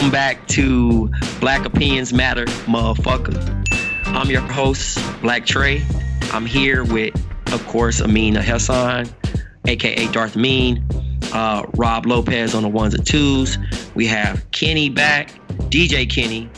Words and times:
Welcome 0.00 0.12
back 0.12 0.48
to 0.48 1.10
Black 1.40 1.66
Opinions 1.66 2.10
Matter, 2.10 2.46
motherfucker. 2.64 3.36
I'm 4.06 4.30
your 4.30 4.40
host, 4.40 4.98
Black 5.20 5.44
Trey. 5.44 5.84
I'm 6.32 6.46
here 6.46 6.84
with, 6.84 7.14
of 7.52 7.66
course, 7.66 8.00
Amina 8.00 8.40
Hassan, 8.40 9.10
aka 9.66 10.06
Darth 10.10 10.36
Mean, 10.36 10.82
uh, 11.34 11.66
Rob 11.76 12.06
Lopez 12.06 12.54
on 12.54 12.62
the 12.62 12.68
ones 12.70 12.94
and 12.94 13.06
twos. 13.06 13.58
We 13.94 14.06
have 14.06 14.50
Kenny 14.52 14.88
back, 14.88 15.32
DJ 15.68 16.08
Kenny, 16.08 16.48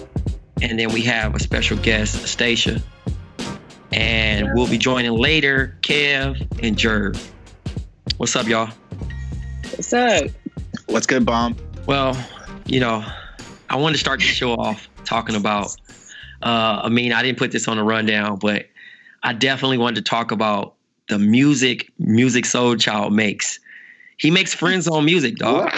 and 0.62 0.78
then 0.78 0.92
we 0.92 1.02
have 1.02 1.34
a 1.34 1.40
special 1.40 1.76
guest, 1.78 2.28
Stacia. 2.28 2.80
And 3.90 4.50
we'll 4.54 4.68
be 4.68 4.78
joining 4.78 5.18
later, 5.18 5.76
Kev 5.82 6.40
and 6.62 6.76
Jerv. 6.76 7.20
What's 8.18 8.36
up, 8.36 8.46
y'all? 8.46 8.70
What's 9.74 9.92
up? 9.92 10.30
What's 10.86 11.08
good, 11.08 11.26
Bomb? 11.26 11.56
Well, 11.88 12.16
you 12.66 12.78
know, 12.78 13.04
I 13.72 13.76
wanted 13.76 13.94
to 13.94 14.00
start 14.00 14.20
the 14.20 14.26
show 14.26 14.52
off 14.52 14.86
talking 15.04 15.34
about. 15.34 15.74
Uh, 16.42 16.82
I 16.84 16.90
mean, 16.90 17.10
I 17.10 17.22
didn't 17.22 17.38
put 17.38 17.52
this 17.52 17.66
on 17.68 17.78
a 17.78 17.82
rundown, 17.82 18.38
but 18.38 18.66
I 19.22 19.32
definitely 19.32 19.78
wanted 19.78 20.04
to 20.04 20.10
talk 20.10 20.30
about 20.30 20.74
the 21.08 21.18
music 21.18 21.90
Musiq 21.98 22.44
Soulchild 22.44 23.12
makes. 23.12 23.58
He 24.18 24.30
makes 24.30 24.52
friends 24.52 24.86
on 24.88 25.06
music, 25.06 25.36
dog. 25.36 25.72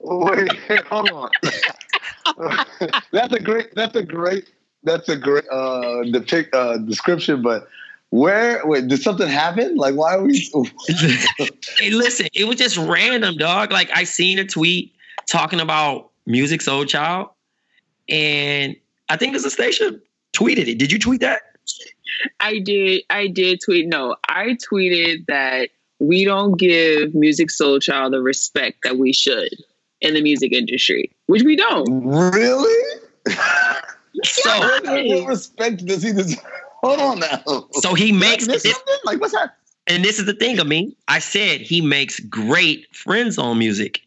Wait, 0.00 0.50
hold 0.90 1.10
on. 1.12 1.30
that's 3.12 3.32
a 3.32 3.40
great. 3.40 3.72
That's 3.76 3.94
a 3.94 4.02
great. 4.02 4.50
That's 4.82 5.08
a 5.08 5.16
great 5.16 5.44
uh, 5.48 6.02
depict 6.10 6.52
uh, 6.52 6.78
description. 6.78 7.42
But 7.42 7.68
where? 8.10 8.66
Wait, 8.66 8.88
did 8.88 9.00
something 9.00 9.28
happen? 9.28 9.76
Like, 9.76 9.94
why 9.94 10.16
are 10.16 10.22
we? 10.24 10.50
hey, 11.78 11.90
listen, 11.90 12.26
it 12.34 12.48
was 12.48 12.56
just 12.56 12.76
random, 12.78 13.36
dog. 13.36 13.70
Like 13.70 13.90
I 13.94 14.02
seen 14.02 14.40
a 14.40 14.44
tweet 14.44 14.92
talking 15.28 15.60
about 15.60 16.10
Musiq 16.28 16.58
Soulchild, 16.62 17.30
and 18.08 18.76
I 19.08 19.16
think 19.16 19.34
it's 19.34 19.44
a 19.44 19.50
station 19.50 20.00
tweeted 20.32 20.68
it. 20.68 20.78
Did 20.78 20.92
you 20.92 20.98
tweet 20.98 21.20
that? 21.22 21.42
I 22.40 22.58
did. 22.58 23.02
I 23.10 23.26
did 23.28 23.60
tweet. 23.64 23.86
No, 23.88 24.16
I 24.28 24.56
tweeted 24.70 25.26
that 25.26 25.70
we 25.98 26.24
don't 26.24 26.58
give 26.58 27.10
Musiq 27.12 27.48
Soulchild 27.50 28.10
the 28.12 28.20
respect 28.22 28.78
that 28.84 28.98
we 28.98 29.12
should 29.12 29.50
in 30.00 30.14
the 30.14 30.22
music 30.22 30.52
industry, 30.52 31.10
which 31.26 31.42
we 31.42 31.56
don't. 31.56 32.04
Really? 32.06 33.00
So, 34.24 34.50
what 34.58 35.28
respect 35.28 35.86
does 35.86 36.02
he 36.02 36.12
deserve? 36.12 36.42
Hold 36.82 36.98
on 37.00 37.20
now. 37.20 37.68
so 37.72 37.94
he 37.94 38.10
makes 38.10 38.48
Like, 38.48 38.60
this, 38.62 38.72
something? 38.72 38.94
Like, 39.04 39.20
what's 39.20 39.32
that? 39.32 39.56
and 39.86 40.04
this 40.04 40.18
is 40.18 40.26
the 40.26 40.32
thing. 40.34 40.58
I 40.58 40.64
mean, 40.64 40.94
I 41.06 41.20
said 41.20 41.60
he 41.60 41.80
makes 41.80 42.18
great 42.20 42.92
friends 42.96 43.38
on 43.38 43.58
music. 43.58 44.00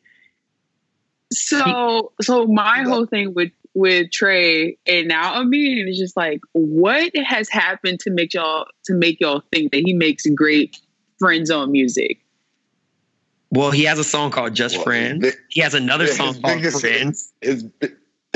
So, 1.33 2.11
so 2.21 2.45
my 2.47 2.83
whole 2.83 3.05
thing 3.05 3.33
with 3.33 3.51
with 3.73 4.11
Trey 4.11 4.77
and 4.85 5.07
now 5.07 5.35
Amin 5.35 5.87
is 5.87 5.97
just 5.97 6.17
like, 6.17 6.41
what 6.51 7.11
has 7.15 7.47
happened 7.49 7.99
to 8.01 8.11
make 8.11 8.33
y'all 8.33 8.65
to 8.85 8.93
make 8.93 9.19
y'all 9.21 9.41
think 9.51 9.71
that 9.71 9.83
he 9.85 9.93
makes 9.93 10.25
great 10.35 10.77
friend 11.19 11.47
zone 11.47 11.71
music? 11.71 12.19
Well, 13.51 13.71
he 13.71 13.83
has 13.83 13.99
a 13.99 14.03
song 14.03 14.31
called 14.31 14.53
Just 14.55 14.75
Well, 14.77 14.85
Friends. 14.85 15.25
his- 15.25 15.37
He 15.49 15.61
has 15.61 15.73
another 15.73 16.05
his 16.05 16.17
song 16.17 16.33
called 16.41 16.57
biggest 16.57 16.81
Friends. 16.81 17.31
His 17.41 17.65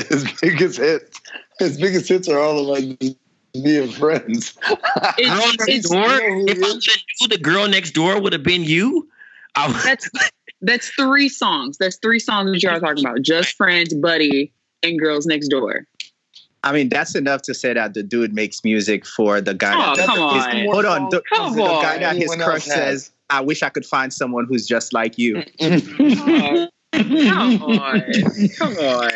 his 0.10 0.32
biggest 0.42 0.78
hits. 0.80 1.22
His 1.60 1.78
biggest 1.78 2.08
hits 2.10 2.28
are 2.28 2.40
all 2.40 2.72
about 2.74 3.00
just 3.00 3.18
being 3.64 3.90
friends. 3.92 4.52
Girl 4.52 4.76
Next 5.18 5.68
it's, 5.70 5.90
Door. 5.90 6.02
you 6.08 6.46
If 6.48 6.58
I 6.64 6.68
is? 6.68 6.74
would 6.74 6.84
have 6.86 7.04
knew 7.22 7.28
the 7.30 7.38
girl 7.38 7.68
next 7.70 7.92
door 7.92 8.20
would 8.22 8.34
have 8.34 8.44
been 8.44 8.64
you, 8.66 9.08
I 9.56 9.68
would. 9.68 9.76
that's 9.78 10.10
that's 10.66 10.90
three 10.90 11.30
songs. 11.30 11.78
That's 11.78 11.98
three 11.98 12.20
songs 12.20 12.52
that 12.52 12.62
y'all 12.64 12.76
are 12.76 12.80
talking 12.80 13.06
about. 13.06 13.22
Just 13.22 13.56
Friends, 13.56 13.94
Buddy, 13.94 14.52
and 14.84 15.00
Girls 15.00 15.26
Next 15.26 15.48
Door. 15.50 15.86
I 16.64 16.72
mean, 16.72 16.90
that's 16.90 17.14
enough 17.16 17.44
to 17.44 17.54
say 17.54 17.74
that 17.74 17.94
the 17.94 18.02
dude 18.02 18.34
makes 18.34 18.64
music 18.64 19.06
for 19.06 19.40
the 19.40 19.54
guy. 19.54 19.74
Oh, 19.76 19.96
that, 19.96 20.08
come 20.08 20.36
his- 20.36 20.46
on. 20.46 20.74
hold 20.74 20.86
on. 20.86 21.10
The, 21.12 21.22
Come 21.32 21.56
the 21.56 21.62
on. 21.64 21.82
guy 21.84 21.98
that 22.00 22.16
his 22.16 22.32
Anyone 22.32 22.40
crush 22.40 22.64
says, 22.64 23.12
I 23.30 23.42
wish 23.42 23.62
I 23.62 23.70
could 23.70 23.86
find 23.86 24.12
someone 24.12 24.46
who's 24.48 24.66
just 24.66 24.92
like 24.94 25.18
you. 25.20 25.44
Oh, 25.62 26.68
come 26.94 27.62
on, 27.64 28.02
come 28.58 28.78
on. 28.78 29.12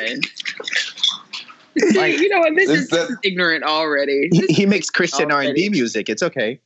Like, 1.96 2.20
you 2.20 2.28
know 2.30 2.40
what? 2.40 2.56
This 2.56 2.70
Is 2.70 2.80
is, 2.82 2.88
that- 2.90 2.98
this 2.98 3.10
is 3.12 3.18
ignorant 3.24 3.64
already. 3.64 4.30
He, 4.32 4.46
he 4.54 4.66
makes 4.66 4.90
Christian 4.90 5.32
Already. 5.32 5.50
R&B 5.50 5.70
music. 5.70 6.10
It's 6.10 6.22
okay. 6.22 6.60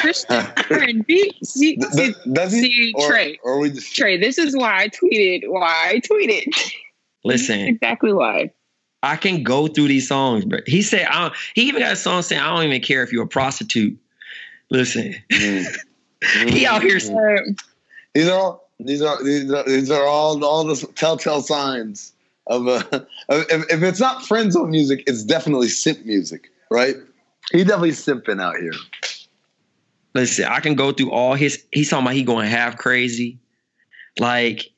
Christian 0.00 0.46
R&B. 0.70 1.36
See, 1.42 1.76
Th- 1.76 1.92
see, 1.92 2.14
Does 2.32 2.52
he? 2.52 2.62
see, 2.62 2.92
or, 2.96 3.08
Trey. 3.08 3.38
Or 3.42 3.58
we 3.58 3.70
just 3.70 3.94
Trey, 3.94 4.16
this 4.18 4.38
is 4.38 4.56
why 4.56 4.82
I 4.84 4.88
tweeted. 4.88 5.42
Why 5.48 5.92
I 5.94 6.00
tweeted. 6.00 6.52
Listen, 7.24 7.60
exactly 7.60 8.12
why. 8.12 8.50
I 9.02 9.16
can 9.16 9.42
go 9.42 9.66
through 9.68 9.88
these 9.88 10.08
songs, 10.08 10.44
but 10.44 10.66
he 10.66 10.82
said, 10.82 11.06
I 11.06 11.22
don't, 11.22 11.34
he 11.54 11.62
even 11.68 11.80
got 11.82 11.92
a 11.92 11.96
song 11.96 12.22
saying, 12.22 12.40
I 12.40 12.54
don't 12.54 12.64
even 12.64 12.80
care 12.80 13.02
if 13.02 13.12
you're 13.12 13.24
a 13.24 13.28
prostitute. 13.28 13.96
Listen, 14.70 15.14
Mm. 15.30 15.76
he 16.48 16.66
out 16.66 16.82
here. 16.82 16.96
Mm. 16.96 17.58
These 18.14 18.28
are 18.28 18.38
all 18.38 18.68
these 18.80 19.02
are 19.02 19.22
these 19.22 19.52
are, 19.52 19.64
these 19.64 19.90
are 19.90 20.04
all 20.06 20.42
all 20.44 20.64
the 20.64 20.74
telltale 20.94 21.42
signs 21.42 22.12
of 22.46 22.66
a. 22.66 23.06
Of, 23.28 23.44
if, 23.50 23.64
if 23.72 23.82
it's 23.82 23.98
not 23.98 24.24
friend 24.24 24.52
zone 24.52 24.70
music, 24.70 25.02
it's 25.08 25.24
definitely 25.24 25.66
simp 25.66 26.04
music, 26.06 26.48
right? 26.70 26.94
He 27.50 27.64
definitely 27.64 27.90
simping 27.90 28.40
out 28.40 28.54
here. 28.56 28.72
Listen, 30.16 30.46
I 30.46 30.60
can 30.60 30.76
go 30.76 30.92
through 30.92 31.10
all 31.10 31.34
his. 31.34 31.62
He's 31.72 31.90
talking 31.90 32.06
about 32.06 32.14
he 32.14 32.22
going 32.22 32.48
half 32.48 32.78
crazy. 32.78 33.38
Like 34.18 34.70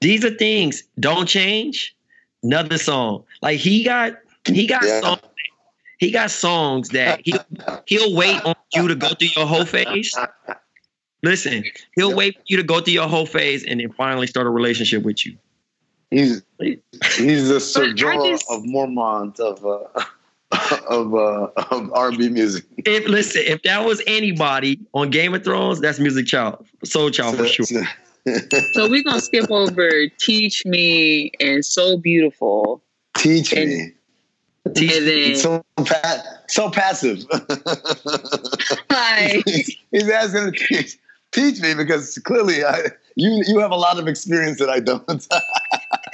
these 0.00 0.24
are 0.24 0.30
things 0.30 0.84
don't 1.00 1.26
change. 1.26 1.96
Another 2.44 2.78
song, 2.78 3.24
like 3.42 3.58
he 3.58 3.82
got 3.82 4.14
he 4.46 4.68
got 4.68 4.84
Yeah. 4.84 5.00
songs. 5.00 5.20
He 5.98 6.12
got 6.12 6.30
songs 6.30 6.90
that 6.90 7.20
he 7.24 7.34
he'll 7.86 8.14
wait 8.14 8.40
on 8.44 8.54
you 8.72 8.86
to 8.86 8.94
go 8.94 9.08
through 9.08 9.30
your 9.36 9.44
whole 9.44 9.66
phase. 9.66 10.16
Listen, 11.24 11.64
he'll 11.96 12.10
Yeah. 12.10 12.14
wait 12.14 12.36
for 12.36 12.42
you 12.46 12.56
to 12.56 12.62
go 12.62 12.80
through 12.80 12.94
your 12.94 13.08
whole 13.08 13.26
phase 13.26 13.64
and 13.64 13.80
then 13.80 13.92
finally 13.92 14.28
start 14.28 14.46
a 14.46 14.50
relationship 14.50 15.02
with 15.02 15.26
you. 15.26 15.36
He's 16.12 16.42
he's 16.60 17.48
the 17.48 17.58
Sir 17.60 17.86
I 17.86 18.38
of 18.48 18.62
Mormont 18.62 19.40
of 19.40 19.66
uh, 19.66 20.04
of 20.88 21.14
uh, 21.14 21.48
of 21.70 21.92
R&B 21.92 22.28
music. 22.28 22.64
If 22.78 23.06
listen, 23.08 23.42
if 23.46 23.62
that 23.62 23.84
was 23.84 24.02
anybody 24.06 24.78
on 24.94 25.10
Game 25.10 25.34
of 25.34 25.44
Thrones, 25.44 25.80
that's 25.80 25.98
Music 25.98 26.26
Child, 26.26 26.66
Soul 26.84 27.10
Child 27.10 27.36
for 27.36 27.46
sure. 27.46 27.82
So 28.74 28.86
we're 28.88 29.02
gonna 29.02 29.18
skip 29.20 29.50
over 29.50 30.06
"Teach 30.18 30.66
Me" 30.66 31.32
and 31.40 31.64
"So 31.64 31.96
Beautiful," 31.96 32.82
Teach 33.16 33.52
And- 33.54 33.70
me. 33.70 33.80
and 34.66 34.76
then 34.76 35.02
It's 35.08 35.42
so 35.42 35.64
pa- 35.76 36.22
so 36.46 36.70
passive. 36.70 37.24
like, 38.90 39.44
He's 39.90 40.10
asking 40.10 40.52
to 40.52 40.52
teach, 40.52 40.98
teach 41.32 41.60
me 41.60 41.72
because 41.74 42.18
clearly 42.18 42.62
I, 42.62 42.88
you 43.16 43.42
you 43.46 43.58
have 43.58 43.70
a 43.70 43.76
lot 43.76 43.98
of 43.98 44.06
experience 44.06 44.58
that 44.58 44.68
I 44.68 44.80
don't. 44.80 45.26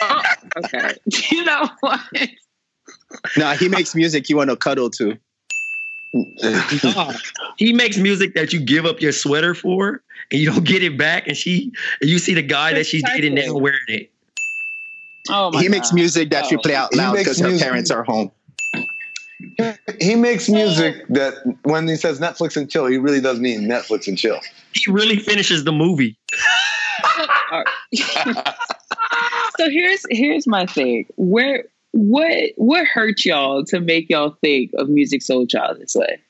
oh, 0.02 0.22
okay, 0.58 0.94
you 1.32 1.44
know 1.44 1.68
what? 1.80 2.00
Nah, 3.36 3.54
he 3.54 3.68
makes 3.68 3.94
music 3.94 4.28
you 4.28 4.36
want 4.36 4.50
to 4.50 4.56
cuddle 4.56 4.90
to. 4.90 5.16
Nah, 6.14 7.12
he 7.58 7.72
makes 7.72 7.98
music 7.98 8.34
that 8.34 8.52
you 8.52 8.60
give 8.60 8.86
up 8.86 9.00
your 9.00 9.12
sweater 9.12 9.54
for 9.54 10.02
and 10.30 10.40
you 10.40 10.50
don't 10.50 10.64
get 10.64 10.82
it 10.82 10.96
back 10.96 11.26
and 11.26 11.36
she 11.36 11.72
and 12.00 12.08
you 12.08 12.18
see 12.18 12.34
the 12.34 12.42
guy 12.42 12.72
that 12.72 12.86
she's 12.86 13.02
dating 13.02 13.34
now 13.34 13.54
wearing 13.54 13.80
it. 13.88 14.10
Oh 15.28 15.50
my 15.50 15.62
He 15.62 15.68
makes 15.68 15.92
music 15.92 16.30
that 16.30 16.50
you 16.50 16.58
Oh. 16.58 16.62
play 16.62 16.74
out 16.74 16.94
loud 16.94 17.16
because 17.16 17.38
her 17.38 17.58
parents 17.58 17.90
are 17.90 18.02
home. 18.04 18.30
He 20.00 20.14
makes 20.14 20.48
music 20.48 21.06
that 21.08 21.34
when 21.62 21.86
he 21.88 21.96
says 21.96 22.18
Netflix 22.20 22.56
and 22.56 22.70
chill, 22.70 22.86
he 22.86 22.96
really 22.96 23.20
does 23.20 23.38
mean 23.38 23.62
Netflix 23.62 24.08
and 24.08 24.16
chill. 24.16 24.40
He 24.72 24.90
really 24.90 25.18
finishes 25.18 25.64
the 25.64 25.72
movie. 25.72 26.16
so 29.56 29.70
here's 29.70 30.04
here's 30.10 30.46
my 30.46 30.66
thing. 30.66 31.06
Where 31.16 31.64
what 31.96 32.52
what 32.56 32.86
hurt 32.86 33.24
y'all 33.24 33.64
to 33.64 33.80
make 33.80 34.10
y'all 34.10 34.36
think 34.42 34.70
of 34.74 34.88
Musiq 34.88 35.24
Soulchild 35.24 35.78
this 35.78 35.94
way? 35.94 36.20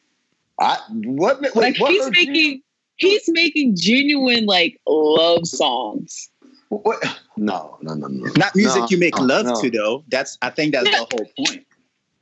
I 0.60 0.78
what 0.88 1.40
wait, 1.40 1.56
like 1.56 1.78
what 1.78 1.90
he's 1.90 2.04
hurt 2.04 2.16
you? 2.16 2.26
making 2.26 2.62
he's 2.96 3.24
making 3.28 3.76
genuine 3.76 4.46
like 4.46 4.80
love 4.86 5.46
songs. 5.46 6.30
What? 6.68 7.02
No, 7.36 7.78
no, 7.82 7.94
no, 7.94 8.06
no. 8.06 8.32
Not 8.36 8.54
music 8.56 8.82
No, 8.82 8.88
you 8.90 8.98
make 8.98 9.16
no, 9.16 9.24
love 9.24 9.46
no. 9.46 9.60
to 9.60 9.70
though. 9.70 10.04
That's 10.08 10.38
I 10.40 10.50
think 10.50 10.72
that's 10.72 10.88
the 10.88 10.96
whole 10.96 11.46
point. 11.46 11.66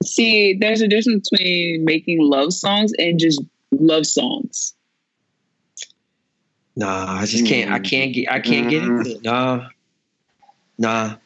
See, 0.02 0.54
there's 0.54 0.80
a 0.80 0.88
difference 0.88 1.28
between 1.30 1.84
making 1.84 2.20
love 2.20 2.52
songs 2.52 2.92
and 2.98 3.18
just 3.18 3.42
love 3.72 4.06
songs. 4.06 4.74
Nah, 6.76 7.20
I 7.20 7.26
just 7.26 7.46
can't 7.46 7.70
I 7.70 7.78
hmm. 7.78 7.84
can't 7.84 8.12
get 8.14 8.30
I 8.30 8.40
can't 8.40 8.70
get 8.70 8.82
into 8.82 9.16
it. 9.16 9.22
Nah. 9.22 9.68
Nah. 10.78 11.16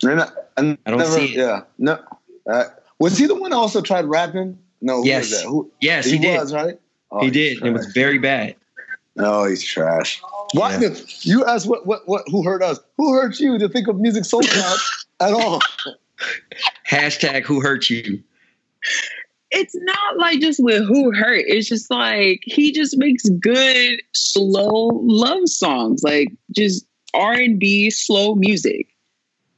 And 0.58 0.78
I, 0.84 0.88
I 0.88 0.90
don't 0.90 0.98
never, 1.00 1.10
see 1.12 1.34
it. 1.34 1.38
Yeah, 1.38 1.62
no. 1.78 1.98
Uh, 2.48 2.64
was 2.98 3.16
he 3.16 3.26
the 3.26 3.34
one 3.34 3.50
that 3.50 3.56
also 3.56 3.80
tried 3.80 4.04
rapping? 4.06 4.58
No. 4.80 5.02
Who 5.02 5.06
Yes. 5.08 5.30
Was 5.30 5.42
that? 5.42 5.48
Who, 5.48 5.70
Yes, 5.80 6.06
he, 6.06 6.18
did. 6.18 6.38
was 6.38 6.52
right. 6.52 6.78
Oh, 7.10 7.20
he 7.20 7.26
he's 7.26 7.32
did. 7.32 7.64
It 7.64 7.70
was 7.72 7.86
very 7.92 8.18
bad. 8.18 8.56
No, 9.16 9.44
he's 9.44 9.64
trash. 9.64 10.20
Why? 10.54 10.76
Yeah. 10.78 10.90
You 11.22 11.44
asked 11.44 11.66
what, 11.66 11.86
what, 11.86 12.06
what? 12.06 12.22
Who 12.28 12.42
hurt 12.44 12.62
us? 12.62 12.78
Who 12.96 13.12
hurt 13.14 13.38
you 13.40 13.58
to 13.58 13.68
think 13.68 13.88
of 13.88 13.96
Musiq 13.96 14.22
Soulchild 14.28 14.78
at 15.20 15.32
all? 15.32 15.60
Hashtag 16.88 17.44
who 17.44 17.60
hurt 17.60 17.90
you. 17.90 18.22
It's 19.50 19.74
not 19.74 20.18
like 20.18 20.40
just 20.40 20.62
with 20.62 20.86
who 20.86 21.12
hurt. 21.12 21.44
It's 21.46 21.68
just 21.68 21.90
like 21.90 22.40
he 22.44 22.70
just 22.70 22.96
makes 22.98 23.28
good 23.40 24.00
slow 24.14 24.90
love 25.04 25.48
songs, 25.48 26.02
like 26.02 26.28
just 26.54 26.86
R 27.14 27.32
and 27.32 27.58
B 27.58 27.90
slow 27.90 28.34
music 28.34 28.88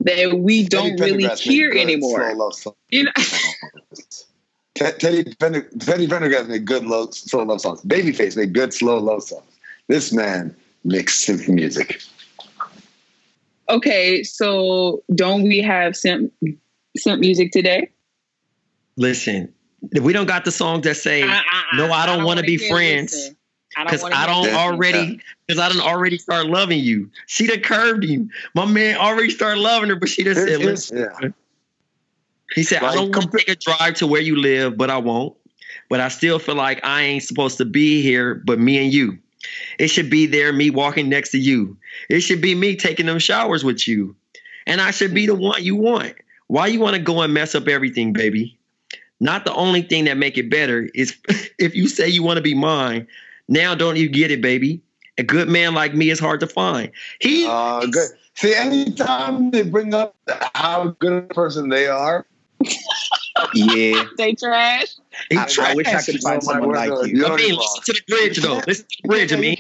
that 0.01 0.39
we 0.39 0.67
don't 0.67 0.97
Teddy 0.97 1.13
really 1.13 1.25
Pendergrass 1.25 1.39
hear 1.41 1.71
anymore. 1.73 2.31
Slow 2.31 2.45
love 2.45 2.55
songs. 2.55 2.77
You 2.91 3.05
know, 3.05 3.13
Te- 4.75 4.93
Teddy 4.99 5.35
Pender, 5.39 5.63
Teddy 5.79 6.07
Pendergrass 6.07 6.49
made 6.49 6.65
good 6.65 6.85
love, 6.85 7.15
slow 7.15 7.45
love 7.45 7.61
songs. 7.61 7.83
Babyface 7.83 8.37
made 8.37 8.55
good 8.55 8.73
slow 8.73 8.99
love 8.99 9.23
songs. 9.23 9.45
This 9.89 10.13
man 10.13 10.55
makes 10.85 11.25
synth 11.25 11.49
music. 11.49 12.01
okay, 13.69 14.23
so 14.23 15.03
don't 15.15 15.43
we 15.43 15.61
have 15.61 15.97
some 15.97 16.31
some 16.97 17.21
music 17.21 17.53
today? 17.53 17.91
Listen, 18.97 19.53
we 20.01 20.13
don't 20.13 20.27
got 20.27 20.45
the 20.45 20.53
songs 20.53 20.85
that 20.85 20.97
say 20.97 21.23
uh-uh, 21.23 21.63
no, 21.77 21.93
I 21.93 22.07
don't 22.07 22.25
wanna 22.25 22.43
be 22.43 22.57
friends, 22.57 23.13
listen. 23.13 23.37
I 23.77 23.85
because 23.85 24.03
wanna 24.03 24.17
I 24.17 24.27
don't 24.27 24.53
already 24.55 25.21
because 25.47 25.61
I 25.61 25.69
don't 25.69 25.81
already 25.81 26.19
start 26.19 26.47
loving 26.47 26.81
you. 26.81 27.11
She 27.27 27.47
done 27.47 27.61
curved 27.61 28.05
him. 28.05 28.31
My 28.55 28.65
man 28.65 28.97
already 28.97 29.31
started 29.31 29.61
loving 29.61 29.89
her, 29.91 29.97
but 29.97 30.09
she 30.09 30.25
just 30.25 30.41
said, 30.41 30.61
Here's- 30.61 30.91
listen. 30.91 30.99
yeah. 31.23 31.29
He 32.55 32.65
said, 32.65 32.83
I 32.83 32.95
don't 32.95 33.15
want 33.15 33.31
to 33.31 33.39
take 33.39 33.49
a 33.49 33.55
drive 33.55 33.95
to 33.95 34.09
where 34.09 34.21
you 34.21 34.35
live, 34.37 34.77
but 34.77 34.91
I 34.91 34.99
won't. 34.99 35.37
But 35.89 36.01
I 36.01 36.09
still 36.09 36.41
feel 36.41 36.57
like 36.57 36.85
I 36.85 37.03
ain't 37.03 37.23
supposed 37.23 37.59
to 37.59 37.65
be 37.65 38.03
here, 38.03 38.35
but 38.35 38.59
me 38.59 38.83
and 38.83 38.93
you. 38.93 39.19
It 39.79 39.89
should 39.89 40.11
be 40.11 40.27
there, 40.27 40.53
me 40.53 40.71
walking 40.71 41.09
next 41.09 41.31
to 41.31 41.39
you. 41.39 41.77
It 42.09 42.21
should 42.21 42.41
be 42.41 42.55
me 42.57 42.75
taking 42.75 43.07
them 43.07 43.21
showers 43.21 43.63
with 43.65 43.87
you. 43.87 44.17
And 44.67 44.81
I 44.81 44.91
should 44.91 45.15
be 45.15 45.27
the 45.27 45.35
one 45.35 45.63
you 45.63 45.77
want. 45.77 46.15
Why 46.49 46.67
you 46.67 46.81
want 46.81 46.97
to 46.97 47.03
go 47.03 47.23
and 47.23 47.33
mess 47.33 47.55
up 47.55 47.69
everything, 47.69 48.13
baby? 48.13 48.59
Not 49.21 49.45
the 49.45 49.55
only 49.55 49.83
thing 49.83 50.05
that 50.07 50.17
make 50.17 50.37
it 50.37 50.51
better 50.51 50.89
is 50.95 51.17
if 51.59 51.75
you 51.77 51.89
say 51.89 52.09
you 52.09 52.23
want 52.25 52.39
to 52.39 52.43
be 52.43 52.55
mine. 52.55 53.07
Now 53.51 53.75
don't 53.75 53.97
you 53.97 54.09
get 54.09 54.31
it, 54.31 54.41
baby? 54.41 54.81
A 55.19 55.23
good 55.23 55.49
man 55.49 55.75
like 55.75 55.93
me 55.95 56.09
is 56.09 56.19
hard 56.19 56.41
to 56.41 56.47
find. 56.47 56.91
He 57.21 57.47
Uh, 57.47 57.85
good. 57.87 58.09
See, 58.35 58.55
anytime 58.55 59.51
they 59.51 59.63
bring 59.63 59.93
up 59.93 60.17
how 60.55 60.97
good 61.01 61.13
a 61.13 61.35
person 61.35 61.69
they 61.69 61.87
are, 61.89 62.25
Yeah. 63.55 64.05
They 64.17 64.35
trash. 64.35 64.97
he 65.31 65.37
I, 65.37 65.43
I 65.61 65.75
wish 65.75 65.87
I 65.89 65.93
trash. 65.93 66.07
could 66.07 66.21
find 66.23 66.43
someone 66.43 66.71
like 66.71 66.89
you. 67.09 67.19
you 67.19 67.27
I 67.27 67.37
mean, 67.37 67.57
listen 67.57 67.83
to 67.85 67.93
the 67.93 68.03
bridge 68.09 68.37
though. 68.39 68.61
Listen 68.67 68.87
to 68.87 69.03
the 69.03 69.09
bridge, 69.09 69.33
I 69.33 69.37
You 69.37 69.43
mean. 69.43 69.57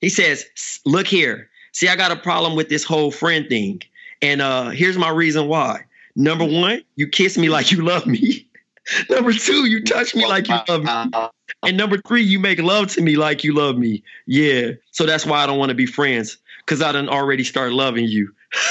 He 0.00 0.08
says, 0.08 0.44
"Look 0.84 1.06
here. 1.06 1.48
See, 1.72 1.88
I 1.88 1.96
got 1.96 2.12
a 2.12 2.16
problem 2.16 2.56
with 2.56 2.68
this 2.68 2.84
whole 2.84 3.10
friend 3.10 3.48
thing, 3.48 3.82
and 4.22 4.40
uh, 4.40 4.70
here's 4.70 4.96
my 4.98 5.10
reason 5.10 5.48
why. 5.48 5.84
Number 6.16 6.44
one, 6.44 6.82
you 6.96 7.08
kiss 7.08 7.36
me 7.36 7.48
like 7.48 7.72
you 7.72 7.82
love 7.82 8.06
me. 8.06 8.48
number 9.10 9.32
two, 9.32 9.66
you 9.68 9.82
touch 9.82 10.14
me 10.14 10.26
like 10.26 10.48
you 10.48 10.58
love 10.68 10.82
me, 10.84 10.90
Uh, 11.12 11.28
and 11.66 11.76
number 11.76 11.98
three, 11.98 12.22
you 12.22 12.38
make 12.38 12.60
love 12.60 12.88
to 12.94 13.00
me 13.02 13.16
like 13.16 13.44
you 13.44 13.54
love 13.54 13.76
me. 13.76 14.02
Yeah. 14.26 14.72
So 14.92 15.06
that's 15.06 15.24
why 15.26 15.42
I 15.42 15.46
don't 15.46 15.58
want 15.58 15.70
to 15.70 15.74
be 15.74 15.86
friends, 15.86 16.36
cause 16.66 16.82
I 16.82 16.92
done 16.92 17.08
already 17.08 17.44
start 17.44 17.72
loving 17.72 18.06
you. 18.06 18.32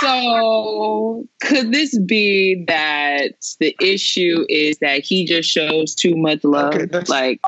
So 0.00 1.26
could 1.40 1.72
this 1.72 1.98
be 1.98 2.64
that 2.68 3.32
the 3.58 3.74
issue 3.80 4.44
is 4.48 4.78
that 4.78 5.04
he 5.04 5.26
just 5.26 5.50
shows 5.50 5.92
too 5.94 6.16
much 6.16 6.44
love? 6.44 6.72
Okay, 6.74 6.86
like 7.08 7.40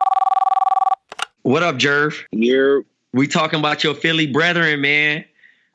What 1.42 1.62
up, 1.62 1.76
Jerv? 1.76 2.20
You're. 2.32 2.84
We 3.12 3.26
talking 3.28 3.58
about 3.60 3.82
your 3.84 3.94
Philly 3.94 4.26
brethren, 4.26 4.80
man. 4.80 5.24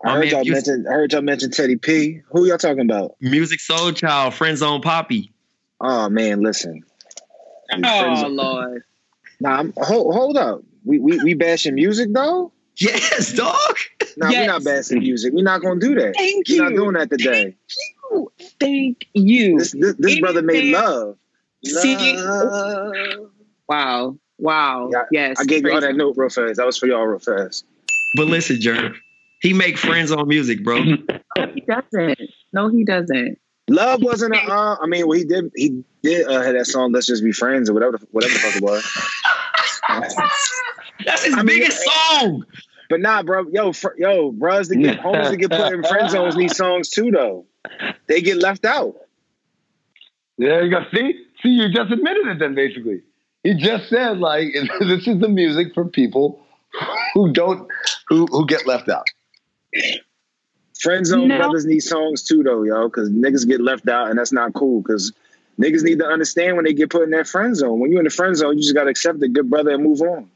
I 0.04 0.08
My 0.08 0.14
heard 0.16 0.20
man, 0.20 0.30
y'all 0.32 0.44
you- 0.44 0.52
mention. 0.52 0.86
I 0.90 0.94
heard 0.94 1.14
y'all 1.14 1.22
mention 1.22 1.52
Teddy 1.52 1.78
P. 1.78 2.22
Who 2.32 2.46
y'all 2.46 2.58
talking 2.58 2.82
about? 2.82 3.16
Musiq 3.24 3.60
Soulchild, 3.66 4.34
Friend 4.34 4.58
Zone 4.58 4.82
Poppy. 4.82 5.32
Oh 5.80 6.10
man, 6.10 6.42
listen. 6.42 6.84
Oh 7.74 8.28
lord. 8.30 8.84
Nah, 9.40 9.58
I'm, 9.60 9.74
hold, 9.78 10.14
hold 10.14 10.38
up. 10.38 10.62
We, 10.86 11.00
we 11.00 11.18
we 11.24 11.34
bashing 11.34 11.76
music 11.76 12.10
though. 12.14 12.52
Yes, 12.78 13.34
dog. 13.34 13.56
Nah, 14.18 14.30
Yes. 14.30 14.42
we're 14.42 14.48
not 14.54 14.64
bashing 14.64 15.00
music. 15.00 15.34
We're 15.34 15.44
not 15.44 15.62
gonna 15.62 15.80
do 15.80 15.96
that. 15.96 16.14
Thank 16.16 16.48
We're 16.48 16.56
you. 16.56 16.64
not 16.64 16.74
doing 16.76 16.94
that 16.94 17.10
today. 17.10 17.44
Thank 17.44 17.56
you. 18.12 18.32
Thank 18.60 19.08
you. 19.14 19.58
This 19.60 19.72
this, 19.72 19.96
this 19.98 20.20
brother 20.20 20.42
made 20.42 20.58
Anything- 20.58 20.74
love. 20.74 21.18
See- 21.64 22.16
Love. 22.18 23.32
Wow. 23.68 24.18
Wow. 24.38 24.90
Yeah, 24.94 25.04
yes. 25.12 25.38
I 25.40 25.46
gave 25.46 25.64
y'all 25.64 25.82
that 25.82 25.96
note 25.96 26.14
real 26.18 26.30
fast. 26.30 26.58
That 26.58 26.66
was 26.66 26.78
for 26.78 26.86
y'all 26.88 27.06
real 27.08 27.20
fast. 27.20 27.66
But 28.18 28.28
listen, 28.28 28.58
Jerv. 28.58 28.94
He 29.42 29.54
make 29.54 29.78
friends 29.78 30.12
on 30.12 30.28
music, 30.28 30.64
bro. 30.64 30.82
No, 30.84 30.98
he 31.54 31.62
doesn't. 31.62 32.20
No, 32.54 32.70
he 32.70 32.84
doesn't. 32.84 33.38
Love 33.68 34.04
wasn't 34.04 34.36
a. 34.36 34.40
Uh, 34.40 34.78
I 34.82 34.86
mean, 34.88 35.08
well, 35.08 35.18
he 35.18 35.26
did. 35.26 35.52
He 35.56 35.84
did 36.04 36.28
uh, 36.28 36.42
have 36.42 36.54
that 36.54 36.66
song. 36.66 36.92
Let's 36.92 37.08
just 37.08 37.24
be 37.24 37.32
friends 37.32 37.70
or 37.70 37.74
whatever. 37.74 37.98
the- 37.98 38.08
Whatever 38.12 38.34
the 38.34 38.40
fuck 38.40 38.56
it 38.58 38.62
was. 38.64 38.84
That's 41.06 41.24
his 41.26 41.34
I 41.34 41.38
mean, 41.38 41.60
biggest 41.60 41.84
song. 41.84 42.46
But 42.90 43.02
nah, 43.02 43.24
bro, 43.24 43.46
yo, 43.52 43.74
fr- 43.74 43.98
yo, 43.98 44.32
bros 44.32 44.68
to 44.70 44.76
get 44.76 45.00
homies 45.02 45.32
to 45.32 45.38
get 45.38 45.50
put 45.52 45.74
in 45.74 45.84
friend 45.84 46.10
zones 46.10 46.36
need 46.36 46.52
songs 46.52 46.90
too, 46.90 47.10
though. 47.12 47.46
They 48.08 48.22
get 48.22 48.38
left 48.38 48.66
out. 48.66 48.96
There 50.38 50.64
you 50.64 50.70
go. 50.70 50.82
See, 50.94 51.26
see, 51.42 51.50
you 51.50 51.70
just 51.74 51.92
admitted 51.92 52.28
it 52.28 52.40
then. 52.40 52.54
Basically, 52.56 53.02
he 53.44 53.56
just 53.56 53.90
said 53.90 54.20
like 54.20 54.48
this 54.80 55.08
is 55.08 55.20
the 55.20 55.30
music 55.30 55.74
for 55.74 55.86
people 55.86 56.46
who 57.16 57.32
don't 57.34 57.68
who 58.08 58.28
who 58.28 58.46
get 58.46 58.68
left 58.68 58.90
out. 58.90 59.08
Friend 60.86 61.04
zone 61.04 61.30
No. 61.30 61.38
brothers 61.38 61.66
need 61.66 61.80
songs 61.80 62.22
too, 62.22 62.44
though, 62.44 62.62
yo, 62.62 62.88
because 62.88 63.10
niggas 63.10 63.48
get 63.48 63.60
left 63.60 63.90
out, 63.90 64.12
and 64.12 64.20
that's 64.20 64.32
not 64.32 64.54
cool. 64.54 64.82
Because 64.82 65.14
niggas 65.60 65.82
need 65.82 65.98
to 65.98 66.06
understand 66.06 66.58
when 66.58 66.66
they 66.66 66.74
get 66.74 66.92
put 66.92 67.02
in 67.02 67.10
that 67.10 67.28
friend 67.28 67.56
zone. 67.56 67.80
When 67.80 67.90
you're 67.90 68.02
in 68.02 68.04
the 68.04 68.12
friend 68.12 68.38
zone, 68.38 68.56
you 68.56 68.62
just 68.62 68.76
gotta 68.76 68.92
accept 68.92 69.20
the 69.20 69.28
good 69.28 69.50
brother, 69.50 69.72
and 69.72 69.84
move 69.84 70.02
on. 70.02 70.30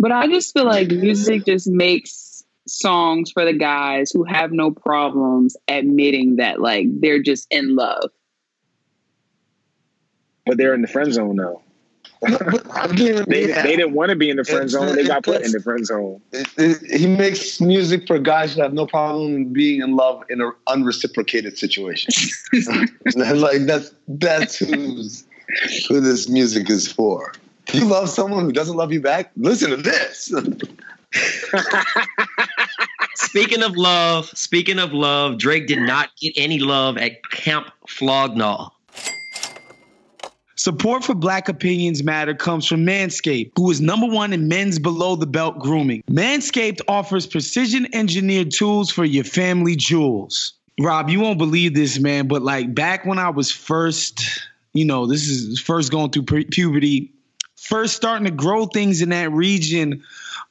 But 0.00 0.10
I 0.10 0.26
just 0.26 0.52
feel 0.52 0.64
like 0.64 0.88
music 0.88 1.44
just 1.44 1.68
makes 1.68 2.42
songs 2.66 3.30
for 3.30 3.44
the 3.44 3.52
guys 3.52 4.10
who 4.10 4.24
have 4.24 4.50
no 4.50 4.72
problems 4.72 5.56
admitting 5.68 6.36
that 6.36 6.60
like 6.60 6.86
they're 7.00 7.22
just 7.22 7.46
in 7.52 7.76
love. 7.76 8.10
But 10.44 10.56
they're 10.56 10.74
in 10.74 10.82
the 10.82 10.88
friend 10.88 11.14
zone 11.14 11.36
though. 11.36 11.62
Again, 12.22 13.24
They, 13.28 13.48
yeah. 13.48 13.62
they 13.62 13.76
didn't 13.76 13.94
want 13.94 14.10
to 14.10 14.16
be 14.16 14.30
in 14.30 14.36
the 14.36 14.44
friend 14.44 14.70
zone. 14.70 14.94
They 14.94 15.06
got 15.06 15.24
put 15.24 15.42
in 15.42 15.50
the 15.52 15.60
friend 15.60 15.84
zone. 15.84 16.20
It- 16.32 16.48
it- 16.56 17.00
he 17.00 17.06
makes 17.06 17.60
music 17.60 18.06
for 18.06 18.18
guys 18.18 18.54
that 18.54 18.62
have 18.62 18.74
no 18.74 18.86
problem 18.86 19.46
being 19.52 19.82
in 19.82 19.96
love 19.96 20.22
in 20.30 20.40
an 20.40 20.52
unreciprocated 20.68 21.58
situation. 21.58 22.12
like 23.16 23.66
that's 23.66 23.92
that's 24.06 24.56
who's 24.56 25.24
who 25.88 26.00
this 26.00 26.28
music 26.28 26.70
is 26.70 26.90
for. 26.90 27.32
You 27.72 27.84
love 27.86 28.08
someone 28.08 28.44
who 28.44 28.52
doesn't 28.52 28.76
love 28.76 28.92
you 28.92 29.00
back? 29.00 29.30
Listen 29.36 29.70
to 29.70 29.76
this. 29.76 30.32
speaking 33.14 33.62
of 33.62 33.76
love, 33.76 34.26
speaking 34.34 34.78
of 34.78 34.92
love, 34.92 35.38
Drake 35.38 35.66
did 35.66 35.78
not 35.80 36.10
get 36.20 36.32
any 36.36 36.58
love 36.58 36.96
at 36.98 37.28
Camp 37.30 37.68
Flog 37.88 38.36
Gnaw. 38.36 38.70
Support 40.62 41.02
for 41.02 41.16
Black 41.16 41.48
Opinions 41.48 42.04
Matter 42.04 42.34
comes 42.34 42.68
from 42.68 42.86
Manscaped, 42.86 43.50
who 43.56 43.68
is 43.72 43.80
number 43.80 44.06
one 44.06 44.32
in 44.32 44.46
men's 44.46 44.78
below 44.78 45.16
the 45.16 45.26
belt 45.26 45.58
grooming. 45.58 46.04
Manscaped 46.08 46.80
offers 46.86 47.26
precision 47.26 47.92
engineered 47.92 48.52
tools 48.52 48.88
for 48.88 49.04
your 49.04 49.24
family 49.24 49.74
jewels. 49.74 50.52
Rob, 50.78 51.10
you 51.10 51.18
won't 51.18 51.38
believe 51.38 51.74
this, 51.74 51.98
man, 51.98 52.28
but 52.28 52.42
like 52.42 52.76
back 52.76 53.04
when 53.04 53.18
I 53.18 53.30
was 53.30 53.50
first, 53.50 54.22
you 54.72 54.84
know, 54.84 55.06
this 55.06 55.26
is 55.26 55.58
first 55.58 55.90
going 55.90 56.12
through 56.12 56.26
pu- 56.26 56.44
puberty, 56.44 57.12
first 57.56 57.96
starting 57.96 58.26
to 58.26 58.30
grow 58.30 58.66
things 58.66 59.02
in 59.02 59.08
that 59.08 59.32
region. 59.32 60.04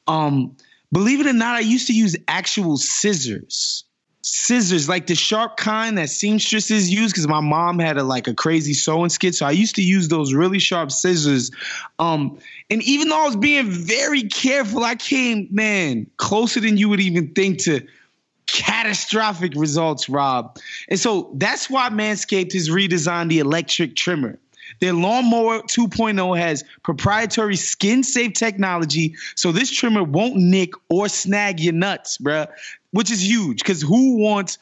Um, 0.06 0.54
believe 0.92 1.20
it 1.20 1.26
or 1.26 1.32
not, 1.32 1.56
I 1.56 1.60
used 1.60 1.86
to 1.86 1.94
use 1.94 2.18
actual 2.28 2.76
scissors 2.76 3.84
scissors, 4.22 4.88
like 4.88 5.08
the 5.08 5.14
sharp 5.14 5.56
kind 5.56 5.98
that 5.98 6.08
seamstresses 6.08 6.88
use, 6.88 7.12
because 7.12 7.26
my 7.26 7.40
mom 7.40 7.78
had 7.78 7.98
a 7.98 8.04
like 8.04 8.28
a 8.28 8.34
crazy 8.34 8.72
sewing 8.72 9.10
skit. 9.10 9.34
So 9.34 9.46
I 9.46 9.50
used 9.50 9.74
to 9.76 9.82
use 9.82 10.08
those 10.08 10.32
really 10.32 10.60
sharp 10.60 10.92
scissors. 10.92 11.50
Um, 11.98 12.38
and 12.70 12.82
even 12.84 13.08
though 13.08 13.20
I 13.20 13.26
was 13.26 13.36
being 13.36 13.68
very 13.68 14.22
careful, 14.22 14.84
I 14.84 14.94
came, 14.94 15.48
man, 15.50 16.06
closer 16.16 16.60
than 16.60 16.76
you 16.76 16.88
would 16.88 17.00
even 17.00 17.34
think 17.34 17.58
to 17.64 17.86
catastrophic 18.46 19.54
results, 19.56 20.08
Rob. 20.08 20.58
And 20.88 21.00
so 21.00 21.30
that's 21.34 21.68
why 21.68 21.88
Manscaped 21.88 22.52
has 22.52 22.68
redesigned 22.68 23.28
the 23.28 23.40
electric 23.40 23.96
trimmer. 23.96 24.38
Their 24.80 24.92
lawnmower 24.92 25.60
2.0 25.62 26.38
has 26.38 26.64
proprietary 26.82 27.56
skin 27.56 28.02
safe 28.02 28.32
technology, 28.32 29.14
so 29.34 29.52
this 29.52 29.70
trimmer 29.70 30.02
won't 30.02 30.36
nick 30.36 30.72
or 30.88 31.08
snag 31.08 31.60
your 31.60 31.74
nuts, 31.74 32.18
bruh, 32.18 32.48
which 32.92 33.10
is 33.10 33.26
huge 33.26 33.58
because 33.58 33.82
who 33.82 34.16
wants 34.18 34.58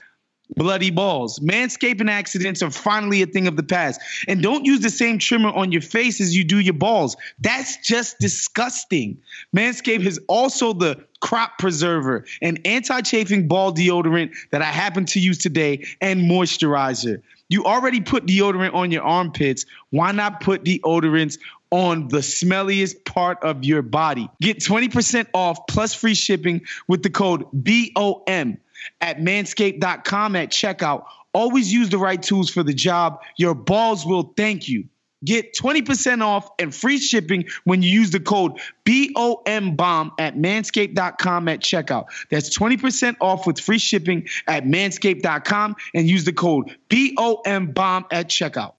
bloody 0.57 0.91
balls? 0.91 1.39
Manscaping 1.41 2.11
accidents 2.11 2.63
are 2.63 2.71
finally 2.71 3.23
a 3.23 3.27
thing 3.27 3.47
of 3.47 3.57
the 3.57 3.63
past. 3.63 4.01
And 4.27 4.43
don't 4.43 4.65
use 4.65 4.81
the 4.81 4.91
same 4.91 5.19
trimmer 5.19 5.51
on 5.51 5.71
your 5.73 5.83
face 5.83 6.21
as 6.21 6.35
you 6.35 6.45
do 6.45 6.59
your 6.59 6.75
balls. 6.75 7.17
That's 7.41 7.77
just 7.87 8.19
disgusting. 8.19 9.19
Manscaped 9.55 10.07
is 10.07 10.21
also 10.29 10.73
the 10.73 11.05
crop 11.21 11.59
preserver, 11.59 12.25
an 12.43 12.59
anti 12.65 13.01
chafing 13.03 13.47
ball 13.47 13.73
deodorant 13.73 14.35
that 14.51 14.63
I 14.63 14.67
happen 14.67 15.05
to 15.07 15.21
use 15.21 15.39
today, 15.39 15.87
and 16.01 16.21
moisturizer. 16.23 17.23
You 17.49 17.65
already 17.65 18.01
put 18.01 18.27
deodorant 18.27 18.75
on 18.75 18.93
your 18.93 19.03
armpits. 19.03 19.67
Why 19.91 20.13
not 20.13 20.41
put 20.41 20.65
deodorants 20.65 21.37
on 21.71 22.09
the 22.09 22.19
smelliest 22.19 23.05
part 23.05 23.43
of 23.43 23.65
your 23.65 23.83
body? 23.83 24.29
Get 24.41 24.59
20% 24.59 25.27
off 25.35 25.67
plus 25.69 25.95
free 25.95 26.15
shipping 26.15 26.63
with 26.89 27.03
the 27.03 27.11
code 27.11 27.45
BOM 27.53 28.59
at 29.01 29.19
manscaped.com 29.19 30.37
at 30.37 30.51
checkout. 30.51 31.05
Always 31.33 31.73
use 31.73 31.91
the 31.91 31.99
right 31.99 32.21
tools 32.21 32.51
for 32.51 32.63
the 32.63 32.75
job. 32.75 33.23
Your 33.37 33.55
balls 33.55 34.05
will 34.05 34.33
thank 34.37 34.69
you. 34.69 34.85
Get 35.23 35.55
20% 35.55 36.23
off 36.23 36.49
and 36.59 36.75
free 36.75 36.99
shipping 36.99 37.45
when 37.65 37.83
you 37.83 37.91
use 37.91 38.11
the 38.11 38.21
code 38.21 38.59
BOMBOMB 38.87 40.13
at 40.19 40.35
manscaped.com 40.37 41.49
at 41.49 41.61
checkout. 41.61 42.07
That's 42.31 42.57
20% 42.57 43.17
off 43.21 43.47
with 43.47 43.61
free 43.61 43.79
shipping 43.79 44.29
at 44.47 44.65
manscaped.com 44.65 45.77
and 45.95 46.09
use 46.09 46.25
the 46.25 46.33
code 46.33 46.75
BOMBOMB 46.89 48.07
at 48.11 48.29
checkout. 48.29 48.73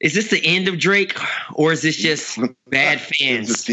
Is 0.00 0.14
this 0.14 0.30
the 0.30 0.40
end 0.44 0.68
of 0.68 0.78
Drake, 0.78 1.18
or 1.54 1.72
is 1.72 1.82
this 1.82 1.96
just 1.96 2.38
bad 2.68 3.00
fans? 3.00 3.68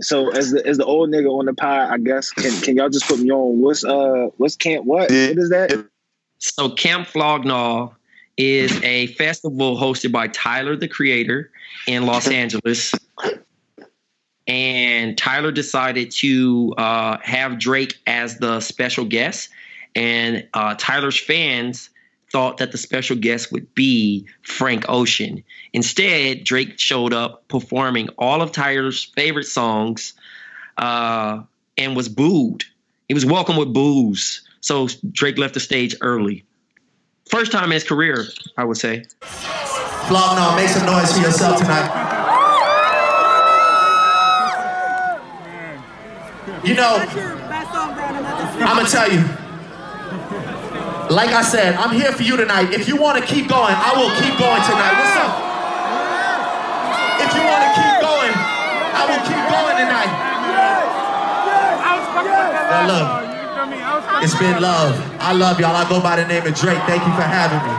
So 0.00 0.30
as 0.30 0.50
the 0.50 0.66
as 0.66 0.78
the 0.78 0.84
old 0.84 1.10
nigga 1.10 1.30
on 1.30 1.46
the 1.46 1.54
pod, 1.54 1.90
I 1.90 1.98
guess 1.98 2.30
can 2.30 2.60
can 2.62 2.76
y'all 2.76 2.88
just 2.88 3.06
put 3.06 3.20
me 3.20 3.30
on 3.30 3.60
what's 3.60 3.84
uh 3.84 4.28
what's 4.38 4.56
camp 4.56 4.84
what 4.86 5.10
what 5.10 5.10
is 5.10 5.50
that? 5.50 5.86
So 6.38 6.70
Camp 6.70 7.06
Flog 7.06 7.44
Gnaw 7.44 7.90
is 8.36 8.82
a 8.82 9.08
festival 9.08 9.76
hosted 9.76 10.10
by 10.10 10.28
Tyler 10.28 10.74
the 10.74 10.88
Creator 10.88 11.50
in 11.86 12.06
Los 12.06 12.28
Angeles. 12.30 12.94
And 14.46 15.16
Tyler 15.16 15.52
decided 15.52 16.10
to 16.12 16.74
uh, 16.78 17.18
have 17.22 17.58
Drake 17.58 17.98
as 18.06 18.38
the 18.38 18.60
special 18.60 19.04
guest. 19.04 19.50
And 19.94 20.48
uh, 20.54 20.74
Tyler's 20.76 21.20
fans 21.20 21.90
thought 22.32 22.58
that 22.58 22.72
the 22.72 22.78
special 22.78 23.16
guest 23.16 23.50
would 23.52 23.74
be 23.74 24.26
Frank 24.42 24.84
Ocean. 24.88 25.42
Instead, 25.72 26.44
Drake 26.44 26.78
showed 26.78 27.12
up 27.12 27.46
performing 27.48 28.08
all 28.18 28.42
of 28.42 28.52
Tyler's 28.52 29.04
favorite 29.04 29.46
songs 29.46 30.14
uh, 30.78 31.42
and 31.76 31.96
was 31.96 32.08
booed. 32.08 32.64
He 33.08 33.14
was 33.14 33.26
welcomed 33.26 33.58
with 33.58 33.72
boos. 33.72 34.42
So 34.60 34.88
Drake 35.10 35.38
left 35.38 35.54
the 35.54 35.60
stage 35.60 35.96
early. 36.00 36.44
First 37.28 37.52
time 37.52 37.64
in 37.64 37.72
his 37.72 37.84
career, 37.84 38.24
I 38.56 38.64
would 38.64 38.76
say. 38.76 39.04
Flog 39.20 40.36
Gnaw, 40.36 40.56
make 40.56 40.68
some 40.68 40.86
noise 40.86 41.12
for 41.12 41.20
yourself 41.20 41.58
tonight. 41.58 42.08
You 46.64 46.74
know, 46.74 46.96
I'm 48.60 48.76
gonna 48.76 48.88
tell 48.88 49.10
you. 49.10 49.24
Like 51.10 51.30
I 51.34 51.42
said, 51.42 51.74
I'm 51.74 51.90
here 51.90 52.12
for 52.12 52.22
you 52.22 52.36
tonight. 52.36 52.72
If 52.72 52.86
you 52.86 52.94
want 52.94 53.18
to 53.18 53.26
keep 53.26 53.48
going, 53.48 53.74
I 53.74 53.90
will 53.98 54.14
keep 54.22 54.30
going 54.38 54.62
tonight. 54.62 54.94
What's 54.94 55.18
up? 55.18 55.32
If 57.18 57.30
you 57.34 57.42
want 57.50 57.62
to 57.66 57.70
keep 57.74 57.94
going, 57.98 58.34
I 58.94 59.02
will 59.10 59.22
keep 59.26 59.42
going 59.50 59.76
tonight. 59.82 60.12
Well, 62.70 62.86
look, 62.94 64.22
it's 64.22 64.38
been 64.38 64.62
love. 64.62 64.94
I 65.18 65.32
love 65.32 65.58
y'all. 65.58 65.74
I 65.74 65.82
go 65.88 66.00
by 66.00 66.14
the 66.14 66.26
name 66.28 66.46
of 66.46 66.54
Drake. 66.54 66.78
Thank 66.86 67.02
you 67.02 67.12
for 67.18 67.26
having 67.26 67.58
me. 67.58 67.74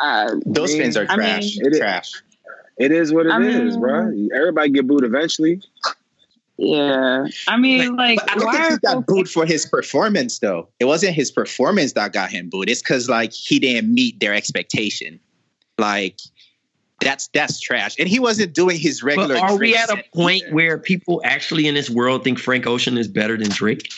Uh, 0.00 0.34
Those 0.46 0.74
fans 0.76 0.96
are 0.96 1.04
trash. 1.04 1.58
I 1.58 1.62
mean, 1.62 1.78
trash. 1.78 2.22
It 2.78 2.90
is- 2.90 2.90
trash. 2.90 2.90
It 2.90 2.92
is 2.92 3.12
what 3.12 3.26
it 3.26 3.32
I 3.32 3.40
is, 3.42 3.72
mean- 3.72 3.80
bro. 3.80 4.38
Everybody 4.38 4.70
get 4.70 4.86
booed 4.86 5.04
eventually. 5.04 5.60
Yeah. 6.56 7.26
I 7.48 7.56
mean, 7.56 7.96
like, 7.96 8.20
But 8.20 8.30
I 8.30 8.34
don't 8.36 8.44
why 8.46 8.52
think 8.52 8.72
he 8.72 8.78
got 8.86 8.94
folks- 8.94 9.06
booed 9.08 9.28
for 9.28 9.44
his 9.46 9.66
performance, 9.66 10.38
though. 10.38 10.68
It 10.78 10.84
wasn't 10.84 11.14
his 11.14 11.30
performance 11.32 11.92
that 11.94 12.12
got 12.12 12.30
him 12.30 12.48
booed. 12.48 12.70
It's 12.70 12.80
because 12.80 13.08
like 13.08 13.32
he 13.32 13.58
didn't 13.58 13.92
meet 13.92 14.20
their 14.20 14.32
expectation. 14.34 15.18
Like 15.78 16.20
that's 17.00 17.28
that's 17.34 17.58
trash. 17.58 17.96
And 17.98 18.08
he 18.08 18.20
wasn't 18.20 18.52
doing 18.54 18.78
his 18.78 19.00
But 19.00 19.06
regular. 19.08 19.36
are 19.38 19.56
we 19.58 19.74
at 19.76 19.90
a 19.90 20.02
point 20.14 20.44
either. 20.44 20.54
where 20.54 20.78
people 20.78 21.20
actually 21.24 21.66
in 21.66 21.74
this 21.74 21.90
world 21.90 22.22
think 22.22 22.38
Frank 22.38 22.66
Ocean 22.68 22.96
is 22.96 23.08
better 23.08 23.36
than 23.36 23.50
Drake? 23.50 23.92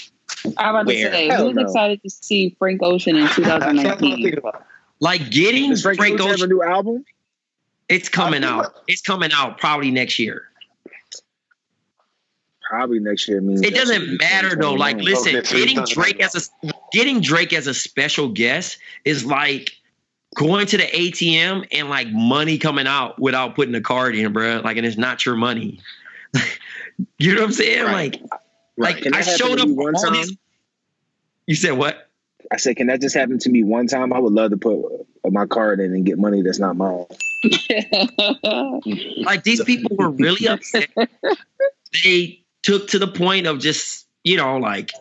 I'm 0.56 0.74
about 0.74 0.86
to 0.88 0.94
say, 0.94 1.28
Hell 1.28 1.46
who's 1.48 1.56
no. 1.56 1.62
excited 1.62 2.02
to 2.02 2.10
see 2.10 2.56
Frank 2.58 2.82
Ocean 2.82 3.16
in 3.16 3.28
2019? 3.34 4.40
Like 5.00 5.30
getting 5.30 5.76
Frank, 5.76 5.98
Frank 5.98 6.14
Ocean 6.20 6.30
a 6.30 6.32
Ocean, 6.34 6.48
new 6.48 6.62
album? 6.62 7.04
It's 7.88 8.08
coming 8.08 8.44
I 8.44 8.48
think- 8.62 8.64
out. 8.66 8.82
It's 8.88 9.02
coming 9.02 9.30
out 9.32 9.58
probably 9.58 9.90
next 9.90 10.18
year. 10.18 10.48
Probably 12.68 12.98
next 12.98 13.28
year 13.28 13.40
means 13.40 13.62
It 13.62 13.74
doesn't 13.74 14.18
matter 14.18 14.56
though. 14.56 14.74
Like, 14.74 14.96
listen, 14.96 15.36
Okay, 15.36 15.64
getting 15.64 15.84
Drake 15.84 16.20
as 16.20 16.50
a 16.64 16.68
getting 16.92 17.20
Drake 17.20 17.52
as 17.52 17.68
a 17.68 17.74
special 17.74 18.28
guest 18.28 18.78
is 19.04 19.24
like 19.24 19.76
going 20.34 20.66
to 20.66 20.76
the 20.76 20.82
ATM 20.92 21.66
and 21.70 21.88
like 21.88 22.08
money 22.10 22.58
coming 22.58 22.88
out 22.88 23.20
without 23.20 23.54
putting 23.54 23.74
a 23.76 23.80
card 23.80 24.16
in, 24.16 24.32
bro. 24.32 24.60
Like, 24.64 24.76
and 24.78 24.84
it's 24.86 24.96
not 24.96 25.24
your 25.24 25.36
money. 25.36 25.78
you 27.18 27.34
know 27.34 27.40
what 27.42 27.46
I'm 27.46 27.52
saying? 27.52 27.84
Right. 27.84 28.20
Like, 28.20 28.30
Right. 28.78 29.04
like 29.04 29.14
I 29.14 29.22
showed 29.22 29.58
up 29.60 29.68
me 29.68 29.72
one 29.74 29.94
all 29.94 30.02
time? 30.02 30.12
these. 30.14 30.36
You 31.46 31.54
said 31.54 31.72
what? 31.78 32.05
I 32.52 32.56
said, 32.56 32.76
can 32.76 32.86
that 32.88 33.00
just 33.00 33.14
happen 33.14 33.38
to 33.38 33.50
me 33.50 33.62
one 33.62 33.86
time? 33.86 34.12
I 34.12 34.18
would 34.18 34.32
love 34.32 34.50
to 34.50 34.56
put 34.56 35.06
my 35.32 35.46
card 35.46 35.80
in 35.80 35.92
and 35.92 36.04
get 36.04 36.18
money 36.18 36.42
that's 36.42 36.58
not 36.58 36.76
mine. 36.76 37.06
Like 39.24 39.42
these 39.44 39.62
people 39.64 39.96
were 39.96 40.10
really 40.10 40.48
upset. 40.48 40.88
they 42.04 42.40
took 42.62 42.88
to 42.88 42.98
the 42.98 43.08
point 43.08 43.46
of 43.46 43.58
just, 43.58 44.06
you 44.24 44.36
know, 44.36 44.56
like 44.58 44.92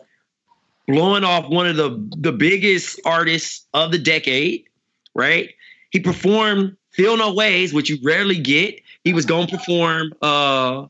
blowing 0.86 1.24
off 1.24 1.48
one 1.48 1.66
of 1.66 1.76
the 1.76 2.08
the 2.16 2.32
biggest 2.32 3.00
artists 3.04 3.66
of 3.74 3.92
the 3.92 3.98
decade, 3.98 4.64
right? 5.14 5.50
He 5.90 6.00
performed 6.00 6.76
Feel 6.90 7.16
No 7.16 7.34
Ways, 7.34 7.72
which 7.72 7.88
you 7.88 7.98
rarely 8.02 8.38
get. 8.38 8.80
He 9.04 9.12
was 9.12 9.26
going 9.26 9.46
to 9.48 9.56
perform 9.56 10.12
uh 10.22 10.86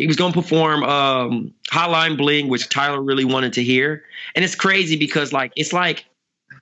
he 0.00 0.06
was 0.06 0.16
going 0.16 0.32
to 0.32 0.40
perform 0.40 0.82
um 0.84 1.52
Hotline 1.70 2.16
Bling, 2.16 2.48
which 2.48 2.68
Tyler 2.68 3.02
really 3.02 3.24
wanted 3.24 3.52
to 3.54 3.62
hear. 3.62 4.02
And 4.34 4.44
it's 4.44 4.54
crazy 4.54 4.96
because 4.96 5.32
like 5.32 5.52
it's 5.56 5.72
like 5.72 6.06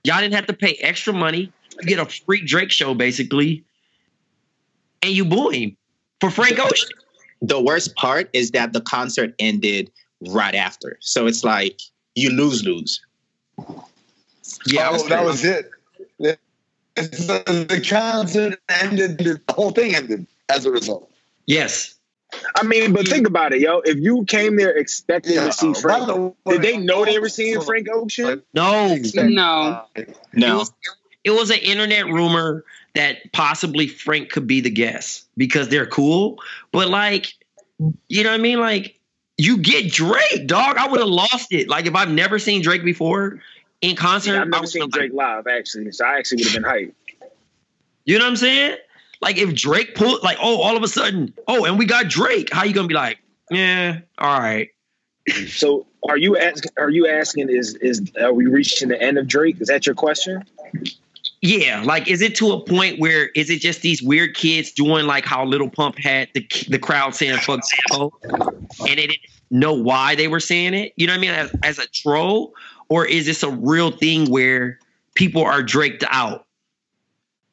y'all 0.03 0.19
didn't 0.19 0.33
have 0.35 0.47
to 0.47 0.53
pay 0.53 0.73
extra 0.81 1.13
money. 1.13 1.51
You 1.81 1.87
get 1.87 1.99
a 1.99 2.05
free 2.05 2.43
Drake 2.45 2.71
show 2.71 2.93
basically. 2.93 3.63
And 5.01 5.13
you 5.13 5.23
boo 5.23 5.49
him 5.49 5.77
for 6.19 6.29
Frank 6.29 6.59
Ocean. 6.59 6.89
the 7.41 7.61
worst 7.61 7.95
part 7.95 8.29
is 8.33 8.51
that 8.51 8.73
the 8.73 8.81
concert 8.81 9.33
ended 9.39 9.89
right 10.27 10.55
after. 10.55 10.97
So 10.99 11.25
it's 11.25 11.45
like 11.45 11.79
you 12.15 12.31
lose 12.31 12.65
lose. 12.65 12.99
Yeah, 14.65 14.89
Oh, 14.91 15.07
that 15.07 15.23
was 15.23 15.45
it. 15.45 15.69
Yeah. 16.17 16.35
the, 16.95 17.67
the 17.69 17.85
concert 17.87 18.59
ended. 18.67 19.19
The 19.19 19.39
whole 19.53 19.71
thing 19.71 19.95
ended 19.95 20.27
as 20.49 20.65
a 20.65 20.71
result. 20.71 21.09
Yes. 21.45 21.95
I 22.55 22.63
mean, 22.63 22.93
but 22.93 23.07
think 23.07 23.27
about 23.27 23.53
it, 23.53 23.61
yo. 23.61 23.79
If 23.79 23.97
you 23.97 24.23
came 24.25 24.55
there 24.55 24.69
expecting 24.75 25.33
Yeah, 25.33 25.45
to 25.45 25.51
see 25.51 25.73
Frank, 25.73 26.07
the 26.07 26.15
way- 26.15 26.33
did 26.49 26.61
they 26.61 26.77
know 26.77 27.03
they 27.05 27.19
were 27.19 27.29
seeing 27.29 27.59
Frank 27.61 27.87
Ocean? 27.91 28.43
No. 28.53 28.95
No. 29.15 29.85
It 29.95 30.15
No. 30.33 30.57
was, 30.59 30.71
it 31.23 31.31
was 31.31 31.49
an 31.49 31.57
internet 31.59 32.05
rumor 32.05 32.63
that 32.95 33.31
possibly 33.33 33.87
Frank 33.87 34.29
could 34.29 34.45
be 34.47 34.61
the 34.61 34.69
guest 34.69 35.27
because 35.37 35.69
they're 35.69 35.85
cool. 35.87 36.39
But 36.71 36.89
like, 36.89 37.33
you 38.07 38.23
know 38.23 38.29
what 38.31 38.39
I 38.39 38.43
mean? 38.43 38.59
Like, 38.59 38.99
you 39.37 39.57
get 39.57 39.91
Drake, 39.91 40.47
dog. 40.47 40.77
I 40.77 40.87
would 40.87 40.99
have 40.99 41.09
lost 41.09 41.51
it. 41.53 41.69
Like 41.69 41.85
if 41.85 41.95
I've 41.95 42.11
never 42.11 42.37
seen 42.39 42.61
Drake 42.61 42.83
before 42.83 43.41
in 43.81 43.95
concert, 43.95 44.33
Yeah, 44.33 44.41
I've 44.41 44.47
never 44.49 44.67
seen 44.67 44.81
been 44.83 44.89
Drake 44.89 45.13
live 45.13 45.47
actually, 45.47 45.91
so 45.93 46.05
I 46.05 46.17
actually 46.17 46.43
would 46.43 46.53
have 46.53 46.63
been 46.63 46.71
hyped. 46.71 46.93
You 48.05 48.17
know 48.19 48.25
what 48.25 48.31
I'm 48.31 48.35
saying? 48.37 48.77
Like 49.21 49.37
if 49.37 49.53
Drake 49.53 49.95
pulled, 49.95 50.23
like, 50.23 50.37
oh, 50.41 50.61
all 50.61 50.77
of 50.77 50.83
a 50.83 50.87
sudden, 50.87 51.33
oh, 51.47 51.65
and 51.65 51.77
we 51.77 51.85
got 51.85 52.07
Drake. 52.07 52.51
How 52.51 52.63
you 52.63 52.73
gonna 52.73 52.87
be 52.87 52.93
like, 52.93 53.19
yeah, 53.51 53.99
all 54.17 54.39
right. 54.39 54.69
So, 55.47 55.85
are 56.07 56.17
you 56.17 56.37
asking? 56.37 56.71
Are 56.77 56.89
you 56.89 57.07
asking? 57.07 57.49
Is 57.49 57.75
is 57.75 58.01
are 58.19 58.33
we 58.33 58.45
reaching 58.45 58.89
the 58.89 59.01
end 59.01 59.17
of 59.17 59.27
Drake? 59.27 59.59
Is 59.59 59.67
that 59.67 59.85
your 59.85 59.95
question? 59.95 60.43
Yeah, 61.41 61.83
like 61.85 62.07
is 62.07 62.21
it 62.21 62.35
to 62.35 62.51
a 62.51 62.59
point 62.59 62.99
where 62.99 63.27
is 63.29 63.49
it 63.49 63.61
just 63.61 63.81
these 63.81 64.03
weird 64.03 64.35
kids 64.35 64.71
doing 64.71 65.05
like 65.05 65.25
how 65.25 65.45
Lil 65.45 65.69
Pump 65.69 65.97
had 65.97 66.29
the 66.33 66.45
the 66.67 66.79
crowd 66.79 67.15
saying 67.15 67.37
"fuck 67.39 67.61
Zippo," 67.61 68.11
and 68.79 68.89
they 68.89 69.07
didn't 69.07 69.19
know 69.49 69.73
why 69.73 70.15
they 70.15 70.27
were 70.27 70.41
saying 70.41 70.73
it? 70.73 70.93
You 70.97 71.07
know 71.07 71.13
what 71.13 71.17
I 71.17 71.21
mean? 71.21 71.31
As, 71.31 71.55
as 71.63 71.79
a 71.79 71.87
troll, 71.87 72.53
or 72.89 73.05
is 73.05 73.25
this 73.25 73.43
a 73.43 73.51
real 73.51 73.91
thing 73.91 74.29
where 74.29 74.79
people 75.15 75.43
are 75.43 75.63
draked 75.63 76.03
out? 76.09 76.45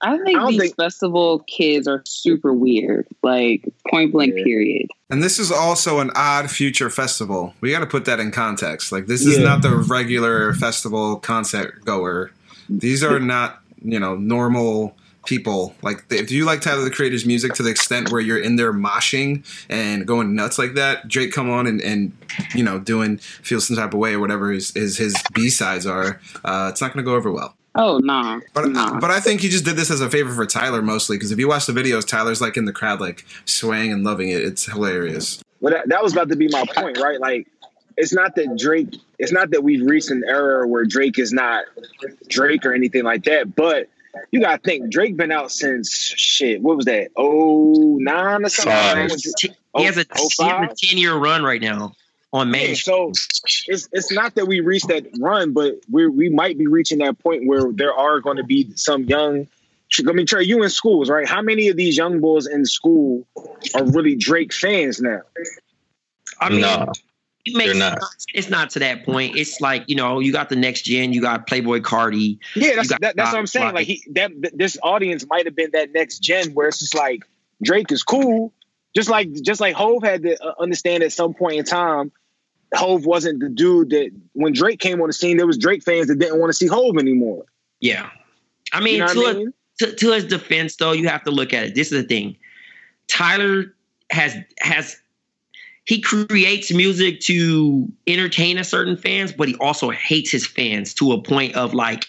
I 0.03 0.17
think 0.19 0.37
I 0.37 0.41
don't 0.41 0.51
these 0.53 0.61
think- 0.61 0.77
festival 0.77 1.41
kids 1.49 1.89
are 1.89 2.03
super 2.07 2.53
weird. 2.53 3.07
Like 3.23 3.65
point 3.91 4.13
blank. 4.13 4.35
Yeah. 4.37 4.45
Period. 4.45 4.89
And 5.11 5.23
this 5.23 5.39
is 5.39 5.51
also 5.53 6.01
an 6.01 6.11
odd 6.15 6.51
future 6.51 6.91
festival. 6.91 7.55
We 7.61 7.71
got 7.71 7.81
to 7.81 7.87
put 7.87 8.05
that 8.07 8.21
in 8.21 8.31
context. 8.31 8.93
Like 8.93 9.07
this 9.07 9.25
is 9.25 9.39
Yeah. 9.39 9.45
not 9.45 9.63
the 9.63 9.77
regular 9.77 10.53
festival 10.55 11.17
concert 11.17 11.85
goer. 11.85 12.31
These 12.69 13.03
are 13.05 13.19
not, 13.21 13.61
you 13.83 13.99
know, 14.01 14.17
normal 14.17 14.97
people. 15.25 15.75
Like 15.83 16.05
if 16.11 16.31
you 16.31 16.45
like 16.45 16.61
Tyler 16.61 16.85
the 16.85 16.91
Creator's 16.91 17.25
music 17.27 17.53
to 17.55 17.63
the 17.65 17.71
extent 17.71 18.13
where 18.13 18.21
you're 18.21 18.39
in 18.39 18.57
there 18.57 18.73
moshing 18.73 19.45
and 19.69 20.07
going 20.07 20.35
nuts 20.37 20.57
like 20.59 20.75
that, 20.75 21.09
Drake 21.09 21.33
come 21.33 21.51
on 21.51 21.67
and, 21.67 21.81
and 21.81 22.13
you 22.55 22.63
know, 22.63 22.79
doing 22.79 23.17
feel 23.19 23.61
some 23.61 23.77
type 23.77 23.93
of 23.95 23.99
way 23.99 24.13
or 24.15 24.21
whatever 24.21 24.51
his 24.53 24.73
his, 24.75 24.99
his 24.99 25.17
B 25.33 25.49
sides 25.49 25.85
are, 25.87 26.21
uh, 26.45 26.69
it's 26.71 26.81
not 26.81 26.93
gonna 26.93 27.03
go 27.03 27.15
over 27.17 27.33
well. 27.33 27.56
Oh 27.77 27.99
nah. 27.99 28.41
But 28.55 28.69
nah. 28.69 28.99
but 28.99 29.11
I 29.11 29.21
think 29.21 29.41
he 29.41 29.49
just 29.49 29.65
did 29.65 29.77
this 29.77 29.91
as 29.91 30.01
a 30.01 30.11
favor 30.11 30.33
for 30.35 30.47
Tyler 30.47 30.83
mostly 30.83 31.17
because 31.17 31.31
if 31.31 31.39
you 31.39 31.49
watch 31.49 31.67
the 31.67 31.73
videos, 31.73 32.07
Tyler's 32.07 32.41
like 32.41 32.57
in 32.57 32.65
the 32.65 32.73
crowd 32.73 33.01
like 33.01 33.25
swaying 33.45 33.93
and 33.93 34.05
loving 34.05 34.31
it. 34.31 34.43
It's 34.43 34.65
hilarious. 34.67 35.43
Well, 35.61 35.73
that, 35.75 35.89
that 35.89 36.03
was 36.03 36.13
about 36.13 36.29
to 36.29 36.37
be 36.37 36.49
my 36.49 36.65
point, 36.75 36.99
right? 36.99 37.19
Like, 37.19 37.49
it's 37.97 38.13
not 38.13 38.35
that 38.37 38.57
Drake. 38.59 38.95
It's 39.19 39.33
not 39.33 39.51
that 39.51 39.63
we've 39.63 39.85
reached 39.87 40.11
an 40.11 40.23
era 40.29 40.67
where 40.69 40.85
Drake 40.85 41.19
is 41.19 41.33
not 41.33 41.65
Drake 42.29 42.65
or 42.67 42.75
anything 42.75 43.05
like 43.05 43.25
that. 43.25 43.55
But 43.57 43.89
you 44.31 44.41
gotta 44.41 44.59
think 44.59 44.91
Drake 44.91 45.17
been 45.17 45.33
out 45.33 45.51
since 45.51 45.91
shit. 45.93 46.63
What 46.63 46.77
was 46.77 46.87
that? 46.87 47.09
Oh 47.17 47.97
nine 48.01 48.45
or 48.45 48.49
something. 48.49 48.73
Five. 48.73 49.11
When- 49.11 49.55
He 49.77 49.85
has 49.85 49.99
a 49.99 50.07
Oh, 50.17 50.25
oh 50.25 50.29
five? 50.37 50.75
10 50.77 50.99
year 50.99 51.15
run 51.15 51.43
right 51.43 51.61
now 51.61 51.93
on 52.37 52.51
Main 52.51 52.71
Yeah, 52.71 52.75
so 52.75 53.13
it's 53.67 53.89
it's 53.93 54.13
not 54.13 54.35
that 54.35 54.47
we 54.47 54.61
reached 54.61 54.89
that 54.89 55.07
run, 55.19 55.53
but 55.53 55.75
we 55.91 56.07
we 56.07 56.29
might 56.29 56.59
be 56.59 56.67
reaching 56.67 56.99
that 56.99 57.19
point 57.19 57.47
where 57.47 57.73
there 57.73 57.95
are 57.95 58.21
going 58.21 58.37
to 58.37 58.45
be 58.45 58.71
some 58.77 59.05
young. 59.05 59.47
I 60.07 60.13
mean, 60.13 60.27
Trey, 60.27 60.43
you 60.45 60.63
in 60.63 60.71
schools, 60.71 61.09
right? 61.09 61.29
How 61.29 61.43
many 61.43 61.69
of 61.69 61.77
these 61.77 61.97
young 61.97 62.21
boys 62.21 62.47
in 62.47 62.65
school 62.67 63.27
are 63.75 63.85
really 63.85 64.17
Drake 64.17 64.53
fans 64.53 65.01
now? 65.01 65.23
I 66.41 66.51
mean, 66.51 66.63
No, 66.63 66.93
it 67.47 67.57
makes 67.57 67.73
they're 67.73 67.91
not. 67.91 67.99
it's 68.35 68.51
not 68.51 68.71
to 68.71 68.81
that 68.81 69.05
point. 69.05 69.37
It's 69.37 69.61
like 69.61 69.85
you 69.87 69.95
know, 69.95 70.19
you 70.19 70.33
got 70.33 70.49
the 70.49 70.57
next 70.57 70.83
gen, 70.83 71.13
you 71.13 71.21
got 71.21 71.47
Playboi 71.47 71.81
Carti. 71.81 72.39
Yeah, 72.55 72.75
that's 72.77 72.89
that, 72.89 73.17
that's 73.17 73.33
what 73.33 73.39
I'm 73.39 73.47
saying. 73.47 73.75
Like 73.75 73.87
he 73.87 74.03
that 74.15 74.33
this 74.53 74.77
audience 74.83 75.25
might 75.29 75.47
have 75.47 75.55
been 75.55 75.71
that 75.73 75.93
next 75.93 76.19
gen 76.19 76.53
where 76.53 76.69
it's 76.69 76.81
just 76.81 76.95
like 76.95 77.25
Drake 77.63 77.93
is 77.93 78.03
cool, 78.03 78.53
just 78.95 79.09
like 79.09 79.33
just 79.33 79.61
like 79.61 79.75
Hove 79.77 80.03
had 80.03 80.23
to 80.25 80.43
uh, 80.45 80.55
understand 80.59 81.05
at 81.05 81.13
some 81.13 81.35
point 81.35 81.59
in 81.59 81.65
time. 81.65 82.11
Hove 82.75 83.07
wasn't 83.07 83.41
the 83.41 83.49
dude 83.49 83.91
that 83.91 84.11
when 84.33 84.53
Drake 84.53 84.81
came 84.81 85.01
on 85.01 85.07
the 85.07 85.13
scene, 85.13 85.37
there 85.37 85.47
was 85.47 85.57
Drake 85.59 85.83
fans 85.83 86.09
that 86.09 86.19
didn't 86.19 86.39
want 86.41 86.51
to 86.51 86.55
see 86.55 86.67
Hove 86.67 86.97
anymore. 86.99 87.45
Yeah, 87.81 88.11
I 88.73 88.81
mean, 88.81 88.95
You 88.95 89.01
know 89.01 89.15
to, 89.15 89.21
I 89.21 89.31
a- 89.31 89.35
mean? 89.35 89.53
to 89.79 89.93
to 89.95 90.13
his 90.13 90.25
defense, 90.25 90.77
though, 90.77 90.93
you 90.93 91.09
have 91.09 91.23
to 91.25 91.31
look 91.31 91.53
at 91.53 91.65
it. 91.65 91.75
This 91.75 91.93
is 91.93 92.03
the 92.03 92.09
thing. 92.09 92.37
Tyler 93.09 93.75
has 94.11 94.37
has 94.61 94.97
he 95.85 96.01
creates 96.01 96.73
music 96.73 97.21
to 97.21 97.87
entertain 98.09 98.59
a 98.59 98.65
certain 98.65 98.97
fans, 98.97 99.33
but 99.33 99.47
he 99.49 99.55
also 99.57 99.91
hates 99.91 100.31
his 100.33 100.45
fans 100.47 100.93
to 100.95 101.13
a 101.13 101.23
point 101.23 101.55
of 101.55 101.75
like, 101.75 102.07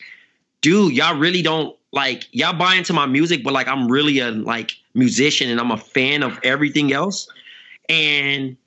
dude, 0.61 0.93
y'all 0.95 1.15
really 1.17 1.43
don't 1.43 1.75
like 1.93 2.27
y'all 2.31 2.53
buy 2.57 2.75
into 2.75 2.93
my 2.93 3.05
music, 3.05 3.43
but 3.43 3.53
like 3.53 3.67
I'm 3.67 3.87
really 3.87 4.19
a 4.19 4.31
like 4.31 4.71
musician 4.95 5.49
and 5.51 5.59
I'm 5.59 5.71
a 5.71 5.77
fan 5.77 6.23
of 6.23 6.39
everything 6.43 6.91
else. 6.91 7.27
And 7.87 8.57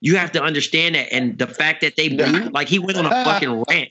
you 0.00 0.16
have 0.16 0.32
to 0.32 0.42
understand 0.42 0.94
that. 0.94 1.12
And 1.12 1.38
the 1.38 1.46
fact 1.46 1.80
that 1.82 1.96
they 1.96 2.08
boo, 2.08 2.50
like 2.50 2.68
he 2.68 2.78
went 2.78 2.98
on 2.98 3.06
a 3.06 3.10
fucking 3.10 3.64
rant. 3.68 3.90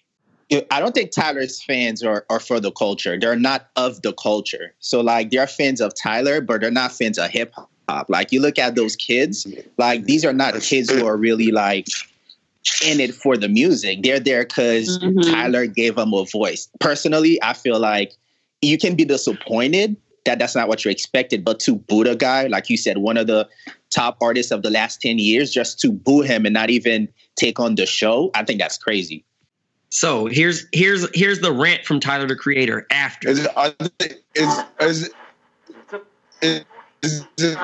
I 0.72 0.80
don't 0.80 0.96
think 0.96 1.12
Tyler's 1.12 1.62
fans 1.62 2.04
are, 2.04 2.26
are 2.30 2.40
for 2.40 2.60
the 2.60 2.72
culture. 2.72 3.20
They're 3.20 3.36
not 3.36 3.68
of 3.76 4.02
the 4.02 4.14
culture. 4.14 4.74
So 4.80 5.00
like 5.02 5.30
they're 5.30 5.46
fans 5.46 5.80
of 5.80 5.94
Tyler, 5.94 6.42
but 6.42 6.62
they're 6.62 6.72
not 6.72 6.92
fans 6.92 7.20
of 7.20 7.30
hip 7.30 7.54
hop. 7.88 8.10
Like 8.10 8.32
you 8.32 8.42
look 8.42 8.58
at 8.58 8.74
those 8.76 8.96
kids, 8.96 9.46
like 9.78 10.06
these 10.06 10.26
are 10.26 10.34
not 10.34 10.60
kids 10.62 10.90
who 10.90 11.06
are 11.06 11.18
really 11.18 11.52
like 11.52 11.88
in 12.84 13.00
it 13.00 13.14
for 13.14 13.38
the 13.38 13.48
music. 13.48 14.02
They're 14.02 14.20
there 14.20 14.44
because 14.44 14.98
Mhm. 15.00 15.32
Tyler 15.32 15.68
gave 15.68 15.96
them 15.96 16.14
a 16.14 16.26
voice. 16.26 16.68
Personally, 16.80 17.42
I 17.44 17.54
feel 17.54 17.80
like 17.80 18.14
you 18.64 18.78
can 18.80 18.96
be 18.96 19.06
disappointed 19.06 19.96
that 20.26 20.40
that's 20.40 20.56
not 20.56 20.68
what 20.68 20.84
you 20.84 20.92
expected, 20.92 21.46
but 21.46 21.60
to 21.62 21.76
boo 21.76 22.02
a 22.02 22.16
guy, 22.16 22.48
like 22.48 22.70
you 22.70 22.78
said, 22.78 22.98
one 22.98 23.18
of 23.18 23.28
the 23.28 23.48
top 23.90 24.18
artists 24.22 24.52
of 24.52 24.62
the 24.62 24.70
last 24.70 25.02
10 25.02 25.20
years, 25.20 25.52
just 25.52 25.80
to 25.82 25.92
boo 25.92 26.22
him 26.22 26.46
and 26.46 26.54
not 26.54 26.70
even 26.70 27.10
take 27.36 27.60
on 27.60 27.76
the 27.76 27.86
show, 27.86 28.32
I 28.36 28.44
think 28.44 28.60
that's 28.60 28.78
crazy. 28.78 29.26
So 29.92 30.28
here's 30.28 30.68
here's 30.72 31.08
here's 31.18 31.40
the 31.40 31.52
rant 31.52 31.86
from 31.86 32.00
Tyler 32.00 32.28
the 32.28 32.36
Creator 32.36 32.86
after. 32.92 33.30
Is 33.30 33.44
it, 33.44 33.58
are 33.58 33.74
they, 33.98 34.12
is, 34.36 34.64
is, 34.80 35.10
it- 36.42 36.66
is, 37.02 37.26
is, 37.38 37.38
it 37.38 37.58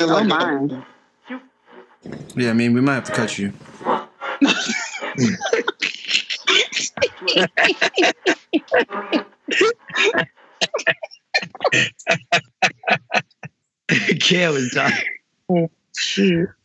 Oh 0.00 0.24
my. 0.24 0.82
Yeah, 2.34 2.50
I 2.50 2.54
mean, 2.54 2.74
we 2.74 2.80
might 2.80 2.94
have 2.94 3.04
to 3.04 3.12
cut 3.12 3.38
you. 3.38 3.52
Kale 14.20 14.56
is 14.56 14.70
dying. 14.72 15.70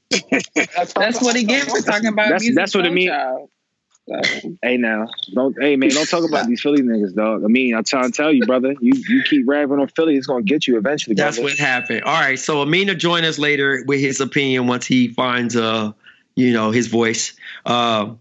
That's 0.10 1.22
what 1.22 1.36
he 1.36 1.44
gets 1.44 1.72
for 1.72 1.82
talking 1.86 2.08
about 2.08 2.24
That's- 2.26 2.42
music. 2.42 2.56
that's 2.56 2.76
what 2.76 2.86
it 2.86 2.90
soul 2.90 2.94
mean. 2.96 3.10
So, 3.10 3.50
Hey 4.64 4.78
now, 4.78 5.08
don't 5.34 5.56
hey 5.62 5.76
man, 5.78 5.92
don't 5.92 6.10
talk 6.10 6.28
about 6.28 6.48
these 6.48 6.60
Philly 6.60 6.82
niggas, 6.82 7.14
dog. 7.16 7.44
I 7.46 7.48
mean, 7.48 7.76
I'm 7.76 7.84
trying 7.84 8.12
to 8.12 8.12
tell 8.12 8.34
you, 8.34 8.46
brother. 8.46 8.76
You 8.82 8.94
you 9.08 9.24
keep 9.30 9.48
rapping 9.48 9.80
on 9.80 9.88
Philly, 9.90 10.18
it's 10.18 10.26
gonna 10.28 10.42
get 10.42 10.68
you 10.68 10.78
eventually. 10.78 11.16
That's 11.16 11.38
brother. 11.38 11.52
what 11.54 11.60
happened. 11.60 12.04
All 12.04 12.20
right, 12.20 12.38
so 12.38 12.62
Amina 12.62 12.96
join 12.96 13.24
us 13.24 13.38
later 13.40 13.84
with 13.88 14.00
his 14.02 14.20
opinion 14.20 14.68
once 14.68 14.86
he 14.88 15.08
finds 15.10 15.56
uh 15.56 15.92
you 16.36 16.52
know 16.52 16.72
his 16.72 16.88
voice. 16.88 17.34
Uh, 17.66 18.16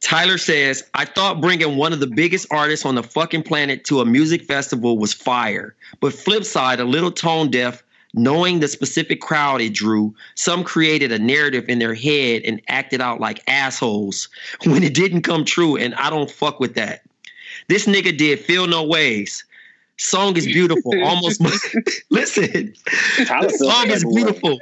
Tyler 0.00 0.38
says, 0.38 0.82
"I 0.94 1.04
thought 1.04 1.40
bringing 1.40 1.76
one 1.76 1.92
of 1.92 2.00
the 2.00 2.08
biggest 2.08 2.48
artists 2.50 2.84
on 2.84 2.94
the 2.96 3.02
fucking 3.04 3.42
planet 3.44 3.84
to 3.84 4.00
a 4.00 4.06
music 4.06 4.44
festival 4.46 4.98
was 4.98 5.12
fire, 5.12 5.76
but 6.00 6.12
flip 6.14 6.44
side, 6.44 6.80
a 6.80 6.84
little 6.84 7.12
tone 7.12 7.50
deaf." 7.52 7.83
Knowing 8.16 8.60
the 8.60 8.68
specific 8.68 9.20
crowd 9.20 9.60
it 9.60 9.72
drew, 9.72 10.14
some 10.36 10.62
created 10.62 11.10
a 11.10 11.18
narrative 11.18 11.68
in 11.68 11.80
their 11.80 11.94
head 11.94 12.42
and 12.44 12.60
acted 12.68 13.00
out 13.00 13.20
like 13.20 13.42
assholes 13.48 14.28
when 14.64 14.82
it 14.82 14.94
didn't 14.94 15.22
come 15.22 15.44
true, 15.44 15.76
and 15.76 15.94
I 15.96 16.10
don't 16.10 16.30
fuck 16.30 16.60
with 16.60 16.74
that. 16.74 17.02
This 17.68 17.86
nigga 17.86 18.16
did 18.16 18.38
Feel 18.38 18.66
No 18.66 18.84
Ways. 18.84 19.44
Song 19.96 20.36
is 20.36 20.46
beautiful. 20.46 20.92
Almost 21.04 21.40
listen. 22.10 22.74
Tyler 23.26 23.48
The 23.48 23.58
feels 23.58 23.72
song 23.72 23.90
is 23.90 24.04
beautiful. 24.04 24.58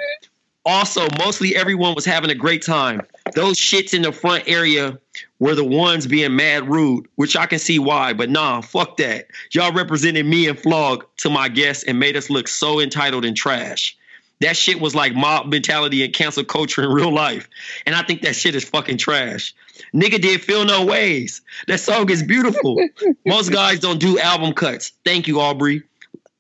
Also, 0.65 1.09
mostly 1.19 1.57
everyone 1.57 1.95
was 1.95 2.05
having 2.05 2.31
a 2.31 2.35
great 2.35 2.63
time. 2.63 3.03
Those 3.35 3.57
shits 3.57 3.95
in 3.95 4.03
the 4.03 4.13
front 4.13 4.45
area 4.47 4.99
were 5.39 5.55
the 5.55 5.65
ones 5.65 6.07
being 6.07 6.37
mad 6.37 6.69
rude, 6.69 7.07
which 7.15 7.37
I 7.37 7.47
can 7.47 7.59
see 7.59 7.79
why, 7.79 8.13
but 8.13 8.31
nah, 8.31 8.61
fuck 8.61 8.97
that. 8.99 9.27
Y'all 9.53 9.73
represented 9.73 10.27
me 10.27 10.49
and 10.49 10.59
Flog 10.59 11.07
to 11.19 11.31
my 11.31 11.49
guests 11.49 11.85
and 11.85 11.99
made 11.99 12.17
us 12.17 12.31
look 12.31 12.49
so 12.49 12.81
entitled 12.81 13.25
and 13.25 13.37
trash. 13.37 13.97
That 14.41 14.57
shit 14.57 14.81
was 14.81 14.95
like 14.95 15.15
mob 15.15 15.47
mentality 15.47 16.05
and 16.05 16.13
cancel 16.13 16.43
culture 16.43 16.83
in 16.83 16.91
real 16.91 17.15
life. 17.15 17.49
And 17.87 17.95
I 17.95 18.03
think 18.03 18.23
that 18.23 18.35
shit 18.35 18.57
is 18.57 18.65
fucking 18.65 18.99
trash. 18.99 19.55
Nigga 19.95 20.21
did 20.21 20.43
feel 20.43 20.65
no 20.65 20.85
ways. 20.85 21.43
That 21.69 21.79
song 21.79 22.11
is 22.11 22.25
beautiful. 22.25 22.77
Most 23.27 23.53
guys 23.53 23.79
don't 23.79 24.01
do 24.01 24.19
album 24.19 24.53
cuts. 24.53 24.93
Thank 25.05 25.29
you, 25.29 25.41
Aubrey. 25.41 25.85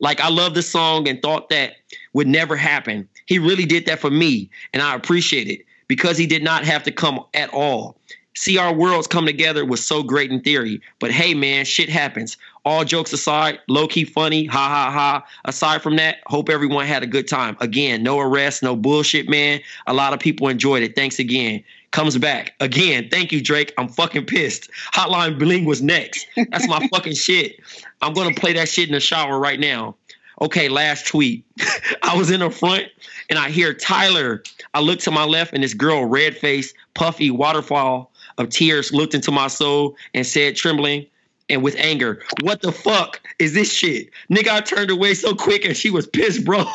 Like 0.01 0.21
I 0.21 0.31
love 0.31 0.55
the 0.55 0.62
song 0.62 1.07
and 1.07 1.23
thought 1.23 1.51
that 1.51 1.75
would 2.12 2.27
never 2.27 2.57
happen. 2.57 3.09
He 3.27 3.38
really 3.38 3.66
did 3.66 3.87
that 3.87 4.01
for 4.01 4.11
me, 4.11 4.51
and 4.73 4.83
I 4.83 4.97
appreciate 4.97 5.47
it 5.47 5.64
because 5.93 6.17
he 6.17 6.27
did 6.27 6.43
not 6.43 6.65
have 6.65 6.83
to 6.83 6.91
come 6.91 7.23
at 7.35 7.53
all. 7.53 7.99
See 8.33 8.57
our 8.57 8.73
worlds 8.73 9.07
come 9.07 9.27
together 9.27 9.63
was 9.63 9.85
so 9.85 10.03
great 10.03 10.31
in 10.31 10.41
theory, 10.41 10.81
but 11.01 11.11
hey 11.11 11.35
man, 11.35 11.67
shit 11.67 11.91
happens. 11.91 12.39
All 12.65 12.83
jokes 12.83 13.13
aside, 13.13 13.59
low 13.69 13.87
key 13.87 14.05
funny, 14.05 14.47
ha 14.47 14.69
ha 14.71 14.91
ha. 14.91 15.27
Aside 15.45 15.83
from 15.83 15.97
that, 15.97 16.21
hope 16.29 16.49
everyone 16.49 16.87
had 16.87 17.03
a 17.03 17.07
good 17.07 17.29
time. 17.29 17.59
Again, 17.61 18.03
no 18.03 18.19
arrest, 18.21 18.63
no 18.63 18.75
bullshit, 18.75 19.29
man. 19.29 19.61
A 19.87 19.93
lot 19.93 20.15
of 20.15 20.19
people 20.19 20.49
enjoyed 20.49 20.83
it. 20.83 20.97
Thanks 20.97 21.19
again. 21.19 21.63
Comes 21.91 22.17
back 22.17 22.55
again. 22.61 23.11
Thank 23.11 23.31
you, 23.31 23.43
Drake. 23.43 23.75
I'm 23.77 23.89
fucking 23.89 24.25
pissed. 24.25 24.71
Hotline 24.95 25.39
Bling 25.39 25.67
was 25.67 25.83
next. 25.83 26.27
That's 26.49 26.67
my 26.69 26.89
fucking 26.95 27.17
shit. 27.17 27.61
I'm 28.01 28.15
gonna 28.15 28.35
play 28.35 28.55
that 28.55 28.71
shit 28.71 28.89
in 28.89 28.95
the 28.95 29.01
shower 29.01 29.39
right 29.39 29.61
now. 29.61 29.95
Okay, 30.41 30.71
last 30.71 31.07
tweet. 31.07 31.45
I 32.03 32.17
was 32.17 32.31
in 32.31 32.41
the 32.41 32.49
front 32.51 32.87
and 33.33 33.38
I 33.38 33.49
hear 33.49 33.73
Tyler. 33.73 34.42
I 34.75 34.81
look 34.81 34.99
to 35.01 35.11
my 35.11 35.25
left 35.25 35.55
and 35.55 35.62
this 35.62 35.73
girl, 35.73 36.05
red 36.05 36.37
face, 36.37 36.75
puffy, 36.92 37.31
waterfall 37.31 38.12
of 38.37 38.51
tears, 38.51 38.92
looked 38.92 39.14
into 39.14 39.31
my 39.31 39.49
soul 39.49 39.97
and 40.12 40.27
said, 40.27 40.55
trembling 40.55 41.07
and 41.49 41.62
with 41.62 41.75
anger, 41.79 42.23
What 42.42 42.61
the 42.61 42.73
fuck 42.73 43.23
is 43.38 43.55
this 43.55 43.73
shit? 43.73 44.11
Nigga, 44.31 44.49
I 44.49 44.61
turned 44.61 44.90
away 44.90 45.14
so 45.14 45.35
quick 45.35 45.64
and 45.64 45.75
she 45.75 45.88
was 45.88 46.07
pissed, 46.07 46.45
bro. 46.45 46.66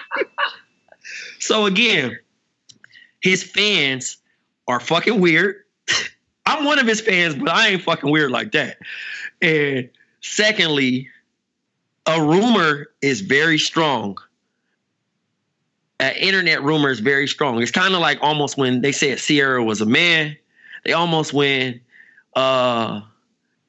so 1.38 1.64
again, 1.64 2.18
his 3.22 3.42
fans 3.42 4.18
are 4.68 4.78
fucking 4.78 5.22
weird. 5.22 5.64
I'm 6.44 6.66
one 6.66 6.78
of 6.78 6.86
his 6.86 7.00
fans, 7.00 7.34
but 7.34 7.48
I 7.48 7.68
ain't 7.68 7.82
fucking 7.82 8.10
weird 8.10 8.30
like 8.30 8.52
that. 8.52 8.76
And 9.40 9.88
secondly, 10.20 11.08
a 12.04 12.22
rumor 12.22 12.88
is 13.00 13.22
very 13.22 13.58
strong. 13.58 14.18
An 16.00 16.16
internet 16.16 16.62
rumor 16.62 16.88
is 16.88 16.98
very 16.98 17.28
strong. 17.28 17.62
It's 17.62 17.70
kind 17.70 17.94
of 17.94 18.00
like 18.00 18.18
almost 18.22 18.56
when 18.56 18.80
they 18.80 18.90
said 18.90 19.18
Ciara 19.18 19.62
was 19.62 19.80
a 19.80 19.86
man. 19.86 20.36
They 20.84 20.92
almost 20.94 21.32
when 21.32 21.80
uh 22.34 23.02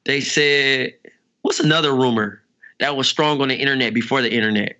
they 0.04 0.20
said 0.20 0.94
what's 1.42 1.60
another 1.60 1.94
rumor 1.94 2.42
that 2.80 2.96
was 2.96 3.08
strong 3.08 3.40
on 3.40 3.48
the 3.48 3.54
internet 3.54 3.94
before 3.94 4.22
the 4.22 4.32
internet? 4.32 4.76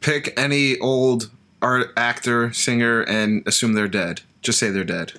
Pick 0.00 0.32
any 0.38 0.78
old 0.78 1.30
art 1.60 1.88
actor, 1.96 2.52
singer, 2.52 3.02
and 3.02 3.46
assume 3.46 3.74
they're 3.74 3.88
dead. 3.88 4.20
Just 4.40 4.58
say 4.58 4.70
they're 4.70 4.84
dead. 4.84 5.12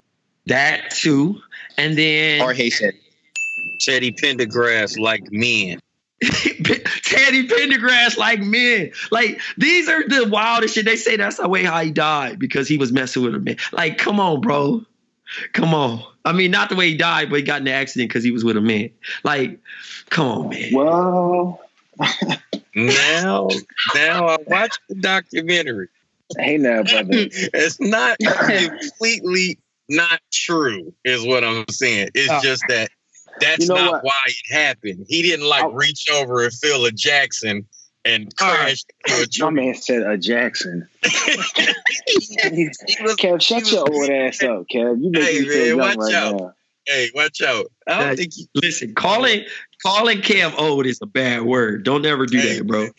That 0.47 0.89
too. 0.91 1.39
And 1.77 1.97
then 1.97 2.41
Or 2.41 2.53
Haitian. 2.53 2.91
Teddy 3.81 4.11
Pendergrass 4.13 4.97
like 4.97 5.31
men. 5.31 5.79
Teddy 7.03 7.47
Pendergrass 7.47 8.17
like 8.17 8.39
men. 8.41 8.91
Like 9.11 9.39
these 9.57 9.87
are 9.89 10.07
the 10.07 10.27
wildest 10.29 10.75
shit. 10.75 10.85
They 10.85 10.95
say 10.95 11.17
that's 11.17 11.37
the 11.37 11.47
way 11.49 11.63
how 11.63 11.79
he 11.81 11.91
died 11.91 12.39
because 12.39 12.67
he 12.67 12.77
was 12.77 12.91
messing 12.91 13.23
with 13.23 13.35
a 13.35 13.39
man. 13.39 13.57
Like, 13.71 13.97
come 13.97 14.19
on, 14.19 14.41
bro. 14.41 14.85
Come 15.53 15.73
on. 15.73 16.03
I 16.25 16.31
mean, 16.31 16.51
not 16.51 16.69
the 16.69 16.75
way 16.75 16.89
he 16.89 16.95
died, 16.97 17.29
but 17.29 17.37
he 17.37 17.41
got 17.43 17.61
in 17.61 17.67
an 17.67 17.73
accident 17.73 18.09
because 18.09 18.23
he 18.23 18.31
was 18.31 18.43
with 18.45 18.55
a 18.55 18.61
man. 18.61 18.91
Like, 19.23 19.59
come 20.09 20.27
on, 20.27 20.49
man. 20.49 20.69
Well, 20.73 21.59
Now, 22.75 23.49
now 23.93 24.27
I 24.29 24.37
watched 24.47 24.79
the 24.89 24.95
documentary. 24.95 25.89
hey 26.37 26.57
now, 26.57 26.81
brother. 26.83 27.07
It's 27.53 27.79
not 27.79 28.17
completely 28.19 29.59
not 29.89 30.19
true, 30.31 30.93
is 31.05 31.23
what 31.25 31.43
I'm 31.43 31.65
saying. 31.69 32.09
It's 32.15 32.31
Oh. 32.31 32.39
just 32.41 32.63
that 32.69 32.89
that's 33.39 33.61
You 33.67 33.67
know 33.73 33.75
not 33.75 33.91
what? 33.93 34.03
why 34.05 34.19
it 34.27 34.53
happened. 34.53 35.05
He 35.07 35.21
didn't 35.21 35.47
like 35.47 35.65
Oh. 35.65 35.71
reach 35.73 36.05
over 36.11 36.43
and 36.43 36.53
feel 36.53 36.85
a 36.85 36.91
Jackson 36.91 37.65
and 38.05 38.35
crash 38.35 38.83
into 39.07 39.19
My 39.43 39.49
tree. 39.49 39.63
man 39.63 39.75
said 39.75 40.03
a 40.03 40.17
Jackson. 40.17 40.87
He 42.05 42.67
was- 43.01 43.15
Kev, 43.15 43.41
shut 43.41 43.71
your 43.71 43.81
old 43.89 44.09
ass 44.09 44.41
up, 44.43 44.65
Kev. 44.73 45.01
You 45.01 45.09
make 45.11 45.23
Hey, 45.23 45.39
me 45.41 45.47
feel 45.47 45.57
man, 45.59 45.67
young 45.67 45.77
watch 45.79 45.97
right 45.97 46.13
out. 46.15 46.35
now. 46.39 46.53
hey, 46.87 47.09
watch 47.15 47.41
out. 47.41 47.71
I 47.87 47.99
don't 47.99 48.09
Hey, 48.09 48.15
think 48.15 48.33
he, 48.33 48.47
Listen, 48.55 48.93
calling 48.93 49.45
calling 49.81 50.19
Kev 50.19 50.57
old 50.57 50.85
is 50.85 50.99
a 51.01 51.05
bad 51.05 51.43
word. 51.43 51.83
Don't 51.83 52.05
ever 52.05 52.25
do 52.25 52.37
Hey, 52.37 52.57
that, 52.57 52.67
bro. 52.67 52.89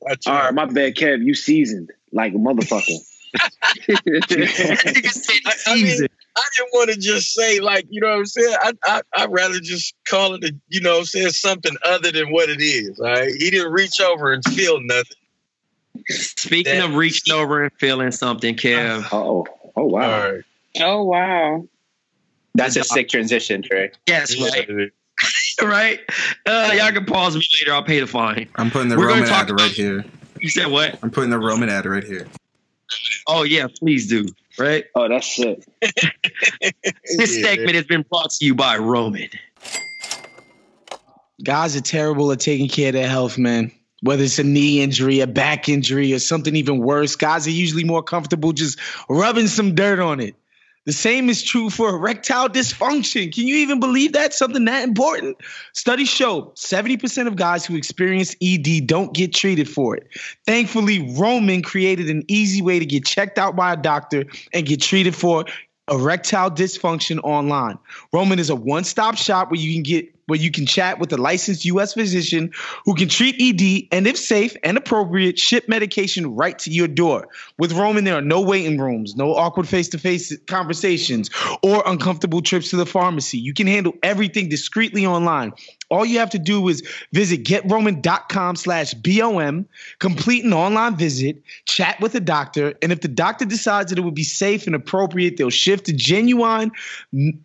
watch 0.00 0.26
All 0.26 0.34
out. 0.34 0.44
right, 0.46 0.54
my 0.54 0.64
bad, 0.66 0.94
Kev. 0.96 1.24
You 1.24 1.34
seasoned 1.34 1.90
like 2.12 2.32
a 2.32 2.36
motherfucker. 2.38 2.96
Nigga 3.88 5.08
said 5.10 5.36
I- 5.46 5.54
I 5.66 5.74
mean- 5.76 6.06
I 6.36 6.42
didn't 6.56 6.70
want 6.72 6.90
to 6.90 6.96
just 6.98 7.34
say 7.34 7.58
like, 7.58 7.86
you 7.90 8.00
know 8.00 8.08
what 8.10 8.18
I'm 8.18 8.26
saying? 8.26 8.56
I, 8.60 8.72
I 8.84 9.02
I'd 9.14 9.32
rather 9.32 9.58
just 9.58 9.94
call 10.08 10.34
it 10.34 10.44
a, 10.44 10.54
you 10.68 10.80
know, 10.80 11.02
say 11.02 11.28
something 11.28 11.74
other 11.84 12.12
than 12.12 12.30
what 12.30 12.48
it 12.48 12.60
is. 12.62 13.00
All 13.00 13.06
right. 13.06 13.32
He 13.36 13.50
didn't 13.50 13.72
reach 13.72 14.00
over 14.00 14.32
and 14.32 14.44
feel 14.44 14.80
nothing. 14.80 15.16
Speaking 16.08 16.78
that- 16.78 16.84
of 16.90 16.94
reaching 16.94 17.34
over 17.34 17.64
and 17.64 17.72
feeling 17.78 18.12
something, 18.12 18.54
Kev. 18.54 19.08
Oh, 19.12 19.46
oh 19.76 19.84
wow. 19.86 20.02
All 20.02 20.32
right. 20.32 20.42
Oh 20.80 21.04
wow. 21.04 21.66
That's 22.54 22.76
a 22.76 22.84
sick 22.84 23.08
transition, 23.08 23.62
Trey. 23.62 23.90
Yes, 24.06 24.40
right. 24.40 24.68
Right. 25.62 26.00
Uh, 26.46 26.70
y'all 26.74 26.90
can 26.92 27.04
pause 27.04 27.36
me 27.36 27.46
later. 27.60 27.74
I'll 27.74 27.82
pay 27.82 28.00
the 28.00 28.06
fine. 28.06 28.48
I'm 28.54 28.70
putting 28.70 28.88
the 28.88 28.96
We're 28.96 29.08
Roman 29.08 29.28
talk 29.28 29.50
ad 29.50 29.60
right 29.60 29.70
here. 29.70 30.04
You 30.40 30.48
said 30.48 30.68
what? 30.68 30.98
I'm 31.02 31.10
putting 31.10 31.28
the 31.28 31.38
Roman 31.38 31.68
ad 31.68 31.84
right 31.84 32.02
here. 32.02 32.26
Oh 33.26 33.42
yeah, 33.44 33.66
please 33.68 34.08
do. 34.08 34.26
Right. 34.58 34.84
Oh, 34.94 35.08
that's 35.08 35.34
sick. 35.36 35.62
This 37.16 37.36
Yeah. 37.38 37.42
segment 37.42 37.74
has 37.74 37.84
been 37.84 38.04
brought 38.08 38.30
to 38.30 38.44
you 38.44 38.54
by 38.54 38.76
Roman. 38.78 39.28
Guys 41.42 41.74
are 41.76 41.80
terrible 41.80 42.30
at 42.32 42.40
taking 42.40 42.68
care 42.68 42.88
of 42.88 42.94
their 42.94 43.08
health, 43.08 43.38
man. 43.38 43.72
Whether 44.02 44.24
it's 44.24 44.38
a 44.38 44.44
knee 44.44 44.80
injury, 44.82 45.20
a 45.20 45.26
back 45.26 45.68
injury, 45.68 46.12
or 46.14 46.18
something 46.18 46.54
even 46.56 46.78
worse, 46.78 47.16
guys 47.16 47.46
are 47.46 47.50
usually 47.50 47.84
more 47.84 48.02
comfortable 48.02 48.52
just 48.52 48.78
rubbing 49.08 49.46
some 49.46 49.74
dirt 49.74 49.98
on 50.00 50.20
it. 50.20 50.34
The 50.86 50.92
same 50.92 51.28
is 51.28 51.42
true 51.42 51.68
for 51.68 51.90
erectile 51.90 52.48
dysfunction. 52.48 53.32
Can 53.32 53.46
you 53.46 53.56
even 53.56 53.80
believe 53.80 54.12
that? 54.14 54.32
Something 54.32 54.64
that 54.64 54.82
important? 54.82 55.36
Studies 55.74 56.08
show 56.08 56.52
70% 56.56 57.26
of 57.26 57.36
guys 57.36 57.66
who 57.66 57.76
experience 57.76 58.34
ED 58.42 58.86
don't 58.86 59.12
get 59.12 59.34
treated 59.34 59.68
for 59.68 59.94
it. 59.96 60.08
Thankfully, 60.46 61.14
Roman 61.18 61.62
created 61.62 62.08
an 62.08 62.24
easy 62.28 62.62
way 62.62 62.78
to 62.78 62.86
get 62.86 63.04
checked 63.04 63.38
out 63.38 63.54
by 63.54 63.74
a 63.74 63.76
doctor 63.76 64.24
and 64.54 64.66
get 64.66 64.80
treated 64.80 65.14
for 65.14 65.44
erectile 65.90 66.50
dysfunction 66.50 67.20
online. 67.24 67.78
Roman 68.12 68.38
is 68.38 68.48
a 68.48 68.56
one-stop 68.56 69.16
shop 69.16 69.50
where 69.50 69.60
you 69.60 69.74
can 69.74 69.82
get 69.82 70.19
where 70.30 70.38
you 70.38 70.50
can 70.50 70.64
chat 70.64 70.98
with 70.98 71.12
a 71.12 71.18
licensed 71.18 71.64
US 71.66 71.92
physician 71.92 72.52
who 72.86 72.94
can 72.94 73.08
treat 73.08 73.34
ED 73.38 73.88
and 73.94 74.06
if 74.06 74.16
safe 74.16 74.56
and 74.62 74.78
appropriate 74.78 75.38
ship 75.38 75.68
medication 75.68 76.34
right 76.34 76.58
to 76.60 76.70
your 76.70 76.88
door. 76.88 77.28
With 77.58 77.72
Roman 77.72 78.04
there 78.04 78.16
are 78.16 78.22
no 78.22 78.40
waiting 78.40 78.78
rooms, 78.78 79.16
no 79.16 79.34
awkward 79.34 79.68
face-to-face 79.68 80.38
conversations 80.46 81.30
or 81.62 81.82
uncomfortable 81.84 82.40
trips 82.40 82.70
to 82.70 82.76
the 82.76 82.86
pharmacy. 82.86 83.38
You 83.38 83.52
can 83.52 83.66
handle 83.66 83.92
everything 84.02 84.48
discreetly 84.48 85.04
online. 85.04 85.52
All 85.90 86.04
you 86.04 86.18
have 86.20 86.30
to 86.30 86.38
do 86.38 86.68
is 86.68 86.82
visit 87.12 87.44
getroman.com 87.44 88.56
slash 88.56 88.94
BOM, 88.94 89.66
complete 89.98 90.44
an 90.44 90.52
online 90.52 90.96
visit, 90.96 91.42
chat 91.66 92.00
with 92.00 92.14
a 92.14 92.20
doctor, 92.20 92.74
and 92.80 92.92
if 92.92 93.00
the 93.00 93.08
doctor 93.08 93.44
decides 93.44 93.90
that 93.90 93.98
it 93.98 94.02
would 94.02 94.14
be 94.14 94.22
safe 94.22 94.66
and 94.66 94.74
appropriate, 94.74 95.36
they'll 95.36 95.50
shift 95.50 95.88
a 95.88 95.92
genuine 95.92 96.70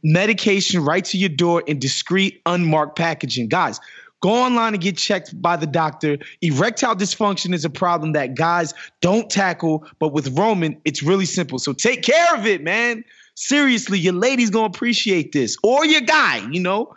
medication 0.03 0.83
right 0.83 1.05
to 1.05 1.17
your 1.17 1.29
door 1.29 1.61
in 1.65 1.79
discreet, 1.79 2.41
unmarked 2.45 2.97
packaging. 2.97 3.47
Guys, 3.47 3.79
Go 4.21 4.31
online 4.31 4.73
and 4.73 4.81
get 4.81 4.97
checked 4.97 5.39
by 5.39 5.55
the 5.55 5.67
doctor. 5.67 6.17
Erectile 6.41 6.95
dysfunction 6.95 7.53
is 7.53 7.63
a 7.63 7.69
problem 7.69 8.13
that 8.13 8.33
guys 8.33 8.73
don't 8.99 9.29
tackle, 9.29 9.85
but 9.99 10.13
with 10.13 10.35
Roman, 10.35 10.81
it's 10.83 11.03
really 11.03 11.27
simple. 11.27 11.59
So 11.59 11.73
take 11.73 12.01
care 12.01 12.35
of 12.35 12.47
it, 12.47 12.63
man. 12.63 13.03
Seriously, 13.35 13.99
your 13.99 14.13
lady's 14.13 14.49
gonna 14.49 14.65
appreciate 14.65 15.31
this, 15.31 15.57
or 15.61 15.85
your 15.85 16.01
guy, 16.01 16.37
you 16.49 16.59
know. 16.59 16.95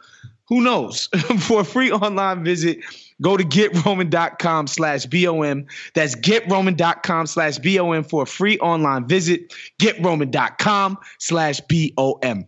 Who 0.49 0.63
knows? 0.63 1.07
For 1.41 1.61
a 1.61 1.65
free 1.65 1.93
online 1.93 2.43
visit, 2.45 2.79
go 3.21 3.37
to 3.37 3.45
getroman.com 3.45 4.67
slash 4.67 5.05
BOM. 5.07 5.67
That's 5.95 6.15
getroman.com 6.17 7.27
slash 7.27 7.59
BOM 7.59 8.05
for 8.05 8.23
a 8.23 8.27
free 8.27 8.59
online 8.61 9.07
visit. 9.07 9.55
Getroman.com 9.79 10.99
slash 11.19 11.61
BOM. 11.69 12.47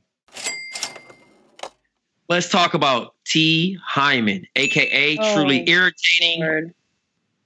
Let's 2.28 2.48
talk 2.48 2.74
about 2.74 3.14
T. 3.24 3.76
Hyman, 3.84 4.46
aka 4.56 5.16
truly 5.34 5.60
Oh. 5.62 5.70
irritating. 5.72 6.40
Word. 6.40 6.74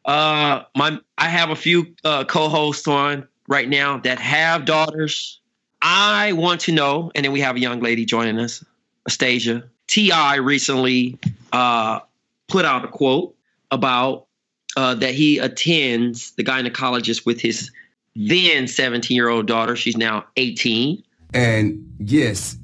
Uh, 0.05 0.63
my 0.77 0.99
I 1.17 1.29
have 1.29 1.49
a 1.51 1.57
few 1.57 1.95
uh, 2.05 2.25
co-hosts 2.25 2.87
on 2.87 3.27
right 3.49 3.69
now 3.69 3.99
that 3.99 4.19
have 4.19 4.67
daughters. 4.67 5.41
I 5.81 6.33
want 6.33 6.61
to 6.63 6.73
know, 6.73 7.11
and 7.15 7.25
then 7.25 7.33
we 7.33 7.41
have 7.41 7.57
a 7.57 7.61
young 7.61 7.81
lady 7.81 8.05
joining 8.05 8.39
us, 8.39 8.63
Astasia. 9.07 9.65
T.I. 9.95 10.39
recently 10.39 11.17
uh, 11.53 12.01
put 12.49 12.65
out 12.65 12.85
a 12.85 12.89
quote 12.89 13.37
about 13.71 14.27
uh, 14.77 14.97
that 14.97 15.15
he 15.15 15.39
attends 15.39 16.33
the 16.33 16.43
gynecologist 16.43 17.25
with 17.25 17.41
his 17.41 17.71
then 18.17 18.67
17 18.67 19.15
year 19.15 19.29
old 19.29 19.47
daughter. 19.47 19.77
She's 19.77 19.97
now 19.97 20.25
18. 20.37 21.01
And 21.33 21.95
yes, 22.01 22.57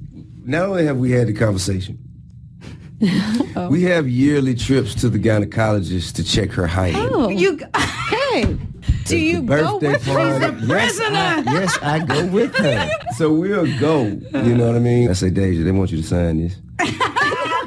not 0.43 0.63
only 0.63 0.85
have 0.87 0.97
we 0.97 1.13
had 1.13 1.29
the 1.29 1.33
conversation, 1.33 2.01
we 3.71 3.85
have 3.85 4.09
yearly 4.09 4.57
trips 4.57 4.97
to 4.97 5.09
the 5.09 5.21
gynecologist 5.21 6.15
to 6.15 6.25
check 6.25 6.51
her 6.51 6.67
height. 6.67 6.97
Oh, 6.97 7.29
you 7.29 7.61
hey. 8.33 8.59
Do 9.05 9.17
you 9.17 9.43
go 9.43 9.79
birthday 9.79 9.93
with 9.93 10.05
her? 10.07 10.41
party. 10.41 10.67
Yes, 10.67 11.01
I, 11.01 11.43
yes, 11.53 11.79
I 11.81 12.05
go 12.05 12.27
with 12.27 12.57
her. 12.57 12.91
So 13.17 13.33
we'll 13.33 13.79
go. 13.79 14.05
You 14.05 14.57
know 14.57 14.67
what 14.67 14.77
I 14.77 14.81
mean? 14.81 15.11
I 15.11 15.13
say, 15.13 15.31
Deja, 15.31 15.63
they 15.63 15.73
want 15.73 15.93
you 15.93 16.01
to 16.01 16.03
sign 16.03 16.43
this. 16.43 16.57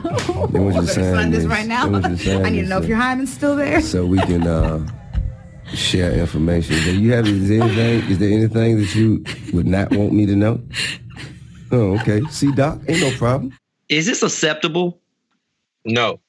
They 0.03 0.59
want 0.59 0.75
you 0.75 0.81
to 0.81 0.87
sign, 0.87 1.03
Sign 1.03 1.31
this 1.31 1.43
this 1.43 1.51
right 1.51 1.67
now. 1.67 1.85
They 1.85 1.91
want 1.91 2.09
you 2.09 2.17
to 2.17 2.39
I 2.45 2.49
need 2.49 2.61
to 2.63 2.67
know 2.67 2.77
if 2.79 2.87
your 2.87 2.97
hymen's 2.97 3.33
still 3.33 3.55
there. 3.55 3.81
so 3.81 4.05
we 4.05 4.19
can 4.19 4.45
uh, 4.45 4.85
share 5.73 6.11
information. 6.13 6.75
Do 6.83 6.99
you 6.99 7.13
have 7.13 7.25
is 7.25 7.49
there 7.49 7.61
anything? 7.63 8.11
Is 8.11 8.19
there 8.19 8.31
anything 8.31 8.79
that 8.79 8.95
you 8.95 9.23
would 9.53 9.65
not 9.67 9.91
want 9.91 10.13
me 10.13 10.25
to 10.25 10.35
know? 10.35 10.61
Oh, 11.71 11.97
okay. 11.99 12.21
See, 12.29 12.51
Doc, 12.51 12.79
ain't 12.87 13.01
no 13.01 13.11
problem. 13.17 13.57
Is 13.89 14.05
this 14.05 14.23
acceptable? 14.23 14.99
No. 15.85 16.19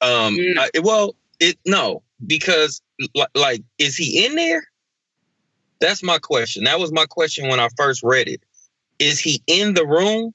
Um. 0.00 0.36
I- 0.58 0.70
well, 0.82 1.16
it 1.40 1.58
no 1.66 2.02
because 2.26 2.80
li- 3.14 3.26
like, 3.34 3.62
is 3.78 3.96
he 3.96 4.24
in 4.26 4.34
there? 4.36 4.62
That's 5.80 6.02
my 6.02 6.18
question. 6.18 6.64
That 6.64 6.78
was 6.78 6.92
my 6.92 7.06
question 7.06 7.48
when 7.48 7.58
I 7.58 7.68
first 7.76 8.02
read 8.04 8.28
it. 8.28 8.42
Is 9.00 9.18
he 9.18 9.42
in 9.48 9.74
the 9.74 9.84
room? 9.84 10.32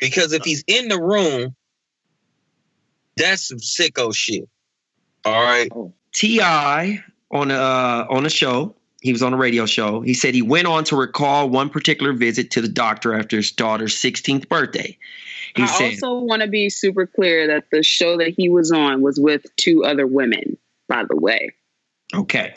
Because 0.00 0.32
if 0.32 0.44
he's 0.44 0.64
in 0.66 0.88
the 0.88 1.00
room, 1.00 1.54
that's 3.16 3.48
some 3.48 3.58
sicko 3.58 4.14
shit. 4.14 4.48
All 5.24 5.42
right. 5.42 5.70
T.I. 6.12 7.02
on 7.30 7.50
a 7.50 7.54
uh, 7.54 8.06
on 8.10 8.26
a 8.26 8.30
show. 8.30 8.74
He 9.00 9.12
was 9.12 9.22
on 9.22 9.34
a 9.34 9.36
radio 9.36 9.66
show. 9.66 10.00
He 10.00 10.14
said 10.14 10.34
he 10.34 10.40
went 10.40 10.66
on 10.66 10.84
to 10.84 10.96
recall 10.96 11.50
one 11.50 11.68
particular 11.68 12.14
visit 12.14 12.50
to 12.52 12.62
the 12.62 12.68
doctor 12.68 13.12
after 13.12 13.36
his 13.36 13.52
daughter's 13.52 13.94
16th 13.96 14.48
birthday. 14.48 14.96
He 15.54 15.62
I 15.62 15.66
said, 15.66 15.90
also 16.02 16.20
want 16.20 16.40
to 16.40 16.48
be 16.48 16.70
super 16.70 17.06
clear 17.06 17.46
that 17.48 17.64
the 17.70 17.82
show 17.82 18.16
that 18.16 18.30
he 18.30 18.48
was 18.48 18.72
on 18.72 19.02
was 19.02 19.20
with 19.20 19.44
two 19.56 19.84
other 19.84 20.06
women, 20.06 20.56
by 20.88 21.04
the 21.06 21.16
way. 21.16 21.50
Okay. 22.14 22.54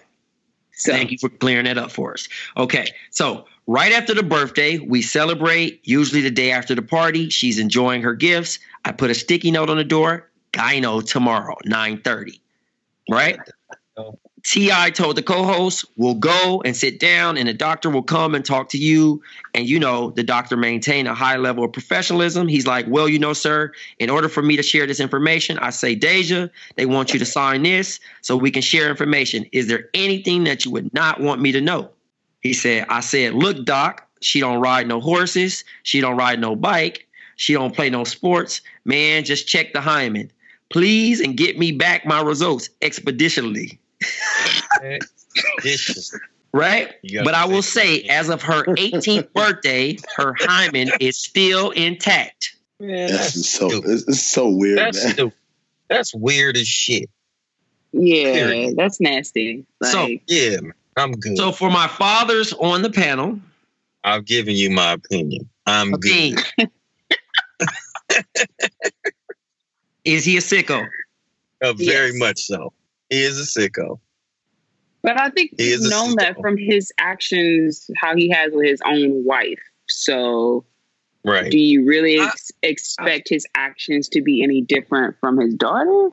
So. 0.71 0.93
Thank 0.93 1.11
you 1.11 1.17
for 1.17 1.27
clearing 1.27 1.65
that 1.65 1.77
up 1.77 1.91
for 1.91 2.13
us. 2.13 2.29
Okay. 2.55 2.87
So, 3.11 3.45
right 3.67 3.91
after 3.91 4.13
the 4.13 4.23
birthday, 4.23 4.79
we 4.79 5.01
celebrate, 5.01 5.81
usually 5.83 6.21
the 6.21 6.31
day 6.31 6.51
after 6.51 6.73
the 6.73 6.81
party. 6.81 7.29
She's 7.29 7.59
enjoying 7.59 8.01
her 8.01 8.13
gifts. 8.13 8.59
I 8.85 8.93
put 8.93 9.11
a 9.11 9.15
sticky 9.15 9.51
note 9.51 9.69
on 9.69 9.77
the 9.77 9.83
door. 9.83 10.29
Gyno 10.53 11.05
tomorrow, 11.05 11.55
9:30. 11.65 12.39
Right? 13.09 13.37
T.I. 14.43 14.91
told 14.91 15.17
the 15.17 15.23
co-host, 15.23 15.83
"We'll 15.97 16.13
go 16.13 16.61
and 16.63 16.75
sit 16.75 16.99
down, 17.01 17.37
and 17.37 17.49
the 17.49 17.53
doctor 17.53 17.89
will 17.89 18.03
come 18.03 18.33
and 18.33 18.45
talk 18.45 18.69
to 18.69 18.77
you." 18.77 19.21
And 19.53 19.67
you 19.67 19.77
know, 19.77 20.11
the 20.11 20.23
doctor 20.23 20.55
maintained 20.55 21.09
a 21.09 21.13
high 21.13 21.35
level 21.35 21.65
of 21.65 21.73
professionalism. 21.73 22.47
He's 22.47 22.65
like, 22.65 22.85
"Well, 22.87 23.09
you 23.09 23.19
know, 23.19 23.33
sir, 23.33 23.73
in 23.99 24.09
order 24.09 24.29
for 24.29 24.41
me 24.41 24.55
to 24.55 24.63
share 24.63 24.87
this 24.87 25.01
information, 25.01 25.57
I 25.59 25.71
say, 25.71 25.95
Deja, 25.95 26.47
they 26.77 26.85
want 26.85 27.11
you 27.11 27.19
to 27.19 27.25
sign 27.25 27.63
this 27.63 27.99
so 28.21 28.37
we 28.37 28.49
can 28.49 28.61
share 28.61 28.89
information. 28.89 29.45
Is 29.51 29.67
there 29.67 29.89
anything 29.93 30.45
that 30.45 30.63
you 30.63 30.71
would 30.71 30.93
not 30.93 31.19
want 31.19 31.41
me 31.41 31.51
to 31.51 31.59
know?" 31.59 31.89
He 32.41 32.53
said, 32.53 32.85
"I 32.89 32.99
said, 33.01 33.33
look, 33.33 33.65
doc, 33.65 34.07
she 34.21 34.39
don't 34.39 34.59
ride 34.61 34.87
no 34.87 34.99
horses, 35.01 35.63
she 35.83 36.01
don't 36.01 36.17
ride 36.17 36.39
no 36.39 36.55
bike, 36.55 37.07
she 37.35 37.53
don't 37.53 37.75
play 37.75 37.89
no 37.89 38.03
sports. 38.03 38.61
Man, 38.85 39.23
just 39.23 39.47
check 39.47 39.73
the 39.73 39.81
hymen, 39.81 40.31
please, 40.69 41.19
and 41.19 41.35
get 41.37 41.57
me 41.59 41.71
back 41.71 42.05
my 42.05 42.21
results 42.21 42.69
expeditiously." 42.81 43.79
right? 46.53 46.91
But 47.23 47.33
I 47.33 47.45
will 47.45 47.61
say- 47.61 48.01
say, 48.01 48.07
as 48.09 48.29
of 48.29 48.41
her 48.43 48.63
18th 48.63 49.31
birthday, 49.35 49.97
her 50.15 50.35
hymen 50.39 50.89
is 50.99 51.17
still 51.17 51.71
intact. 51.71 52.55
Man, 52.79 53.09
This 53.09 53.35
is 53.35 53.49
so 53.49 53.67
this 53.69 54.03
is 54.03 54.23
so 54.25 54.49
weird, 54.49 54.77
That's 54.77 55.03
man. 55.03 55.13
stupid. 55.13 55.37
That's 55.89 56.13
weird 56.13 56.57
as 56.57 56.67
shit. 56.67 57.09
Yeah, 57.93 58.33
Period. 58.33 58.75
that's 58.77 58.99
nasty. 58.99 59.65
Like, 59.81 59.91
So- 59.91 60.07
Yeah, 60.27 60.59
man, 60.61 60.73
I'm 60.97 61.11
good. 61.13 61.37
So 61.37 61.51
for 61.51 61.69
my 61.69 61.87
fathers 61.87 62.53
on 62.53 62.81
the 62.81 62.89
panel, 62.89 63.39
I've 64.03 64.25
given 64.25 64.55
you 64.55 64.69
my 64.71 64.93
opinion. 64.93 65.47
I'm 65.65 65.91
good. 65.91 66.39
is 70.05 70.25
he 70.25 70.37
a 70.37 70.41
sicko? 70.41 70.87
Uh, 71.63 71.73
very 71.73 72.07
Yes. 72.11 72.19
much 72.19 72.39
so. 72.39 72.73
He 73.09 73.21
is 73.21 73.39
a 73.39 73.43
sicko. 73.59 73.99
but 75.03 75.19
I 75.19 75.29
think 75.29 75.51
He 75.57 75.65
he's 75.65 75.81
is 75.81 75.89
known 75.89 76.15
that 76.17 76.35
from 76.41 76.57
his 76.57 76.91
actions, 76.97 77.89
how 77.97 78.15
he 78.15 78.29
has 78.29 78.51
with 78.53 78.65
his 78.67 78.81
own 78.85 79.23
wife. 79.23 79.59
So, 79.87 80.65
Right. 81.23 81.51
do 81.51 81.57
you 81.59 81.85
really 81.85 82.19
ex- 82.19 82.51
expect 82.63 83.29
his 83.29 83.45
actions 83.55 84.09
to 84.09 84.21
be 84.21 84.43
any 84.43 84.61
different 84.61 85.15
from 85.19 85.37
his 85.39 85.53
daughter? 85.55 86.09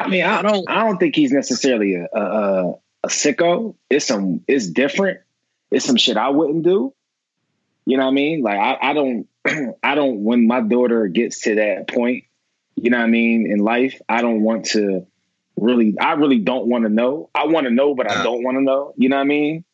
I 0.00 0.08
mean, 0.08 0.24
I 0.24 0.42
don't. 0.42 0.68
I 0.68 0.84
don't 0.84 0.98
think 0.98 1.16
he's 1.16 1.32
necessarily 1.32 1.94
a 1.94 2.06
a, 2.12 2.74
a, 3.06 3.08
a 3.08 3.10
sicko. 3.10 3.74
It's 3.90 4.06
some. 4.06 4.42
It's 4.46 4.66
different. 4.66 5.20
It's 5.70 5.84
some 5.84 5.96
shit 5.96 6.16
I 6.16 6.30
wouldn't 6.30 6.62
do. 6.62 6.94
You 7.84 7.96
know 7.96 8.04
what 8.04 8.10
I 8.10 8.14
mean? 8.14 8.42
Like 8.42 8.58
I, 8.58 8.90
I 8.90 8.92
don't. 8.92 9.28
I 9.82 9.94
don't. 9.94 10.24
When 10.24 10.46
my 10.46 10.60
daughter 10.60 11.06
gets 11.08 11.42
to 11.42 11.56
that 11.56 11.88
point, 11.88 12.24
you 12.76 12.90
know 12.90 12.98
what 12.98 13.04
I 13.04 13.08
mean, 13.08 13.50
in 13.50 13.58
life, 13.58 14.00
I 14.08 14.22
don't 14.22 14.42
want 14.42 14.66
to 14.66 15.06
really. 15.56 15.98
I 15.98 16.12
really 16.12 16.38
don't 16.38 16.66
want 16.66 16.84
to 16.84 16.90
know. 16.90 17.30
I 17.34 17.46
want 17.46 17.66
to 17.66 17.72
know, 17.72 17.94
but 17.94 18.10
I 18.10 18.22
don't 18.22 18.42
want 18.42 18.56
to 18.56 18.62
know. 18.62 18.94
You 18.96 19.08
know 19.08 19.16
what 19.16 19.22
I 19.22 19.26
mean? 19.26 19.64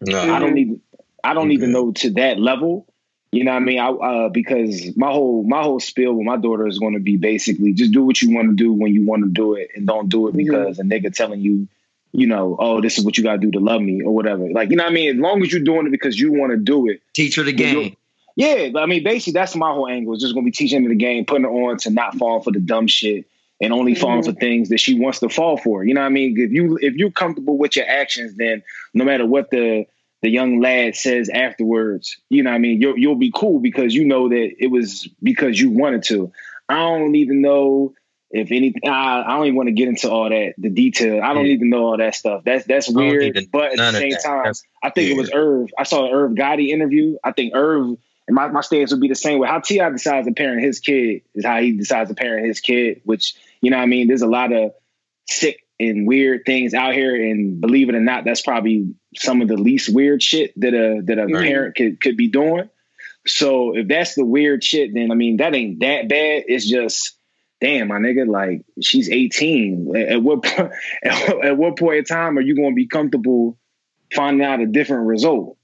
No. 0.00 0.34
I 0.34 0.38
don't 0.38 0.54
need. 0.54 0.80
I 1.22 1.34
don't 1.34 1.52
even 1.52 1.72
know 1.72 1.92
to 1.92 2.10
that 2.10 2.38
level. 2.38 2.86
You 3.34 3.42
know 3.42 3.50
what 3.50 3.62
I 3.62 3.64
mean? 3.64 3.80
I 3.80 3.88
uh, 3.88 4.28
because 4.28 4.96
my 4.96 5.10
whole 5.10 5.42
my 5.42 5.62
whole 5.62 5.80
spiel 5.80 6.14
with 6.14 6.24
my 6.24 6.36
daughter 6.36 6.68
is 6.68 6.78
going 6.78 6.94
to 6.94 7.00
be 7.00 7.16
basically 7.16 7.72
just 7.72 7.90
do 7.90 8.04
what 8.04 8.22
you 8.22 8.32
want 8.32 8.50
to 8.50 8.54
do 8.54 8.72
when 8.72 8.94
you 8.94 9.04
want 9.04 9.24
to 9.24 9.30
do 9.30 9.54
it, 9.54 9.70
and 9.74 9.88
don't 9.88 10.08
do 10.08 10.28
it 10.28 10.36
because 10.36 10.78
a 10.78 10.84
nigga 10.84 11.12
telling 11.12 11.40
you, 11.40 11.66
you 12.16 12.28
know, 12.28 12.56
oh, 12.60 12.80
this 12.80 12.96
is 12.96 13.04
what 13.04 13.18
you 13.18 13.24
got 13.24 13.32
to 13.32 13.38
do 13.38 13.50
to 13.50 13.58
love 13.58 13.82
me 13.82 14.00
or 14.02 14.14
whatever. 14.14 14.48
Like 14.48 14.70
you 14.70 14.76
know 14.76 14.84
what 14.84 14.92
I 14.92 14.94
mean? 14.94 15.16
As 15.16 15.20
long 15.20 15.42
as 15.42 15.52
you're 15.52 15.62
doing 15.62 15.86
it 15.86 15.90
because 15.90 16.18
you 16.18 16.32
want 16.32 16.52
to 16.52 16.56
do 16.56 16.88
it, 16.88 17.02
Teach 17.12 17.34
her 17.34 17.42
the 17.42 17.52
game. 17.52 17.96
yeah, 18.36 18.68
but 18.72 18.84
I 18.84 18.86
mean, 18.86 19.02
basically, 19.02 19.32
that's 19.32 19.56
my 19.56 19.72
whole 19.72 19.88
angle. 19.88 20.14
It's 20.14 20.22
just 20.22 20.32
going 20.32 20.44
to 20.44 20.48
be 20.48 20.52
teaching 20.52 20.84
her 20.84 20.88
the 20.88 20.94
game, 20.94 21.24
putting 21.24 21.42
her 21.42 21.50
on 21.50 21.76
to 21.78 21.90
not 21.90 22.14
fall 22.14 22.40
for 22.40 22.52
the 22.52 22.60
dumb 22.60 22.86
shit, 22.86 23.26
and 23.60 23.72
only 23.72 23.96
falling 23.96 24.20
mm-hmm. 24.20 24.30
for 24.30 24.38
things 24.38 24.68
that 24.68 24.78
she 24.78 24.98
wants 24.98 25.18
to 25.20 25.28
fall 25.28 25.56
for. 25.56 25.84
You 25.84 25.94
know 25.94 26.02
what 26.02 26.06
I 26.06 26.10
mean? 26.10 26.38
If 26.38 26.52
you 26.52 26.78
if 26.80 26.94
you're 26.94 27.10
comfortable 27.10 27.58
with 27.58 27.74
your 27.74 27.88
actions, 27.88 28.36
then 28.36 28.62
no 28.94 29.04
matter 29.04 29.26
what 29.26 29.50
the 29.50 29.86
the 30.22 30.30
young 30.30 30.60
lad 30.60 30.94
says 30.94 31.28
afterwards, 31.28 32.16
you 32.30 32.44
know 32.44 32.50
what 32.50 32.56
I 32.56 32.60
mean, 32.60 32.80
you'll 32.80 32.96
you'll 32.96 33.16
be 33.16 33.32
cool 33.34 33.58
because 33.58 33.92
you 33.92 34.04
know 34.04 34.28
that 34.28 34.54
it 34.60 34.68
was 34.68 35.08
because 35.20 35.60
you 35.60 35.70
wanted 35.70 36.04
to. 36.04 36.30
I 36.68 36.76
don't 36.76 37.16
even 37.16 37.42
know 37.42 37.92
if 38.34 38.50
anything. 38.52 38.88
I, 38.88 39.22
I 39.22 39.36
don't 39.36 39.46
even 39.46 39.56
want 39.56 39.68
to 39.68 39.72
get 39.74 39.88
into 39.88 40.10
all 40.10 40.28
that 40.28 40.54
the 40.58 40.68
detail. 40.68 41.22
I 41.22 41.32
don't 41.34 41.46
Yeah. 41.46 41.52
even 41.54 41.70
know 41.70 41.86
all 41.86 41.96
that 41.96 42.14
stuff. 42.14 42.42
That's 42.44 42.66
that's 42.66 42.90
weird. 42.90 43.22
even- 43.22 43.46
But 43.52 43.78
at 43.78 43.92
the 43.92 43.98
same 43.98 44.12
time, 44.22 44.42
That's 44.44 44.62
I 44.82 44.90
think 44.90 45.10
it 45.10 45.16
was 45.16 45.30
Irv. 45.32 45.70
I 45.78 45.84
saw 45.84 46.02
the 46.06 46.12
Irv 46.12 46.32
Gotti 46.32 46.68
interview. 46.68 47.16
I 47.24 47.32
think 47.32 47.54
Irv 47.54 47.96
and 48.26 48.34
my, 48.34 48.48
my 48.48 48.60
stance 48.62 48.90
would 48.90 49.00
be 49.00 49.08
the 49.08 49.14
same 49.14 49.38
way. 49.38 49.48
How 49.48 49.60
T.I. 49.60 49.88
decides 49.90 50.26
to 50.26 50.32
parent 50.34 50.62
his 50.62 50.80
kid 50.80 51.22
is 51.34 51.44
how 51.44 51.60
he 51.60 51.72
decides 51.72 52.08
to 52.10 52.14
parent 52.16 52.46
his 52.46 52.60
kid. 52.60 53.00
Which 53.04 53.34
you 53.60 53.70
know, 53.70 53.76
what 53.78 53.82
I 53.84 53.86
mean, 53.86 54.08
there's 54.08 54.22
a 54.22 54.26
lot 54.26 54.52
of 54.52 54.72
sick 55.28 55.60
and 55.80 56.06
weird 56.06 56.42
things 56.46 56.72
out 56.74 56.94
here, 56.94 57.14
and 57.14 57.60
believe 57.60 57.88
it 57.88 57.94
or 57.94 58.00
not, 58.00 58.24
that's 58.24 58.42
probably 58.42 58.94
some 59.16 59.42
of 59.42 59.48
the 59.48 59.56
least 59.56 59.92
weird 59.94 60.22
shit 60.22 60.52
that 60.60 60.74
a 60.74 61.00
that 61.04 61.18
a 61.18 61.26
Right. 61.26 61.46
parent 61.46 61.76
could 61.76 62.00
could 62.00 62.16
be 62.16 62.28
doing. 62.28 62.68
So 63.26 63.74
if 63.76 63.88
that's 63.88 64.14
the 64.14 64.24
weird 64.24 64.62
shit, 64.62 64.92
then 64.92 65.10
I 65.10 65.14
mean 65.14 65.38
that 65.38 65.54
ain't 65.54 65.80
that 65.80 66.08
bad. 66.08 66.44
It's 66.46 66.68
just 66.68 67.13
damn, 67.64 67.88
my 67.88 67.96
nigga, 67.98 68.28
like 68.28 68.62
she's 68.82 69.08
18. 69.08 69.96
At, 69.96 70.08
at 70.08 70.22
what 70.22 70.42
point, 70.44 70.72
at, 71.02 71.12
at 71.44 71.56
what 71.56 71.78
point 71.78 71.96
in 71.98 72.04
time 72.04 72.36
are 72.36 72.42
you 72.42 72.54
going 72.54 72.70
to 72.70 72.74
be 72.76 72.86
comfortable 72.86 73.56
finding 74.14 74.46
out 74.46 74.60
a 74.60 74.66
different 74.66 75.06
result? 75.06 75.56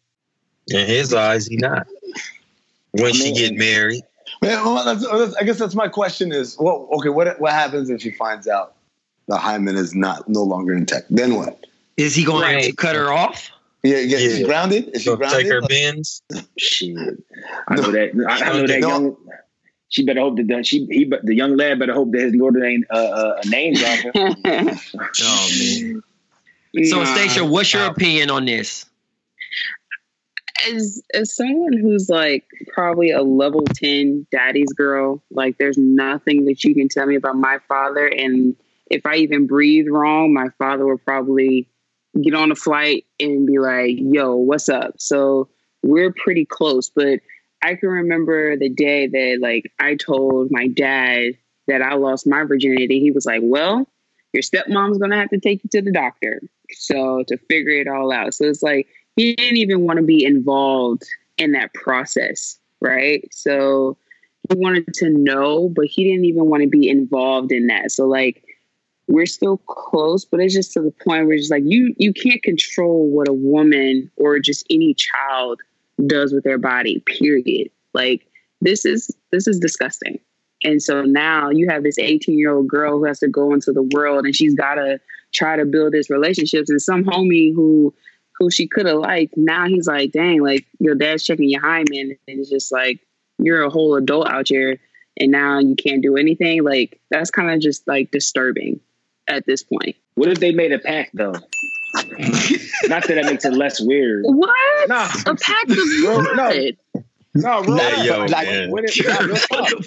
In 0.69 0.87
his 0.87 1.13
eyes, 1.13 1.47
he 1.47 1.57
not. 1.57 1.87
When 2.93 3.07
I 3.07 3.11
she 3.13 3.33
get 3.33 3.55
married, 3.55 4.03
Man, 4.43 4.65
well, 4.65 4.85
that's, 4.85 5.03
that's- 5.03 5.35
I 5.41 5.45
guess 5.45 5.59
that's 5.59 5.75
my 5.75 5.89
question 5.89 6.33
is, 6.33 6.57
well, 6.59 6.89
okay, 6.93 7.09
what 7.11 7.39
what 7.41 7.53
happens 7.53 7.91
if 7.91 8.01
she 8.01 8.11
finds 8.13 8.49
out 8.49 8.75
the 9.29 9.37
hymen 9.37 9.77
is 9.77 9.95
not 9.95 10.29
no 10.29 10.43
longer 10.43 10.73
intact? 10.75 11.07
Then 11.11 11.35
what? 11.35 11.67
Is 11.97 12.15
he 12.15 12.25
going 12.25 12.61
to 12.63 12.73
cut 12.73 12.97
her 12.97 13.13
off? 13.13 13.51
Yeah, 13.83 13.97
yeah, 13.99 14.19
is 14.19 14.39
she 14.39 14.45
grounded? 14.45 14.91
Is 14.95 15.03
she 15.03 15.07
so 15.09 15.17
grounded? 15.17 15.41
take 15.41 15.51
her 15.53 15.61
Like- 15.61 15.69
bins. 15.69 16.23
Shit, 16.59 16.97
I 17.69 17.75
know 17.75 17.91
that. 17.91 18.27
I, 18.29 18.45
I 18.51 18.53
know 18.59 18.67
that 18.67 18.81
No. 18.81 18.89
young. 18.89 19.17
She 19.91 20.05
better 20.05 20.21
hope 20.21 20.37
that 20.37 20.47
the, 20.47 20.63
she 20.63 20.87
he 20.87 21.05
but 21.05 21.25
the 21.25 21.35
young 21.35 21.57
lad 21.57 21.79
better 21.79 21.93
hope 21.93 22.13
that 22.13 22.21
his 22.21 22.33
daughter 22.33 22.65
ain't 22.65 22.87
uh, 22.91 22.97
uh, 22.97 23.41
a 23.45 23.49
name 23.49 23.75
dropper. 23.75 24.13
Oh 25.23 25.49
man. 25.59 26.03
So 26.85 27.03
Nah. 27.03 27.05
Stacia, 27.05 27.45
what's 27.45 27.75
your 27.75 27.87
opinion 27.87 28.31
on 28.31 28.45
this? 28.47 28.87
as 30.69 31.03
as 31.15 31.35
someone 31.35 31.73
who's 31.73 32.11
like 32.11 32.45
probably 32.75 33.11
a 33.11 33.23
level 33.23 33.63
10 33.63 34.27
daddy's 34.31 34.71
girl 34.75 35.23
like 35.31 35.57
there's 35.57 35.79
nothing 35.79 36.45
that 36.45 36.63
you 36.63 36.75
can 36.75 36.87
tell 36.87 37.07
me 37.07 37.15
about 37.15 37.35
my 37.35 37.57
father 37.67 38.07
and 38.07 38.55
if 38.91 39.07
i 39.07 39.17
even 39.17 39.47
breathe 39.47 39.87
wrong 39.89 40.35
my 40.35 40.49
father 40.59 40.87
will 40.87 40.99
probably 40.99 41.67
get 42.21 42.35
on 42.35 42.51
a 42.51 42.57
flight 42.57 43.07
and 43.19 43.47
be 43.47 43.59
like, 43.59 43.97
"Yo, 43.99 44.35
what's 44.37 44.69
up?" 44.69 44.95
So 44.99 45.49
we're 45.83 46.13
pretty 46.13 46.45
close, 46.45 46.91
but 46.91 47.21
I 47.63 47.75
can 47.75 47.89
remember 47.89 48.57
the 48.57 48.69
day 48.69 49.07
that 49.07 49.39
like 49.41 49.73
I 49.79 49.95
told 49.95 50.51
my 50.51 50.69
dad 50.69 51.33
that 51.67 51.83
I 51.83 51.95
lost 51.95 52.27
my 52.27 52.45
virginity. 52.45 53.01
He 53.01 53.11
was 53.11 53.27
like, 53.27 53.41
"Well, 53.43 53.87
your 54.33 54.43
stepmom's 54.43 54.99
gonna 54.99 55.19
have 55.19 55.31
to 55.31 55.41
take 55.41 55.63
you 55.65 55.71
to 55.71 55.83
the 55.83 55.93
doctor." 55.93 56.43
So 56.73 57.25
to 57.27 57.37
figure 57.37 57.73
it 57.73 57.89
all 57.89 58.13
out. 58.13 58.35
So 58.35 58.45
it's 58.45 58.63
like 58.63 58.89
he 59.17 59.35
didn't 59.35 59.59
even 59.59 59.83
want 59.83 59.99
to 59.99 60.05
be 60.05 60.25
involved 60.25 61.05
in 61.37 61.53
that 61.53 61.75
process, 61.75 62.59
right? 62.81 63.27
So 63.33 63.97
he 64.49 64.57
wanted 64.57 64.93
to 64.95 65.11
know, 65.11 65.69
but 65.69 65.87
he 65.87 66.05
didn't 66.05 66.25
even 66.25 66.47
want 66.47 66.63
to 66.63 66.69
be 66.69 66.89
involved 66.89 67.53
in 67.53 67.67
that. 67.67 67.91
So 67.91 68.07
like 68.07 68.45
we're 69.09 69.27
still 69.27 69.59
close, 69.67 70.25
but 70.25 70.41
it's 70.41 70.55
just 70.55 70.73
to 70.73 70.81
the 70.81 70.93
point 70.93 71.27
where 71.27 71.37
it's 71.37 71.51
like 71.51 71.65
you 71.67 71.95
you 71.99 72.13
can't 72.13 72.43
control 72.43 73.09
what 73.09 73.29
a 73.29 73.33
woman 73.33 74.11
or 74.17 74.39
just 74.39 74.65
any 74.71 74.95
child 74.95 75.61
does 76.07 76.33
with 76.33 76.45
their 76.45 76.59
body, 76.59 77.03
period. 77.07 77.71
Like 77.95 78.27
this 78.61 78.85
is 78.85 79.15
this 79.31 79.47
is 79.47 79.59
disgusting. 79.59 80.19
And 80.63 80.83
so 80.83 81.03
now 81.03 81.51
you 81.51 81.69
have 81.71 81.83
this 81.83 81.99
18 81.99 82.39
year 82.39 82.53
old 82.53 82.69
girl 82.69 82.99
who 82.99 83.05
has 83.05 83.21
to 83.21 83.29
go 83.29 83.55
into 83.55 83.73
the 83.73 83.83
world 83.83 84.25
and 84.25 84.37
she's 84.37 84.55
gotta 84.55 85.01
try 85.33 85.57
to 85.57 85.65
build 85.65 85.93
these 85.93 86.11
relationships 86.11 86.71
and 86.71 86.81
some 86.81 87.05
homie 87.05 87.55
who 87.55 87.95
who 88.39 88.51
she 88.51 88.67
could 88.67 88.87
have 88.87 88.97
liked, 88.97 89.37
now 89.37 89.67
he's 89.67 89.87
like, 89.87 90.13
dang, 90.13 90.43
like 90.43 90.67
your 90.79 90.95
dad's 90.95 91.23
checking 91.23 91.51
your 91.51 91.61
hymen 91.61 92.17
and 92.27 92.41
it's 92.41 92.49
just 92.49 92.73
like 92.73 93.01
you're 93.39 93.63
a 93.63 93.71
whole 93.71 93.97
adult 93.97 94.29
out 94.29 94.49
here 94.49 94.79
and 95.19 95.31
now 95.31 95.59
you 95.59 95.77
can't 95.77 96.03
do 96.03 96.17
anything. 96.17 96.65
Like 96.65 97.01
that's 97.11 97.31
kind 97.31 97.51
of 97.51 97.61
just 97.61 97.87
like 97.87 98.11
disturbing 98.11 98.81
at 99.29 99.45
this 99.47 99.63
point. 99.63 99.97
What 100.15 100.29
if 100.29 100.41
they 100.41 100.53
made 100.53 100.73
a 100.73 100.79
pact 100.79 101.11
though? 101.15 101.35
Not 101.95 103.07
that 103.07 103.15
that 103.15 103.25
makes 103.25 103.45
it 103.45 103.53
less 103.53 103.81
weird. 103.81 104.25
What? 104.25 104.89
Nah. 104.89 105.09
A 105.27 105.35
pact 105.35 105.71
of 105.71 105.79
what? 105.79 106.37
no. 106.37 107.03
No, 107.33 107.63
real 107.63 107.79
Hey, 107.79 108.07
yo, 108.07 108.25
like, 108.25 108.49
man. 108.49 108.71
what 108.73 108.85
nah, 109.05 109.19
real 109.21 109.37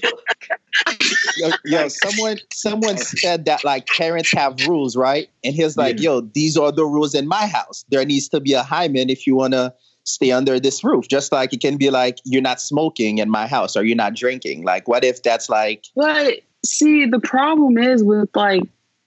yo, 1.36 1.50
yo, 1.66 1.88
someone 1.90 2.38
someone 2.54 2.98
said 2.98 3.46
that 3.46 3.66
like 3.66 3.86
parents 3.88 4.32
have 4.34 4.58
rules, 4.66 4.96
right? 4.96 5.30
And 5.44 5.54
he's 5.54 5.76
like, 5.76 6.00
yo, 6.00 6.22
these 6.22 6.56
are 6.56 6.72
the 6.72 6.86
rules 6.86 7.14
in 7.14 7.28
my 7.28 7.48
house. 7.48 7.84
There 7.90 8.06
needs 8.06 8.30
to 8.30 8.40
be 8.40 8.54
a 8.54 8.64
hymen 8.64 9.10
if 9.10 9.28
you 9.28 9.36
wanna 9.36 9.74
stay 10.06 10.32
under 10.32 10.58
this 10.58 10.86
roof. 10.86 11.10
Just 11.10 11.34
like 11.34 11.52
it 11.52 11.60
can 11.60 11.76
be 11.76 11.90
like 11.90 12.18
you're 12.24 12.42
not 12.42 12.62
smoking 12.62 13.18
in 13.18 13.30
my 13.30 13.46
house 13.46 13.76
or 13.76 13.84
you're 13.84 13.98
not 13.98 14.16
drinking. 14.16 14.64
Like 14.64 14.88
what 14.88 15.04
if 15.04 15.22
that's 15.22 15.50
like 15.50 15.84
But 15.98 16.40
see, 16.66 17.06
the 17.08 17.20
problem 17.20 17.78
is 17.78 18.06
with 18.06 18.30
like 18.36 18.64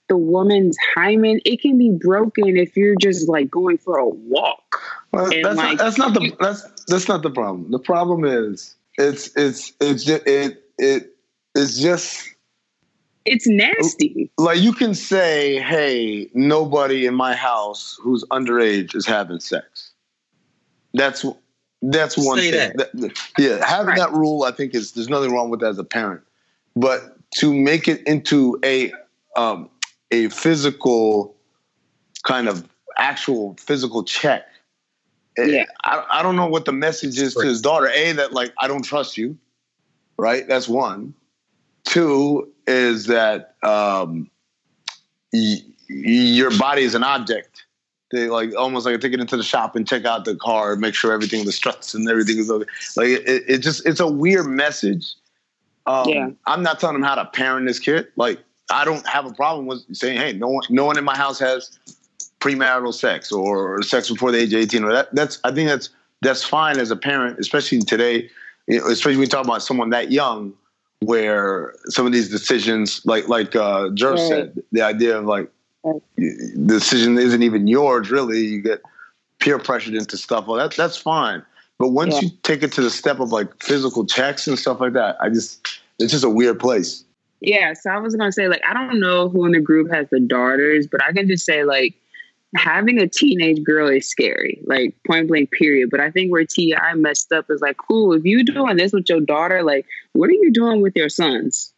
the 0.09 0.17
woman's 0.17 0.77
hymen, 0.95 1.41
it 1.45 1.61
can 1.61 1.79
be 1.79 1.91
broken 1.91 2.57
if 2.57 2.77
you're 2.77 2.97
just 2.97 3.29
like 3.29 3.51
going 3.51 3.79
for 3.79 3.99
a 3.99 4.09
walk. 4.09 4.81
Well, 5.13 5.33
And, 5.33 5.45
that's, 5.45 5.57
like, 5.57 5.79
not, 5.79 5.79
that's 5.79 5.99
not 5.99 6.15
the 6.15 6.37
that's 6.41 6.63
that's 6.87 7.09
not 7.09 7.23
the 7.23 7.31
problem. 7.31 7.71
The 7.71 7.79
problem 7.79 8.25
is 8.25 8.75
it's 8.99 9.31
it's 9.37 9.73
it's 9.81 10.05
just 10.05 10.27
it 10.27 10.65
it 10.79 11.15
it's 11.55 11.81
just 11.81 12.29
it's 13.25 13.47
nasty. 13.47 14.31
Like 14.39 14.61
you 14.61 14.73
can 14.73 14.95
say, 14.95 15.61
"Hey, 15.61 16.31
nobody 16.35 17.07
in 17.07 17.15
my 17.15 17.35
house 17.35 17.99
who's 18.01 18.25
underage 18.25 18.95
is 18.95 19.07
having 19.07 19.41
sex." 19.41 19.93
That's 20.95 21.25
that's 21.83 22.17
one 22.17 22.39
Say 22.39 22.51
thing. 22.53 22.73
That- 22.77 23.19
yeah, 23.39 23.65
having 23.67 23.97
that 23.97 24.13
rule, 24.13 24.45
I 24.45 24.53
think 24.53 24.75
is 24.75 24.93
there's 24.93 25.09
nothing 25.09 25.33
wrong 25.33 25.51
with 25.51 25.61
that 25.61 25.71
as 25.71 25.79
a 25.79 25.85
parent, 25.85 26.23
but 26.75 27.17
to 27.39 27.53
make 27.53 27.89
it 27.89 28.03
into 28.07 28.59
a 28.65 28.93
um, 29.37 29.69
a 30.11 30.29
physical 30.29 31.37
kind 32.25 32.49
of 32.49 32.69
actual 32.99 33.57
physical 33.59 34.05
check. 34.05 34.47
Yeah. 35.39 35.65
I, 35.85 36.05
I 36.11 36.23
don't 36.23 36.37
know 36.37 36.47
what 36.47 36.65
the 36.65 36.73
message 36.73 37.19
is 37.19 37.35
to 37.35 37.47
his 37.47 37.61
daughter. 37.61 37.89
A, 37.89 38.13
that 38.13 38.33
like, 38.33 38.53
I 38.59 38.69
don't 38.69 38.83
trust 38.83 39.19
you, 39.19 39.37
right? 40.19 40.49
That's 40.49 40.69
one. 40.69 41.15
Two 41.85 42.51
is 42.67 43.07
that 43.07 43.55
um, 43.63 44.31
y- 45.33 45.63
your 45.89 46.57
body 46.59 46.83
is 46.83 46.95
an 46.95 47.03
object. 47.05 47.65
They 48.13 48.29
like 48.29 48.55
almost 48.57 48.87
like 48.87 49.01
take 49.01 49.13
it 49.13 49.21
into 49.21 49.37
the 49.37 49.43
shop 49.43 49.77
and 49.77 49.87
check 49.87 50.05
out 50.05 50.25
the 50.25 50.37
car, 50.37 50.77
make 50.77 50.95
sure 50.95 51.13
everything, 51.13 51.45
the 51.45 51.53
struts 51.53 51.93
and 51.93 52.09
everything 52.09 52.39
is 52.39 52.51
okay. 52.51 52.71
Like 52.97 53.09
it, 53.09 53.45
it 53.47 53.59
just, 53.59 53.85
it's 53.85 54.01
a 54.01 54.07
weird 54.07 54.47
message. 54.47 55.15
Um, 55.87 56.09
Yeah. 56.09 56.31
I'm 56.47 56.63
not 56.63 56.81
telling 56.81 56.97
him 56.97 57.03
how 57.03 57.17
to 57.17 57.25
parent 57.27 57.67
this 57.67 57.79
kid. 57.79 58.09
Like 58.17 58.39
I 58.71 58.85
don't 58.85 59.07
have 59.07 59.27
a 59.27 59.33
problem 59.33 59.67
with 59.67 59.85
saying, 59.97 60.19
hey, 60.19 60.33
no 60.33 60.49
one, 60.49 60.65
no 60.71 60.85
one 60.85 60.99
in 60.99 61.05
my 61.05 61.17
house 61.17 61.39
has 61.39 61.79
premarital 62.41 62.93
sex 62.93 63.33
or 63.33 63.83
sex 63.83 64.11
before 64.11 64.31
the 64.31 64.39
age 64.39 64.53
of 64.53 64.61
18 64.61 64.85
or 64.85 64.93
that 64.93 65.13
that's 65.15 65.41
i 65.45 65.51
think 65.51 65.69
that's 65.69 65.89
that's 66.21 66.45
fine 66.45 66.79
as 66.79 66.91
a 66.91 66.97
parent 66.97 67.39
especially 67.39 67.79
today 67.81 68.29
you 68.69 68.79
know, 68.79 68.87
especially 68.89 69.13
when 69.17 69.21
we 69.21 69.27
talk 69.27 69.45
about 69.45 69.63
someone 69.63 69.91
that 69.91 70.13
young 70.13 70.53
where 71.01 71.75
some 71.87 72.07
of 72.07 72.13
these 72.13 72.29
decisions 72.31 73.01
like 73.07 73.27
like 73.29 73.57
uh 73.57 73.89
Jer 73.95 74.11
Right. 74.13 74.19
said 74.19 74.63
the 74.73 74.83
idea 74.83 75.19
of 75.19 75.25
like 75.25 75.51
the 76.17 76.65
decision 76.67 77.17
isn't 77.19 77.43
even 77.43 77.67
yours 77.69 78.11
really. 78.11 78.41
You 78.41 78.63
get 78.63 78.83
peer 79.39 79.59
pressured 79.59 79.95
into 79.95 80.17
stuff. 80.17 80.47
Well 80.47 80.57
that, 80.57 80.75
that's 80.77 80.97
fine. 80.97 81.43
But 81.79 81.89
once 81.89 82.15
Yeah. 82.15 82.21
you 82.23 82.31
take 82.43 82.63
it 82.63 82.73
to 82.73 82.81
the 82.81 82.91
step 82.91 83.21
of 83.21 83.31
like 83.33 83.63
physical 83.63 84.05
checks 84.07 84.47
and 84.47 84.59
stuff 84.59 84.81
like 84.81 84.93
that 84.95 85.17
i 85.21 85.29
just 85.29 85.81
it's 85.99 86.13
just 86.13 86.25
a 86.25 86.31
weird 86.31 86.59
place 86.61 87.05
Yeah, 87.41 87.75
so 87.75 87.91
I 87.91 87.99
was 87.99 88.17
gonna 88.17 88.33
say 88.33 88.49
like 88.49 88.63
I 88.69 88.73
don't 88.73 89.01
know 89.01 89.29
who 89.29 89.45
in 89.45 89.53
the 89.53 89.61
group 89.61 89.93
has 89.93 90.09
the 90.11 90.21
daughters, 90.21 90.87
but 90.87 91.03
I 91.03 91.13
can 91.13 91.29
just 91.29 91.45
say 91.45 91.65
like 91.65 91.95
having 92.55 92.99
a 92.99 93.07
teenage 93.07 93.63
girl 93.63 93.89
is 93.89 94.09
scary, 94.09 94.61
like 94.65 94.95
point 95.07 95.29
blank 95.29 95.51
period. 95.53 95.91
But 95.91 96.01
I 96.01 96.11
think 96.11 96.33
where 96.33 96.45
T.I 96.45 96.95
messed 96.95 97.33
up 97.33 97.47
is 97.51 97.61
like, 97.61 97.77
cool, 97.77 98.13
if 98.13 98.25
you 98.25 98.45
doing 98.45 98.77
this 98.77 98.93
with 98.93 99.09
your 99.09 99.21
daughter, 99.21 99.63
like 99.63 99.87
what 100.13 100.31
are 100.31 100.35
you 100.35 100.51
doing 100.53 100.81
with 100.81 100.95
your 100.97 101.09
sons? 101.09 101.73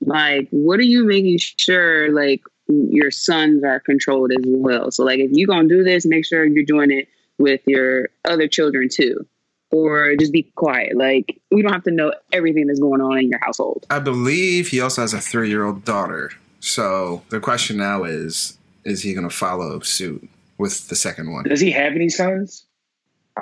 Like, 0.00 0.48
what 0.50 0.78
are 0.78 0.84
you 0.84 1.04
making 1.04 1.38
sure 1.38 2.12
like 2.12 2.42
your 2.68 3.10
sons 3.10 3.64
are 3.64 3.80
controlled 3.80 4.32
as 4.32 4.44
well? 4.46 4.90
So 4.90 5.04
like 5.04 5.18
if 5.18 5.30
you're 5.32 5.48
gonna 5.48 5.68
do 5.68 5.82
this, 5.82 6.06
make 6.06 6.24
sure 6.24 6.44
you're 6.44 6.64
doing 6.64 6.90
it 6.90 7.08
with 7.38 7.60
your 7.66 8.08
other 8.24 8.46
children 8.46 8.88
too. 8.88 9.26
Or 9.72 10.14
just 10.16 10.32
be 10.32 10.44
quiet. 10.54 10.96
Like 10.96 11.40
we 11.50 11.60
don't 11.62 11.72
have 11.72 11.84
to 11.84 11.90
know 11.90 12.12
everything 12.32 12.66
that's 12.68 12.80
going 12.80 13.00
on 13.00 13.18
in 13.18 13.28
your 13.28 13.40
household. 13.40 13.84
I 13.90 13.98
believe 13.98 14.68
he 14.68 14.80
also 14.80 15.02
has 15.02 15.12
a 15.12 15.20
three 15.20 15.48
year 15.48 15.64
old 15.64 15.84
daughter. 15.84 16.30
So 16.60 17.22
the 17.30 17.40
question 17.40 17.76
now 17.76 18.04
is 18.04 18.58
is 18.84 19.02
he 19.02 19.12
going 19.12 19.28
to 19.28 19.34
follow 19.34 19.80
suit 19.80 20.28
with 20.58 20.88
the 20.88 20.96
second 20.96 21.32
one? 21.32 21.44
Does 21.44 21.60
he 21.60 21.72
have 21.72 21.94
any 21.94 22.08
sons? 22.08 22.64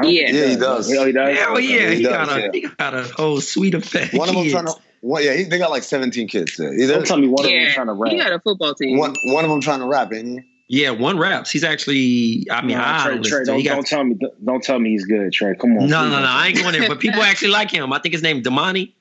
Yeah. 0.02 0.30
Yeah, 0.30 0.46
he 0.48 0.56
does. 0.56 0.92
Oh, 0.92 1.06
he 1.06 1.12
does. 1.12 1.38
Hell 1.38 1.60
yeah, 1.60 1.90
He 1.90 1.96
he, 1.96 2.02
does, 2.02 2.12
got 2.12 2.38
a 2.38 2.40
yeah. 2.40 2.48
he 2.52 2.60
got 2.62 2.94
a 2.94 3.02
whole 3.04 3.40
suite 3.40 3.74
of 3.74 3.84
fat 3.84 4.12
one 4.12 4.28
of 4.28 4.34
them 4.34 4.48
trying 4.48 4.66
to 4.66 4.74
one, 5.02 5.22
yeah 5.22 5.34
he, 5.34 5.44
they 5.44 5.58
got 5.58 5.70
like 5.70 5.82
17 5.82 6.26
kids 6.28 6.56
there. 6.56 6.74
Don't 6.88 7.06
tell 7.06 7.18
me 7.18 7.28
one 7.28 7.44
of 7.44 7.50
them 7.50 7.70
trying 7.72 7.86
to 7.88 7.92
rap. 7.92 8.10
he 8.10 8.18
got 8.18 8.32
a 8.32 8.40
football 8.40 8.74
team. 8.74 8.96
one, 8.96 9.14
one 9.26 9.44
of 9.44 9.50
them 9.50 9.60
trying 9.60 9.80
to 9.80 9.86
rap 9.86 10.12
ain't 10.12 10.26
he 10.26 10.40
Yeah, 10.68 10.90
one 10.90 11.18
raps. 11.18 11.50
He's 11.50 11.62
actually. 11.64 12.46
I 12.50 12.62
mean, 12.62 12.76
No, 12.78 12.84
I 12.84 13.02
Trey, 13.04 13.14
don't, 13.14 13.24
Trey, 13.24 13.44
don't, 13.44 13.58
he 13.58 13.64
got- 13.64 13.74
don't 13.74 13.86
tell 13.86 14.04
me. 14.04 14.16
Don't 14.44 14.62
tell 14.62 14.78
me 14.78 14.90
he's 14.90 15.04
good, 15.04 15.32
Trey. 15.32 15.54
Come 15.56 15.76
on. 15.76 15.88
No, 15.88 16.08
no, 16.08 16.20
no. 16.20 16.26
I 16.26 16.48
ain't 16.48 16.56
going 16.56 16.72
there. 16.72 16.88
But 16.88 17.00
people 17.00 17.22
actually 17.30 17.50
like 17.50 17.70
him. 17.70 17.92
I 17.92 17.98
think 17.98 18.14
his 18.14 18.22
name 18.22 18.42
Domani. 18.42 18.92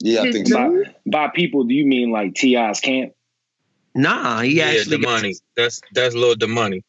yeah 0.00 0.22
i 0.22 0.30
think 0.32 0.46
so 0.48 0.84
By, 1.06 1.26
by 1.26 1.32
people, 1.34 1.64
do 1.64 1.74
you 1.74 1.84
mean 1.86 2.10
like 2.12 2.34
T.I's 2.34 2.80
camp? 2.80 3.12
Nah, 3.96 4.40
he 4.42 4.58
Yeah, 4.58 4.66
actually 4.66 4.96
the 4.98 5.02
got- 5.02 5.10
money. 5.22 5.34
That's 5.56 5.80
that's 5.92 6.14
little 6.14 6.36
the 6.36 6.48
money. 6.48 6.82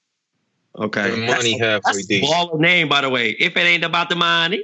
Okay, 0.77 1.09
The 1.11 1.25
money 1.25 1.57
halfway 1.57 1.79
That's 1.85 2.03
a 2.03 2.07
deep. 2.07 2.23
baller 2.25 2.59
name, 2.59 2.89
by 2.89 3.01
the 3.01 3.09
way. 3.09 3.29
If 3.39 3.55
it 3.55 3.61
ain't 3.61 3.83
about 3.85 4.09
the 4.09 4.15
money, 4.15 4.63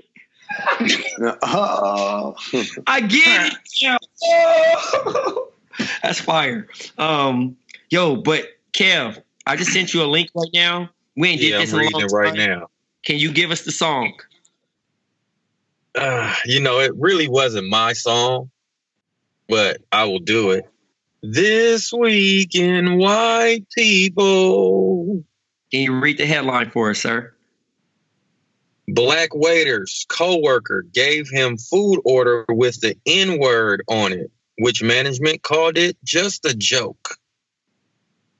oh 1.41 2.35
I 2.87 3.01
get 3.01 3.53
it. 3.53 3.57
Yeah. 3.81 3.97
Oh. 4.23 5.47
That's 6.03 6.19
fire. 6.19 6.67
Um, 6.97 7.55
yo, 7.89 8.17
but 8.17 8.45
Kev, 8.73 9.21
I 9.45 9.55
just 9.55 9.71
sent 9.71 9.93
you 9.93 10.03
a 10.03 10.05
link 10.05 10.29
right 10.35 10.49
now. 10.53 10.89
We 11.15 11.29
ain't 11.29 11.41
did 11.41 11.53
this 11.53 11.73
I'm 11.73 11.79
reading 11.79 11.93
long 11.93 12.03
it 12.03 12.11
right 12.11 12.33
now. 12.35 12.69
Can 13.03 13.17
you 13.17 13.31
give 13.31 13.51
us 13.51 13.61
the 13.61 13.71
song? 13.71 14.13
Uh, 15.95 16.33
you 16.45 16.61
know, 16.61 16.79
it 16.79 16.93
really 16.95 17.27
wasn't 17.27 17.67
my 17.67 17.93
song, 17.93 18.49
but 19.49 19.81
I 19.91 20.05
will 20.05 20.19
do 20.19 20.51
it. 20.51 20.65
This 21.21 21.91
week 21.91 22.55
in 22.55 22.97
white 22.97 23.65
people. 23.75 25.23
Can 25.71 25.81
you 25.81 25.99
read 25.99 26.17
the 26.17 26.25
headline 26.25 26.69
for 26.71 26.89
us, 26.89 26.99
sir? 26.99 27.33
Black 28.87 29.33
waiter's 29.33 30.05
coworker 30.09 30.83
gave 30.93 31.29
him 31.29 31.57
food 31.57 32.01
order 32.03 32.45
with 32.49 32.81
the 32.81 32.97
N 33.05 33.39
word 33.39 33.83
on 33.87 34.11
it, 34.11 34.31
which 34.57 34.83
management 34.83 35.43
called 35.43 35.77
it 35.77 35.97
just 36.03 36.45
a 36.45 36.53
joke. 36.53 37.17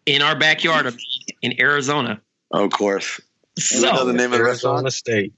In 0.06 0.22
our 0.22 0.36
backyard 0.38 0.94
in 1.42 1.60
Arizona. 1.62 2.20
of 2.52 2.72
course 2.72 3.20
So, 3.58 3.82
know 3.94 4.06
the 4.06 4.14
name 4.14 4.32
of 4.34 4.40
the 4.40 4.46
Arizona 4.46 4.84
restaurant 4.84 4.94
State. 4.94 5.34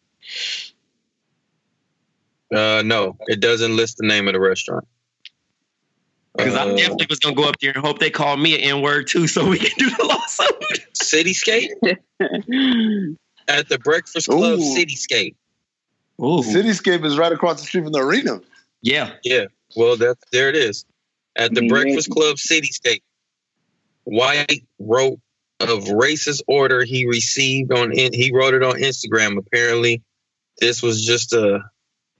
Uh, 2.53 2.84
no, 2.86 3.18
it 3.28 3.39
doesn't 3.39 3.76
list 3.76 3.97
the 3.97 4.05
name 4.07 4.28
of 4.28 4.34
the 4.34 4.39
restaurant. 4.39 4.88
Because 6.38 6.55
I 6.55 6.61
Uh, 6.70 6.76
definitely 6.76 7.07
was 7.09 7.20
gonna 7.20 7.36
go 7.36 7.43
up 7.43 7.59
there 7.59 7.72
and 7.76 7.84
hope 7.86 7.99
they 7.99 8.09
call 8.09 8.38
me 8.38 8.55
an 8.55 8.61
N 8.78 8.82
word 8.82 9.07
too, 9.07 9.28
so 9.28 9.47
we 9.47 9.59
can 9.59 9.72
do 9.78 9.89
the 9.89 10.03
lawsuit. 10.05 10.88
Cityscape 10.93 11.70
at 13.47 13.70
the 13.70 13.80
Breakfast 13.80 14.28
Club. 14.28 14.59
Ooh. 14.59 14.76
Cityscape. 14.76 15.36
Ooh, 16.22 16.41
Cityscape 16.41 17.03
is 17.05 17.18
right 17.18 17.32
across 17.32 17.59
the 17.59 17.66
street 17.68 17.84
from 17.84 17.91
the 17.91 17.99
arena. 17.99 18.39
yeah. 18.82 19.14
Yeah. 19.24 19.45
Well, 19.76 19.97
that 19.97 20.18
there 20.32 20.49
it 20.49 20.55
is. 20.55 20.86
At 21.36 21.53
the 21.55 21.64
Yeah. 21.64 21.70
Breakfast 21.70 22.09
Club 22.11 22.38
Cityscape. 22.38 23.01
White 24.03 24.65
wrote 24.79 25.19
of 25.59 25.85
racist 25.85 26.41
order 26.47 26.83
he 26.83 27.05
received 27.05 27.71
on 27.71 27.91
he 27.91 28.31
wrote 28.33 28.53
it 28.53 28.63
on 28.63 28.75
Instagram. 28.75 29.37
Apparently, 29.37 30.03
this 30.59 30.81
was 30.81 31.05
just 31.05 31.33
a 31.33 31.61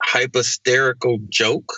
hyposterical 0.03 1.27
joke. 1.29 1.73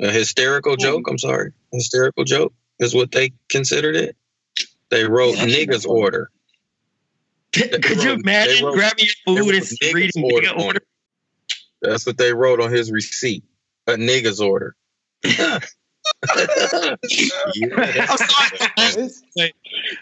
A 0.00 0.10
hysterical 0.10 0.74
hmm. 0.74 0.82
joke. 0.82 1.04
I'm 1.08 1.18
sorry. 1.18 1.52
Hysterical 1.72 2.24
joke 2.24 2.52
is 2.78 2.94
what 2.94 3.10
they 3.10 3.32
considered 3.48 3.96
it. 3.96 4.16
They 4.90 5.04
wrote 5.04 5.36
Yeah, 5.36 5.46
niggas 5.46 5.86
order. 5.86 6.30
Could 7.52 8.02
you 8.02 8.12
imagine 8.12 8.64
wrote- 8.64 8.74
grabbing 8.74 9.06
your 9.26 9.36
food 9.36 9.54
and 9.54 9.94
reading 9.94 10.24
order 10.24 10.48
nigga 10.48 10.64
order? 10.64 10.80
That's 11.82 12.06
what 12.06 12.18
they 12.18 12.32
wrote 12.32 12.60
on 12.60 12.72
his 12.72 12.90
receipt. 12.90 13.44
A 13.86 13.92
niggas 13.92 14.40
order. 14.40 14.74
Yeah, 17.54 17.68
that's- 18.76 19.22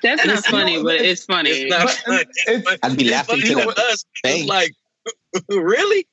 That's 0.02 0.24
not 0.26 0.44
funny, 0.46 0.82
but 0.82 0.96
it's 1.00 1.24
funny. 1.24 1.50
It's 1.50 1.70
not 1.70 1.90
funny. 1.90 2.24
It's, 2.46 2.64
But 2.64 2.78
I'd 2.82 2.96
be 2.96 3.10
laughing 3.10 3.40
funny 3.40 3.54
to 3.54 3.68
us. 3.70 4.04
It's 4.24 4.48
like, 4.48 4.72
really? 5.48 6.06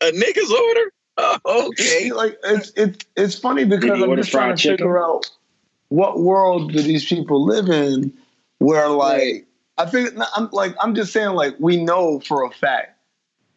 A 0.00 0.10
niggas 0.12 0.50
order? 0.50 0.92
Oh, 1.16 1.68
okay. 1.68 2.12
Like 2.12 2.38
it's 2.44 2.72
it's 2.76 3.04
it's 3.16 3.38
funny 3.38 3.64
because 3.64 4.02
I'm 4.02 4.16
just 4.16 4.30
trying 4.30 4.54
to 4.56 4.62
chicken? 4.62 4.78
figure 4.78 5.02
out 5.02 5.30
what 5.88 6.20
world 6.20 6.72
do 6.72 6.80
these 6.82 7.04
people 7.06 7.44
live 7.44 7.68
in 7.68 8.12
where 8.58 8.88
like 8.88 9.46
I 9.76 9.86
think 9.86 10.10
I'm 10.36 10.48
like 10.52 10.74
I'm 10.80 10.94
just 10.94 11.12
saying 11.12 11.30
like 11.30 11.56
we 11.58 11.82
know 11.82 12.20
for 12.20 12.44
a 12.44 12.50
fact 12.50 12.96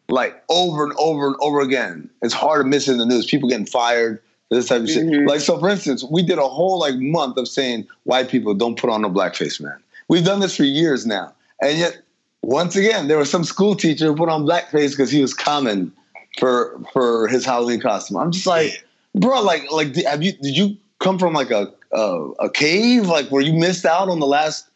like 0.08 0.42
over 0.50 0.84
and 0.84 0.92
over 0.98 1.26
and 1.28 1.36
over 1.40 1.60
again 1.60 2.10
it's 2.22 2.34
hard 2.34 2.62
to 2.64 2.68
miss 2.68 2.88
in 2.88 2.98
the 2.98 3.06
news 3.06 3.24
people 3.26 3.48
getting 3.48 3.66
fired 3.66 4.20
this 4.50 4.66
type 4.68 4.82
of 4.82 4.88
shit 4.90 5.04
Mhm. 5.06 5.28
like 5.28 5.40
so 5.40 5.58
for 5.58 5.68
instance 5.68 6.04
we 6.04 6.22
did 6.22 6.38
a 6.38 6.46
whole 6.48 6.78
like 6.78 6.94
month 6.96 7.36
of 7.36 7.48
saying 7.48 7.86
white 8.04 8.28
people 8.28 8.54
don't 8.54 8.78
put 8.78 8.90
on 8.90 9.02
no 9.02 9.10
blackface 9.10 9.60
man 9.60 9.76
we've 10.08 10.24
done 10.24 10.40
this 10.40 10.56
for 10.56 10.64
years 10.64 11.06
now 11.06 11.32
and 11.62 11.78
yet 11.78 11.98
once 12.42 12.76
again 12.76 13.08
there 13.08 13.18
was 13.18 13.30
some 13.30 13.42
school 13.44 13.74
teacher 13.74 14.06
who 14.06 14.14
put 14.16 14.28
on 14.28 14.44
blackface 14.44 14.90
because 14.90 15.10
he 15.10 15.20
was 15.20 15.32
common 15.34 15.90
for 16.38 16.78
for 16.92 17.28
his 17.28 17.44
Halloween 17.44 17.80
costume. 17.80 18.16
I'm 18.16 18.32
just 18.32 18.44
like, 18.46 18.84
bro, 19.14 19.40
like 19.40 19.70
like 19.70 19.92
did- 19.92 20.04
have 20.04 20.22
you 20.22 20.32
did 20.32 20.56
you 20.56 20.76
come 20.98 21.16
from 21.18 21.32
like 21.32 21.50
a 21.52 21.72
a, 21.92 22.30
a 22.40 22.50
cave 22.50 23.06
like 23.06 23.28
where 23.28 23.40
you 23.40 23.52
missed 23.54 23.84
out 23.86 24.08
on 24.08 24.18
the 24.18 24.26
last 24.26 24.66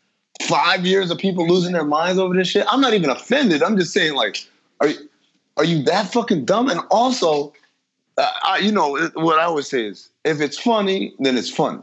five 0.42 0.86
years 0.86 1.10
of 1.10 1.18
people 1.18 1.46
losing 1.48 1.72
their 1.72 1.84
minds 1.84 2.18
over 2.18 2.32
this 2.34 2.46
shit? 2.48 2.64
I'm 2.70 2.80
not 2.80 2.94
even 2.94 3.10
offended. 3.10 3.62
I'm 3.62 3.76
just 3.76 3.92
saying 3.92 4.14
like, 4.14 4.46
are 4.80 4.86
you 4.88 4.96
are 5.56 5.64
you 5.64 5.82
that 5.82 6.12
fucking 6.12 6.44
dumb? 6.44 6.68
And 6.70 6.80
also, 6.92 7.52
I, 8.18 8.58
you 8.58 8.72
know 8.72 8.98
what 9.14 9.38
I 9.38 9.44
always 9.44 9.68
say 9.68 9.86
is, 9.86 10.10
if 10.24 10.40
it's 10.40 10.58
funny, 10.58 11.14
then 11.20 11.36
it's 11.36 11.50
funny, 11.50 11.80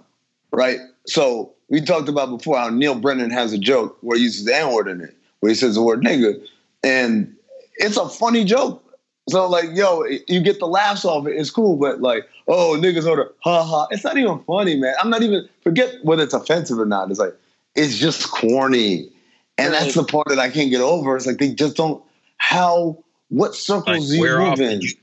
right? 0.51 0.79
So 1.05 1.53
we 1.69 1.81
talked 1.81 2.09
about 2.09 2.29
before 2.29 2.57
how 2.57 2.69
Neal 2.69 2.95
Brennan 2.95 3.31
has 3.31 3.53
a 3.53 3.57
joke 3.57 3.97
where 4.01 4.17
he 4.17 4.23
uses 4.23 4.45
the 4.45 4.55
N 4.55 4.73
word 4.73 4.87
in 4.87 5.01
it, 5.01 5.15
where 5.39 5.49
he 5.49 5.55
says 5.55 5.75
the 5.75 5.81
word 5.81 6.01
nigga, 6.01 6.35
and 6.83 7.33
it's 7.75 7.97
a 7.97 8.09
funny 8.09 8.43
joke. 8.43 8.81
So 9.29 9.47
like, 9.47 9.69
yo, 9.73 10.03
you 10.27 10.41
get 10.41 10.59
the 10.59 10.67
laughs 10.67 11.03
off 11.05 11.25
it. 11.25 11.31
It's 11.31 11.49
cool, 11.49 11.77
but 11.77 12.01
like, 12.01 12.27
oh, 12.47 12.77
niggas 12.79 13.07
order, 13.07 13.31
ha 13.39 13.63
ha. 13.63 13.87
It's 13.89 14.03
not 14.03 14.17
even 14.17 14.39
funny, 14.43 14.75
man. 14.75 14.93
I'm 15.01 15.09
not 15.09 15.23
even 15.23 15.47
forget 15.61 15.95
whether 16.03 16.23
it's 16.23 16.33
offensive 16.33 16.79
or 16.79 16.85
not. 16.85 17.09
It's 17.09 17.19
like 17.19 17.33
it's 17.75 17.97
just 17.97 18.29
corny, 18.29 19.09
and 19.57 19.73
that's 19.73 19.95
the 19.95 20.03
part 20.03 20.27
that 20.29 20.39
I 20.39 20.49
can't 20.49 20.69
get 20.69 20.81
over. 20.81 21.15
It's 21.15 21.25
like 21.25 21.37
they 21.37 21.53
just 21.53 21.75
don't. 21.75 22.03
How? 22.37 23.03
What 23.29 23.49
Like, 23.49 23.55
circles 23.55 24.09
do 24.09 24.17
you 24.17 24.37
move 24.37 24.59
in? 24.59 24.81
you? 24.81 24.93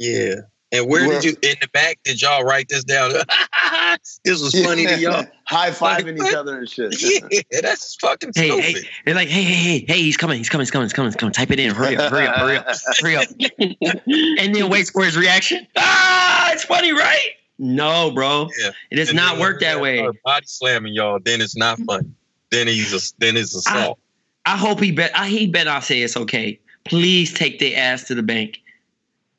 Yeah. 0.00 0.34
And 0.72 0.86
where 0.88 1.06
Where- 1.06 1.20
did 1.20 1.24
you 1.24 1.36
in 1.42 1.56
the 1.60 1.68
back? 1.72 1.98
Did 2.04 2.22
y'all 2.22 2.42
write 2.44 2.68
this 2.68 2.84
down? 2.84 3.10
this 4.24 4.40
was 4.40 4.52
funny 4.64 4.86
to 4.86 4.98
y'all. 4.98 5.24
High 5.44 5.70
fiving 5.70 6.16
Like, 6.18 6.28
each 6.30 6.34
other 6.34 6.58
and 6.58 6.68
shit. 6.68 6.94
Yeah, 7.52 7.60
that's 7.60 7.96
fucking 7.96 8.30
Hey, 8.34 8.48
stupid. 8.48 8.64
hey, 8.64 8.88
they're 9.04 9.14
like, 9.16 9.28
hey, 9.28 9.42
hey, 9.42 9.54
hey, 9.54 9.84
hey, 9.86 10.00
he's 10.00 10.16
coming, 10.16 10.38
he's 10.38 10.48
coming, 10.48 10.62
he's 10.62 10.70
coming, 10.70 10.86
he's 10.86 10.92
coming, 10.94 11.08
he's 11.10 11.16
coming. 11.16 11.32
Type 11.32 11.50
it 11.50 11.58
in. 11.60 11.74
Hurry 11.74 11.96
up, 11.96 12.10
hurry 12.12 12.26
up, 12.26 12.36
hurry 12.36 12.56
up, 12.56 12.66
hurry 13.00 13.16
up. 13.16 13.28
And 14.40 14.54
then 14.54 14.70
wait 14.70 14.88
for 14.88 15.04
his 15.04 15.16
reaction. 15.16 15.66
Ah, 15.76 16.52
it's 16.52 16.64
funny, 16.64 16.92
right? 16.92 17.30
No, 17.58 18.10
bro. 18.12 18.48
Yeah. 18.60 18.70
It 18.90 18.96
does 18.96 19.08
And 19.10 19.16
not 19.16 19.32
then 19.32 19.40
work 19.40 19.60
that 19.60 19.74
they 19.74 19.80
way. 19.80 20.08
Body 20.24 20.46
slamming 20.46 20.94
y'all, 20.94 21.18
then 21.22 21.40
it's 21.40 21.56
not 21.56 21.78
funny. 21.80 22.08
Then 22.50 22.68
he's 22.68 22.94
a, 22.94 23.14
then 23.18 23.36
it's 23.36 23.54
assault. 23.54 23.98
I 24.46 24.56
hope 24.56 24.80
he 24.80 24.92
bet. 24.92 25.10
I 25.18 25.28
he 25.28 25.46
bet 25.46 25.68
I 25.68 25.80
say 25.80 26.00
it's 26.00 26.16
okay. 26.16 26.58
Please 26.84 27.32
take 27.34 27.58
the 27.58 27.76
ass 27.76 28.04
to 28.04 28.14
the 28.14 28.22
bank. 28.22 28.60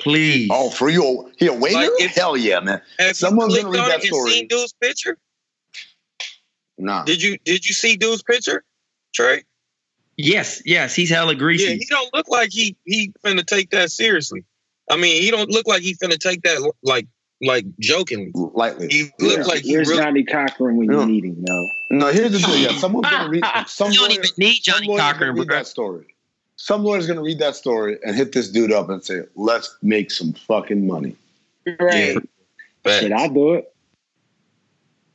Please. 0.02 0.50
Oh, 0.52 0.70
for 0.70 0.90
you? 0.90 1.32
He 1.38 1.48
a 1.48 1.54
waiter? 1.54 1.76
Like, 1.78 1.90
if- 2.00 2.16
Hell 2.16 2.36
yeah, 2.36 2.60
man. 2.60 2.82
Have 3.00 3.16
Someone's 3.16 3.54
you 3.56 3.62
gonna 3.62 3.72
read 3.74 3.80
on 3.82 3.90
that 3.90 4.00
it 4.00 4.06
and 4.06 4.16
story. 4.16 4.32
seen 4.32 4.48
dude's 4.48 4.74
picture? 4.82 5.18
Nah. 6.78 7.04
Did 7.04 7.22
you 7.22 7.38
did 7.46 7.68
you 7.68 7.74
see 7.76 7.96
dude's 7.98 8.24
picture, 8.24 8.64
Trey? 9.14 9.44
Yes, 10.18 10.62
yes, 10.66 10.96
he's 10.96 11.10
hella 11.10 11.36
greasy. 11.36 11.64
Yeah, 11.66 11.74
he 11.76 11.86
don't 11.86 12.14
look 12.14 12.28
like 12.28 12.52
he 12.52 12.76
he 12.86 13.14
finna 13.24 13.46
take 13.46 13.70
that 13.72 13.92
seriously. 13.92 14.44
I 14.90 14.98
mean, 14.98 15.22
he 15.22 15.30
don't 15.32 15.50
look 15.50 15.68
like 15.68 15.82
he 15.84 15.96
finna 15.96 16.18
take 16.18 16.42
that 16.44 16.72
like 16.84 17.08
like 17.42 17.66
jokingly. 17.80 18.32
Lightly. 18.34 18.88
He 18.90 19.10
looks 19.20 19.48
like 19.48 19.62
he 19.62 19.74
Where's 19.76 19.88
really. 19.90 20.02
Johnnie 20.02 20.24
Cochran 20.24 20.78
when 20.78 20.92
Yeah. 20.92 21.00
you 21.02 21.06
need 21.06 21.24
him, 21.26 21.46
yo? 21.48 21.68
No, 21.92 22.08
here's 22.08 22.32
the 22.32 22.40
deal. 22.40 22.56
Yeah, 22.58 22.78
someone's 22.80 23.10
gonna 23.10 23.30
read. 23.30 23.44
Some 23.68 23.92
you 23.92 24.00
don't 24.00 24.12
even 24.12 24.30
need 24.38 24.60
Johnnie 24.64 24.88
lawyer's 24.88 25.02
gonna 25.02 25.14
Cochran, 25.14 25.36
read 25.36 25.50
that 25.50 25.68
story. 25.68 26.11
Some 26.62 26.84
lawyer's 26.84 27.08
gonna 27.08 27.24
read 27.24 27.40
that 27.40 27.56
story 27.56 27.98
and 28.04 28.16
hit 28.16 28.34
this 28.34 28.48
dude 28.48 28.72
up 28.72 28.88
and 28.88 29.04
say, 29.04 29.22
"Let's 29.36 29.76
make 29.82 30.12
some 30.12 30.34
fucking 30.34 30.86
money." 30.86 31.16
Right. 31.80 32.16
Facts. 32.84 33.00
Shit, 33.00 33.12
I 33.12 33.28
do 33.30 33.54
it. 33.56 33.74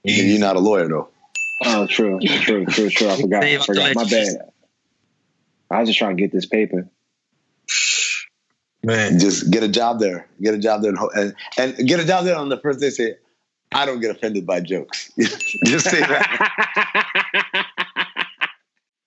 And 0.04 0.28
You're 0.28 0.40
not 0.40 0.56
a 0.56 0.58
lawyer 0.58 0.88
though. 0.88 1.08
Oh, 1.64 1.86
true, 1.86 2.18
true, 2.18 2.66
true, 2.66 2.90
true. 2.90 3.08
I 3.08 3.20
forgot. 3.20 3.44
I 3.44 3.54
I'll 3.54 3.62
forgot. 3.62 3.94
My 3.94 4.04
bad. 4.04 4.50
I 5.70 5.78
was 5.78 5.88
just 5.88 6.00
trying 6.00 6.16
to 6.16 6.20
get 6.20 6.32
this 6.32 6.46
paper. 6.46 6.88
Man, 8.82 9.20
Just 9.20 9.48
get 9.52 9.62
a 9.62 9.68
job 9.68 10.00
there. 10.00 10.26
Get 10.42 10.52
a 10.52 10.58
job 10.58 10.82
there 10.82 10.90
and, 10.90 11.32
and, 11.56 11.78
and 11.78 11.88
get 11.88 12.00
a 12.00 12.04
job 12.04 12.24
there 12.24 12.36
on 12.36 12.48
the 12.48 12.58
first 12.58 12.80
day. 12.80 12.90
Say, 12.90 13.14
"I 13.70 13.86
don't 13.86 14.00
get 14.00 14.10
offended 14.10 14.46
by 14.46 14.60
jokes." 14.62 15.12
Just 15.64 15.88
say 15.88 16.00
that. 16.00 17.05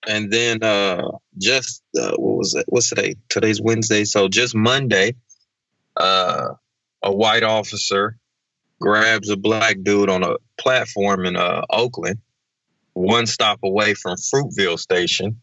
and 0.09 0.31
then 0.31 0.63
uh 0.63 1.03
just 1.37 1.83
uh, 1.97 2.11
what 2.17 2.37
was 2.37 2.55
it? 2.55 2.65
What's 2.67 2.89
today? 2.89 3.15
Today's 3.29 3.61
Wednesday, 3.61 4.03
so 4.03 4.27
just 4.27 4.55
Monday, 4.55 5.15
uh, 5.95 6.49
a 7.03 7.11
white 7.11 7.43
officer 7.43 8.17
grabs 8.81 9.29
a 9.29 9.37
black 9.37 9.77
dude 9.83 10.09
on 10.09 10.23
a 10.23 10.37
platform 10.57 11.25
in 11.25 11.35
uh, 11.35 11.63
Oakland, 11.69 12.19
one 12.93 13.27
stop 13.27 13.59
away 13.63 13.93
from 13.93 14.17
Fruitvale 14.17 14.79
Station, 14.79 15.41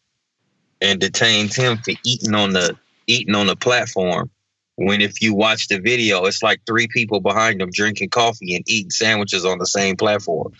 and 0.80 1.00
detains 1.00 1.54
him 1.54 1.78
for 1.78 1.94
eating 2.04 2.34
on 2.34 2.52
the 2.52 2.76
eating 3.06 3.36
on 3.36 3.46
the 3.46 3.56
platform. 3.56 4.30
When 4.74 5.00
if 5.00 5.22
you 5.22 5.32
watch 5.32 5.68
the 5.68 5.80
video, 5.80 6.24
it's 6.24 6.42
like 6.42 6.60
three 6.66 6.88
people 6.88 7.20
behind 7.20 7.62
him 7.62 7.70
drinking 7.72 8.10
coffee 8.10 8.56
and 8.56 8.64
eating 8.68 8.90
sandwiches 8.90 9.44
on 9.44 9.58
the 9.58 9.66
same 9.66 9.96
platform. 9.96 10.52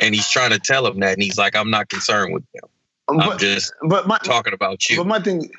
And 0.00 0.14
he's 0.14 0.28
trying 0.28 0.50
to 0.50 0.58
tell 0.58 0.86
him 0.86 1.00
that, 1.00 1.12
and 1.12 1.22
he's 1.22 1.36
like, 1.36 1.54
"I'm 1.54 1.70
not 1.70 1.90
concerned 1.90 2.32
with 2.32 2.44
them. 2.54 2.70
I'm 3.10 3.28
but, 3.28 3.38
just 3.40 3.72
but 3.82 4.06
my 4.06 4.18
talking 4.18 4.52
about 4.52 4.88
you." 4.88 4.96
But 4.96 5.06
my 5.06 5.20
thing, 5.20 5.50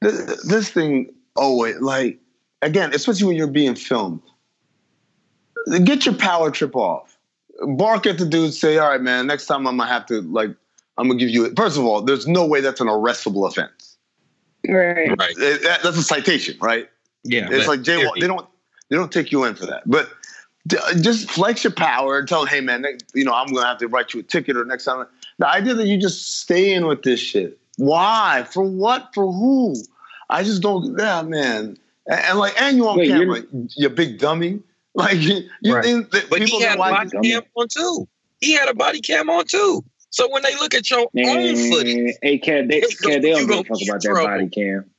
this, 0.00 0.42
this 0.46 0.70
thing, 0.70 1.14
oh 1.36 1.56
wait, 1.56 1.80
like 1.80 2.18
again, 2.62 2.92
especially 2.94 3.26
when 3.26 3.36
you're 3.36 3.46
being 3.46 3.74
filmed, 3.74 4.22
get 5.84 6.06
your 6.06 6.14
power 6.14 6.50
trip 6.50 6.76
off. 6.76 7.16
Bark 7.76 8.06
at 8.06 8.18
the 8.18 8.26
dude, 8.26 8.52
say, 8.52 8.78
"All 8.78 8.90
right, 8.90 9.00
man, 9.00 9.26
next 9.26 9.46
time 9.46 9.66
I'm 9.66 9.76
gonna 9.76 9.90
have 9.90 10.06
to 10.06 10.20
like, 10.22 10.50
I'm 10.98 11.08
gonna 11.08 11.18
give 11.18 11.30
you." 11.30 11.52
First 11.56 11.78
of 11.78 11.84
all, 11.84 12.02
there's 12.02 12.26
no 12.26 12.46
way 12.46 12.60
that's 12.60 12.80
an 12.80 12.88
arrestable 12.88 13.48
offense. 13.48 13.96
Right. 14.68 15.16
right. 15.18 15.34
It- 15.38 15.62
that- 15.62 15.82
that's 15.82 15.96
a 15.96 16.02
citation, 16.02 16.56
right? 16.60 16.88
Yeah. 17.24 17.48
It's 17.50 17.68
like 17.68 17.80
jaywalk. 17.80 18.20
They 18.20 18.26
don't 18.26 18.46
they 18.90 18.96
don't 18.96 19.12
take 19.12 19.32
you 19.32 19.44
in 19.44 19.54
for 19.54 19.66
that. 19.66 19.82
But 19.86 20.10
d- 20.66 20.78
just 21.00 21.30
flex 21.30 21.64
your 21.64 21.72
power 21.72 22.18
and 22.18 22.28
tell 22.28 22.40
them, 22.40 22.48
hey 22.48 22.60
man, 22.60 22.82
ne- 22.82 22.98
you 23.14 23.24
know, 23.24 23.32
I'm 23.32 23.52
gonna 23.52 23.66
have 23.66 23.78
to 23.78 23.88
write 23.88 24.14
you 24.14 24.20
a 24.20 24.22
ticket 24.22 24.56
or 24.56 24.64
next 24.64 24.84
time. 24.84 25.06
The 25.38 25.48
idea 25.48 25.74
that 25.74 25.86
you 25.86 25.98
just 25.98 26.38
stay 26.40 26.72
in 26.72 26.86
with 26.86 27.02
this 27.02 27.20
shit. 27.20 27.58
Why? 27.76 28.46
For 28.50 28.62
what? 28.62 29.10
For 29.14 29.30
who? 29.30 29.74
I 30.30 30.42
just 30.42 30.62
don't. 30.62 30.98
Yeah, 30.98 31.22
man. 31.22 31.76
And, 32.06 32.20
and 32.20 32.38
like, 32.38 32.60
and 32.60 32.76
you 32.76 32.88
on 32.88 32.98
Wait, 32.98 33.08
camera, 33.08 33.42
you 33.76 33.88
big 33.90 34.18
dummy. 34.18 34.60
Like 34.96 35.18
you, 35.18 35.42
you 35.60 35.74
Right. 35.74 35.84
think 35.84 36.10
that 36.12 36.30
But 36.30 36.38
people 36.38 36.58
he 36.58 36.64
had 36.64 36.70
that 36.70 36.76
a 36.76 36.78
watch 36.78 37.10
body 37.12 37.28
cam 37.30 37.42
on 37.54 37.68
too. 37.68 38.08
He 38.40 38.54
had 38.54 38.70
a 38.70 38.72
body 38.74 39.02
cam 39.02 39.28
on 39.28 39.44
too. 39.44 39.84
So 40.08 40.26
when 40.32 40.42
they 40.42 40.54
look 40.54 40.72
at 40.74 40.90
your 40.90 41.00
own 41.00 41.56
footage, 41.70 42.14
hey, 42.22 42.38
cat, 42.38 42.68
they, 42.70 42.76
You 42.80 42.88
cat, 43.02 43.20
they 43.20 43.30
don't 43.32 43.46
give 43.46 43.58
a 43.58 43.62
be 43.62 43.68
fuck 43.68 43.82
in 43.82 43.88
about 43.90 44.02
that 44.02 44.14
body 44.24 44.48
cam. 44.48 44.90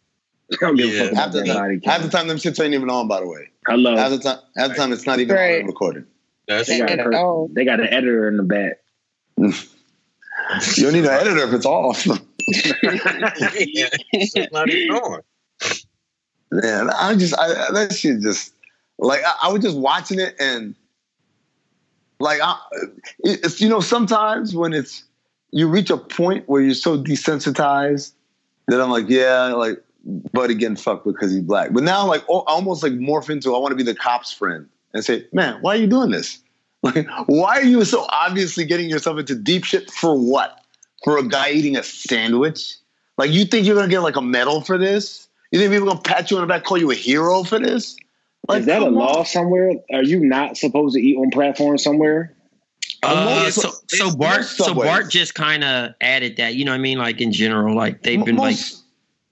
I 0.51 0.55
don't 0.61 0.75
give 0.75 0.89
a 0.91 0.99
fuck 0.99 1.11
about 1.13 1.17
Half 1.17 1.31
the, 1.31 1.39
that 1.39 1.47
time, 1.47 1.55
body 1.55 1.79
half 1.83 2.01
the 2.03 2.09
time, 2.09 2.27
them 2.27 2.37
shits 2.37 2.63
ain't 2.63 2.75
even 2.75 2.91
on. 2.91 3.07
By 3.07 3.21
the 3.21 3.27
way, 3.27 3.49
I 3.65 3.73
love. 3.73 3.97
half 3.97 4.11
the 4.11 4.19
time, 4.19 4.37
half 4.55 4.67
the 4.69 4.75
time, 4.75 4.93
it's 4.93 5.07
not 5.07 5.17
even 5.19 5.35
Right. 5.35 5.65
recorded. 5.65 6.05
That's 6.47 6.69
They 6.69 6.77
got, 6.77 6.89
a 6.89 6.93
At 6.93 6.97
person- 6.99 7.13
all. 7.15 7.49
they 7.51 7.65
got 7.65 7.79
an 7.79 7.87
editor 7.87 8.27
in 8.27 8.37
the 8.37 8.43
back. 8.43 8.77
You 10.75 10.83
don't 10.83 10.93
need 10.93 11.05
an 11.05 11.11
editor 11.11 11.39
if 11.39 11.53
it's 11.53 11.65
off. 11.65 12.05
yeah, 12.05 13.89
it's 14.13 14.51
not 14.51 14.69
even 14.69 14.95
on. 14.95 15.21
Man, 16.51 16.89
I 16.89 17.15
just 17.15 17.37
I, 17.37 17.71
that 17.71 17.93
shit 17.93 18.21
just 18.21 18.53
like 18.97 19.21
I, 19.25 19.33
I 19.43 19.51
was 19.51 19.61
just 19.61 19.77
watching 19.77 20.19
it 20.19 20.35
and 20.39 20.75
like 22.19 22.39
I, 22.41 22.57
it's 23.19 23.61
you 23.61 23.69
know 23.69 23.79
sometimes 23.79 24.55
when 24.55 24.73
it's 24.73 25.03
you 25.51 25.67
reach 25.67 25.89
a 25.89 25.97
point 25.97 26.47
where 26.47 26.61
you're 26.61 26.73
so 26.73 27.01
desensitized 27.01 28.13
that 28.67 28.81
I'm 28.81 28.89
like 28.89 29.09
yeah 29.09 29.47
like 29.47 29.83
buddy 30.31 30.55
getting 30.55 30.77
fucked 30.77 31.05
because 31.05 31.31
he's 31.31 31.41
black 31.41 31.73
but 31.73 31.83
now 31.83 32.05
like 32.05 32.23
oh, 32.29 32.43
almost 32.47 32.81
like 32.81 32.93
morph 32.93 33.29
into 33.29 33.53
I 33.53 33.59
want 33.59 33.71
to 33.71 33.75
be 33.75 33.83
the 33.83 33.95
cop's 33.95 34.31
friend 34.31 34.67
and 34.93 35.03
say 35.03 35.25
man 35.33 35.61
why 35.61 35.75
are 35.75 35.79
you 35.79 35.87
doing 35.87 36.11
this 36.11 36.39
like 36.95 37.07
why 37.27 37.57
are 37.57 37.63
you 37.63 37.83
so 37.85 38.05
obviously 38.09 38.65
getting 38.65 38.89
yourself 38.89 39.17
into 39.19 39.35
deep 39.35 39.63
shit 39.63 39.89
for 39.91 40.17
what 40.17 40.63
for 41.03 41.17
a 41.17 41.23
guy 41.23 41.51
eating 41.51 41.77
a 41.77 41.83
sandwich 41.83 42.75
like 43.17 43.31
you 43.31 43.45
think 43.45 43.65
you're 43.65 43.75
gonna 43.75 43.87
get 43.87 43.99
like 43.99 44.15
a 44.15 44.21
medal 44.21 44.61
for 44.61 44.77
this 44.77 45.27
you 45.51 45.59
think 45.59 45.71
people 45.71 45.87
gonna 45.87 46.01
pat 46.01 46.29
you 46.29 46.37
on 46.37 46.41
the 46.41 46.47
back, 46.47 46.63
call 46.63 46.77
you 46.77 46.91
a 46.91 46.95
hero 46.95 47.43
for 47.43 47.59
this? 47.59 47.95
Like, 48.47 48.61
Is 48.61 48.65
that 48.67 48.81
a 48.81 48.89
law 48.89 49.19
on. 49.19 49.25
somewhere? 49.25 49.73
Are 49.93 50.03
you 50.03 50.19
not 50.19 50.57
supposed 50.57 50.95
to 50.95 51.01
eat 51.01 51.17
on 51.17 51.31
platform 51.31 51.77
somewhere? 51.77 52.33
Uh, 53.03 53.49
so, 53.51 53.71
so 53.87 54.15
BART, 54.15 54.43
so. 54.43 54.73
BART 54.73 55.09
just 55.09 55.35
kind 55.35 55.63
of 55.63 55.93
added 56.01 56.37
that. 56.37 56.55
You 56.55 56.65
know 56.65 56.71
what 56.71 56.77
I 56.77 56.81
mean? 56.81 56.97
Like 56.97 57.21
in 57.21 57.31
general, 57.31 57.75
like 57.75 58.01
they've 58.03 58.19
Mo- 58.19 58.25
been 58.25 58.37
like, 58.37 58.57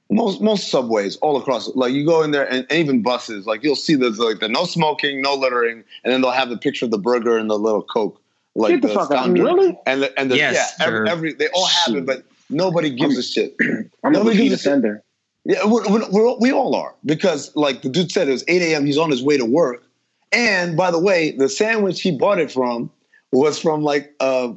most, 0.09 0.41
most 0.41 0.41
most 0.41 0.69
subways 0.69 1.15
all 1.17 1.37
across. 1.37 1.67
Like 1.75 1.93
you 1.93 2.05
go 2.05 2.21
in 2.21 2.31
there, 2.31 2.45
and, 2.45 2.65
and 2.69 2.79
even 2.79 3.01
buses. 3.01 3.45
Like 3.45 3.63
you'll 3.63 3.75
see 3.75 3.95
there's 3.95 4.19
like 4.19 4.39
the 4.39 4.49
no 4.49 4.65
smoking, 4.65 5.21
no 5.21 5.35
littering, 5.35 5.83
and 6.03 6.13
then 6.13 6.21
they'll 6.21 6.31
have 6.31 6.49
the 6.49 6.57
picture 6.57 6.85
of 6.85 6.91
the 6.91 6.97
burger 6.97 7.37
and 7.37 7.49
the 7.49 7.57
little 7.57 7.83
coke. 7.83 8.21
Like 8.55 8.81
Get 8.81 8.81
the 8.83 8.87
fuck 8.89 9.11
out. 9.11 9.23
standard. 9.23 9.43
Really? 9.43 9.77
And 9.85 10.03
the, 10.03 10.19
and 10.19 10.31
the, 10.31 10.37
Yes, 10.37 10.73
yeah, 10.79 10.85
every, 10.85 11.09
every 11.09 11.33
they 11.33 11.49
all 11.49 11.65
have 11.65 11.95
it, 11.95 12.05
but 12.05 12.23
nobody 12.49 12.89
gives 12.89 13.17
a 13.17 13.23
shit. 13.23 13.55
I'm 14.03 14.13
Nobody 14.13 14.37
repeat 14.37 14.49
gives 14.49 14.65
a 14.65 14.81
shit. 14.81 15.01
Yeah, 15.47 15.65
we're, 15.65 15.87
we're, 15.87 16.09
we're, 16.09 16.37
we 16.39 16.51
all 16.51 16.73
are 16.75 16.95
because, 17.05 17.55
like 17.55 17.83
the 17.83 17.89
dude 17.89 18.11
said, 18.11 18.27
it 18.27 18.31
was 18.31 18.43
8 18.47 18.61
a.m. 18.63 18.85
He's 18.85 18.97
on 18.97 19.11
his 19.11 19.21
way 19.21 19.37
to 19.37 19.45
work, 19.45 19.83
and 20.31 20.75
by 20.77 20.89
the 20.89 20.99
way, 20.99 21.31
the 21.31 21.49
sandwich 21.49 22.01
he 22.01 22.17
bought 22.17 22.39
it 22.39 22.51
from 22.51 22.89
was 23.31 23.59
from 23.59 23.83
like 23.83 24.15
a 24.19 24.53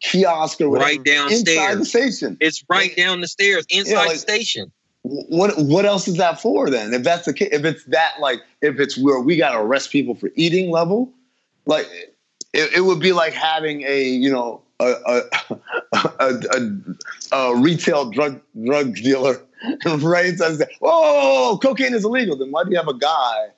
kiosk 0.00 0.60
or 0.60 0.70
whatever 0.70 0.88
Right 0.88 1.04
downstairs. 1.04 1.48
inside 1.48 1.78
the 1.78 1.84
station. 1.84 2.36
It's 2.40 2.64
right 2.68 2.94
down 2.96 3.20
the 3.20 3.28
stairs 3.28 3.66
inside 3.70 3.92
Yeah, 3.92 3.98
like- 3.98 4.12
the 4.12 4.18
station. 4.18 4.72
What 5.02 5.56
what 5.56 5.86
else 5.86 6.06
is 6.08 6.16
that 6.16 6.40
for 6.40 6.68
then? 6.68 6.92
If 6.92 7.02
that's 7.02 7.24
the 7.24 7.32
case, 7.32 7.48
if 7.52 7.64
it's 7.64 7.84
that 7.84 8.14
like 8.20 8.40
if 8.60 8.78
it's 8.78 8.98
where 8.98 9.20
we 9.20 9.36
got 9.36 9.52
to 9.52 9.58
arrest 9.58 9.90
people 9.90 10.14
for 10.14 10.28
eating 10.34 10.70
level, 10.70 11.12
like 11.66 11.86
it, 12.52 12.72
it 12.76 12.80
would 12.82 13.00
be 13.00 13.12
like 13.12 13.32
having 13.32 13.82
a 13.82 14.02
you 14.02 14.30
know 14.30 14.60
a 14.80 14.94
a, 15.06 15.60
a, 16.20 16.70
a, 17.32 17.56
retail 17.56 18.10
drug 18.10 18.40
drug 18.64 18.96
dealer 18.96 19.40
right 20.00 20.36
so 20.36 20.54
say, 20.54 20.66
whoa, 20.80 20.90
whoa, 20.90 21.12
whoa, 21.12 21.50
whoa, 21.50 21.58
cocaine 21.58 21.94
is 21.94 22.04
illegal. 22.04 22.36
Then 22.36 22.50
why 22.50 22.64
do 22.64 22.70
you 22.70 22.76
have 22.76 22.88
a 22.88 22.98
guy 22.98 23.48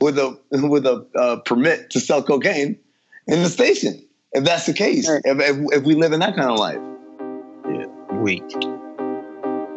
with 0.00 0.18
a 0.18 0.38
with 0.66 0.86
a 0.86 1.06
uh, 1.14 1.36
permit 1.40 1.90
to 1.90 2.00
sell 2.00 2.22
cocaine 2.22 2.78
in 3.26 3.42
the 3.42 3.48
station? 3.48 4.02
If 4.32 4.44
that's 4.44 4.66
the 4.66 4.74
case, 4.74 5.08
if, 5.08 5.22
if, 5.24 5.56
if 5.72 5.84
we 5.84 5.94
live 5.94 6.12
in 6.12 6.20
that 6.20 6.36
kind 6.36 6.50
of 6.50 6.58
life. 6.58 6.80
Yeah, 7.64 7.86
Weak. 8.16 8.44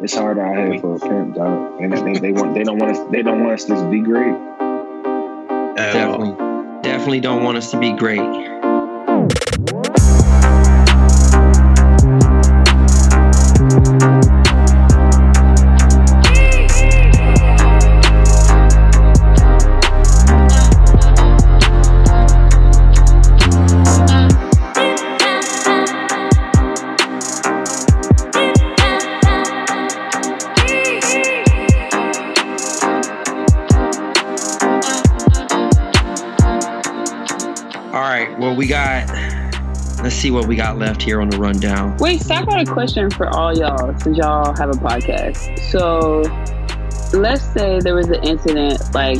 It's 0.02 0.14
hard 0.14 0.38
out 0.38 0.56
here 0.56 0.80
for 0.80 0.96
a 0.96 0.98
pimp, 0.98 1.34
dog. 1.34 1.80
And 1.80 1.92
they, 1.92 2.18
they 2.18 2.32
want 2.32 2.54
they 2.54 2.64
don't 2.64 2.78
want 2.78 2.96
us 2.96 3.10
they 3.10 3.22
don't 3.22 3.44
want 3.44 3.60
us 3.60 3.64
to 3.66 3.90
be 3.90 4.00
great. 4.00 4.34
At 5.78 5.96
all. 5.96 6.18
definitely, 6.18 6.82
definitely 6.82 7.20
don't 7.20 7.42
want 7.42 7.58
us 7.58 7.70
to 7.72 7.78
be 7.78 7.92
great. 7.92 8.59
See 40.20 40.30
what 40.30 40.46
we 40.46 40.54
got 40.54 40.76
left 40.76 41.00
here 41.00 41.22
on 41.22 41.30
the 41.30 41.38
rundown. 41.38 41.96
Wait, 41.96 42.20
so 42.20 42.34
I 42.34 42.44
got 42.44 42.60
a 42.60 42.70
question 42.70 43.08
for 43.08 43.26
all 43.30 43.56
y'all 43.56 43.98
since 44.00 44.18
y'all 44.18 44.54
have 44.54 44.68
a 44.68 44.74
podcast. 44.74 45.58
So 45.70 46.20
let's 47.18 47.42
say 47.54 47.80
there 47.80 47.94
was 47.94 48.08
an 48.08 48.22
incident 48.22 48.82
like 48.92 49.16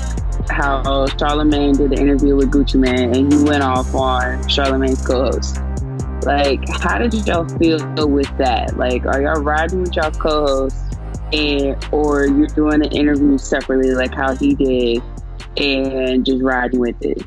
how 0.51 1.07
Charlamagne 1.07 1.79
did 1.79 1.93
the 1.93 1.97
interview 1.97 2.37
with 2.37 2.51
Gucci 2.51 2.75
Mane 2.75 3.15
and 3.15 3.33
he 3.33 3.43
went 3.45 3.63
off 3.63 3.95
on 3.95 4.43
Charlamagne's 4.43 5.01
co-host. 5.07 5.59
Like, 6.27 6.69
how 6.69 6.99
did 6.99 7.15
y'all 7.27 7.49
feel 7.57 7.79
with 8.07 8.37
that? 8.37 8.77
Like, 8.77 9.07
are 9.07 9.23
y'all 9.23 9.41
riding 9.41 9.81
with 9.81 9.97
y'all 9.97 10.11
co-host 10.11 10.77
and 11.33 11.83
or 11.93 12.27
you're 12.27 12.47
doing 12.49 12.81
the 12.81 12.91
interview 12.91 13.39
separately 13.39 13.93
like 13.93 14.13
how 14.13 14.35
he 14.37 14.55
did 14.55 15.03
and 15.57 16.27
just 16.27 16.43
riding 16.43 16.79
with 16.79 17.01
it? 17.01 17.25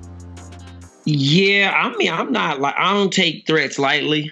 Yeah, 1.05 1.73
I 1.75 1.95
mean, 1.97 2.11
I'm 2.11 2.31
not 2.31 2.59
like 2.61 2.75
I 2.77 2.93
don't 2.93 3.11
take 3.11 3.45
threats 3.45 3.77
lightly. 3.77 4.31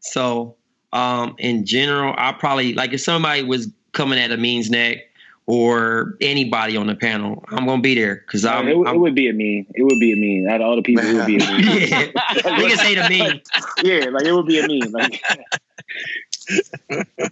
So, 0.00 0.56
um, 0.92 1.34
in 1.38 1.64
general, 1.64 2.14
I 2.18 2.32
probably 2.32 2.74
like 2.74 2.92
if 2.92 3.00
somebody 3.00 3.42
was 3.42 3.68
coming 3.92 4.18
at 4.18 4.30
a 4.30 4.36
means 4.36 4.70
neck 4.70 4.98
or 5.46 6.16
anybody 6.20 6.76
on 6.76 6.86
the 6.86 6.94
panel, 6.94 7.42
I'm 7.48 7.64
gonna 7.66 7.80
be 7.80 7.94
there 7.94 8.16
because 8.16 8.44
I'm. 8.44 8.68
it, 8.68 8.76
would- 8.76 8.86
it 8.86 8.90
I'm 8.90 9.00
would 9.00 9.14
be 9.14 9.28
a 9.28 9.32
mean. 9.32 9.66
It 9.74 9.82
would 9.82 9.98
be 9.98 10.12
a 10.12 10.16
mean. 10.16 10.48
Out 10.48 10.60
of 10.60 10.66
all 10.66 10.76
the 10.76 10.82
people, 10.82 11.04
it 11.06 11.14
would 11.14 11.26
be 11.26 11.36
a 11.36 11.38
mean. 11.38 11.60
yeah, 11.88 12.58
we 12.58 12.68
can 12.68 12.76
say 12.78 12.94
to 12.94 13.08
me. 13.08 13.42
yeah, 13.82 14.10
like 14.10 14.24
it 14.26 14.32
would 14.32 14.46
be 14.46 14.58
a 14.60 14.66
mean. 14.68 14.92
Like 14.92 15.22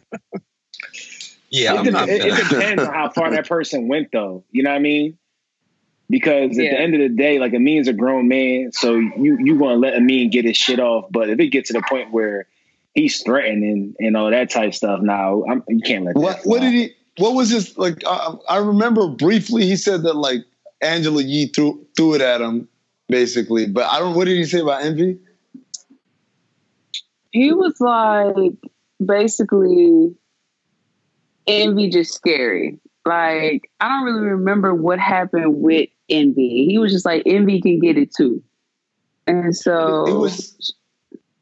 Yeah, 1.51 1.75
it, 1.75 1.79
I'm 1.79 1.85
de- 1.85 1.91
not. 1.91 2.09
it, 2.09 2.23
it 2.25 2.49
depends 2.49 2.83
on 2.83 2.95
how 2.95 3.11
far 3.11 3.31
that 3.31 3.47
person 3.47 3.87
went, 3.87 4.11
though. 4.13 4.43
You 4.53 4.63
know 4.63 4.71
what 4.71 4.77
I 4.77 4.81
mean? 4.81 5.19
Because 6.13 6.59
at 6.59 6.65
Yeah. 6.65 6.73
the 6.73 6.81
end 6.81 6.95
of 6.95 7.01
the 7.01 7.09
day, 7.09 7.39
like 7.39 7.55
Amin's 7.55 7.89
a 7.89 7.95
grown 7.95 8.29
man, 8.29 8.71
so 8.73 8.97
you 8.99 9.39
you 9.43 9.57
want 9.57 9.77
to 9.77 9.79
let 9.79 9.95
Amin 9.95 10.29
get 10.29 10.45
his 10.45 10.59
shit 10.59 10.79
off. 10.79 11.07
But 11.11 11.31
if 11.31 11.41
it 11.41 11.47
gets 11.49 11.69
to 11.69 11.73
the 11.73 11.83
point 11.89 12.13
where 12.13 12.47
he's 12.95 13.23
threatening 13.23 13.95
and 13.99 14.15
all 14.15 14.31
that 14.31 14.51
type 14.51 14.69
of 14.69 14.75
stuff, 14.75 15.01
now 15.01 15.43
I'm, 15.51 15.65
you 15.69 15.81
can't 15.81 16.05
let 16.05 16.15
What 16.15 16.37
that. 16.43 16.47
what 16.47 16.61
did 16.61 16.75
he? 16.75 16.91
What 17.17 17.35
was 17.35 17.49
his 17.49 17.79
like? 17.79 18.03
I, 18.07 18.35
I 18.47 18.57
remember 18.59 19.09
briefly 19.09 19.65
he 19.65 19.75
said 19.75 20.03
that 20.03 20.15
like 20.15 20.41
Angela 20.83 21.23
Yee 21.23 21.47
threw 21.47 21.83
threw 21.97 22.13
it 22.15 22.21
at 22.21 22.43
him, 22.43 22.69
basically. 23.09 23.67
But 23.67 23.87
I 23.91 23.99
don't. 23.99 24.15
What 24.15 24.27
did 24.27 24.37
he 24.37 24.45
say 24.45 24.61
about 24.61 24.83
envy? 24.85 25.19
He 27.31 27.55
was 27.55 27.81
like 27.81 28.53
basically 29.03 30.15
envy 31.47 31.89
just 31.89 32.13
scary. 32.13 32.81
Like 33.07 33.71
I 33.81 33.89
don't 33.89 34.05
really 34.05 34.27
remember 34.29 34.75
what 34.75 34.99
happened 34.99 35.57
with 35.57 35.89
envy. 36.13 36.67
He 36.69 36.79
was 36.79 36.93
just 36.93 37.05
like 37.05 37.23
envy 37.27 37.61
can 37.61 37.81
get 37.81 37.97
it 37.99 38.15
too. 38.15 38.43
And 39.27 39.55
so 39.57 40.05
It 40.07 40.13
was 40.17 40.75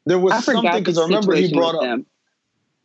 there 0.05 0.19
was 0.19 0.33
I 0.33 0.41
something 0.41 0.61
forgot 0.61 0.79
because 0.79 0.97
I 0.97 1.03
remember 1.03 1.35
he 1.35 1.53
brought 1.53 1.75
up. 1.75 1.81
them. 1.81 2.05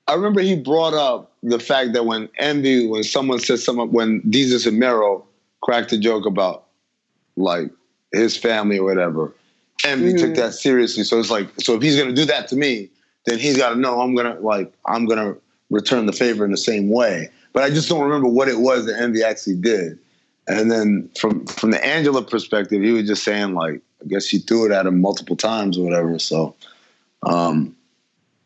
I 0.08 0.14
remember 0.14 0.40
he 0.40 0.54
brought 0.56 0.94
up 0.94 1.32
the 1.42 1.58
fact 1.58 1.92
that 1.94 2.06
when 2.06 2.28
envy, 2.38 2.86
when 2.86 3.02
someone 3.02 3.40
said 3.40 3.58
someone, 3.58 3.90
when 3.90 4.20
Desus 4.22 4.66
and 4.66 4.78
Mero 4.78 5.24
cracked 5.62 5.92
a 5.92 5.98
joke 5.98 6.26
about 6.26 6.66
like 7.36 7.70
his 8.12 8.36
family 8.36 8.78
or 8.78 8.84
whatever, 8.84 9.32
envy 9.84 10.12
took 10.14 10.30
Mhm. 10.30 10.36
that 10.36 10.54
seriously. 10.54 11.02
So 11.02 11.18
it's 11.18 11.30
like, 11.30 11.48
so 11.60 11.74
if 11.74 11.82
he's 11.82 11.98
gonna 11.98 12.12
do 12.12 12.24
that 12.26 12.46
to 12.48 12.56
me, 12.56 12.88
then 13.24 13.38
he's 13.38 13.56
got 13.56 13.70
to 13.70 13.76
know 13.76 14.00
I'm 14.00 14.14
gonna 14.14 14.38
like 14.40 14.72
I'm 14.86 15.06
gonna 15.06 15.34
return 15.70 16.06
the 16.06 16.12
favor 16.12 16.44
in 16.44 16.52
the 16.52 16.56
same 16.56 16.88
way. 16.88 17.28
But 17.52 17.64
I 17.64 17.70
just 17.70 17.88
don't 17.88 18.02
remember 18.02 18.28
what 18.28 18.48
it 18.48 18.58
was 18.58 18.86
that 18.86 19.00
envy 19.00 19.22
actually 19.24 19.56
did. 19.56 19.98
And 20.48 20.70
then 20.70 21.10
from 21.18 21.46
from 21.46 21.72
the 21.72 21.84
Angela 21.84 22.22
perspective, 22.22 22.82
he 22.82 22.92
was 22.92 23.06
just 23.06 23.24
saying 23.24 23.54
like, 23.54 23.80
I 24.02 24.06
guess 24.06 24.26
she 24.26 24.38
threw 24.38 24.66
it 24.66 24.72
at 24.72 24.86
him 24.86 25.00
multiple 25.00 25.36
times 25.36 25.78
or 25.78 25.84
whatever. 25.84 26.18
So. 26.18 26.54
Um, 27.22 27.74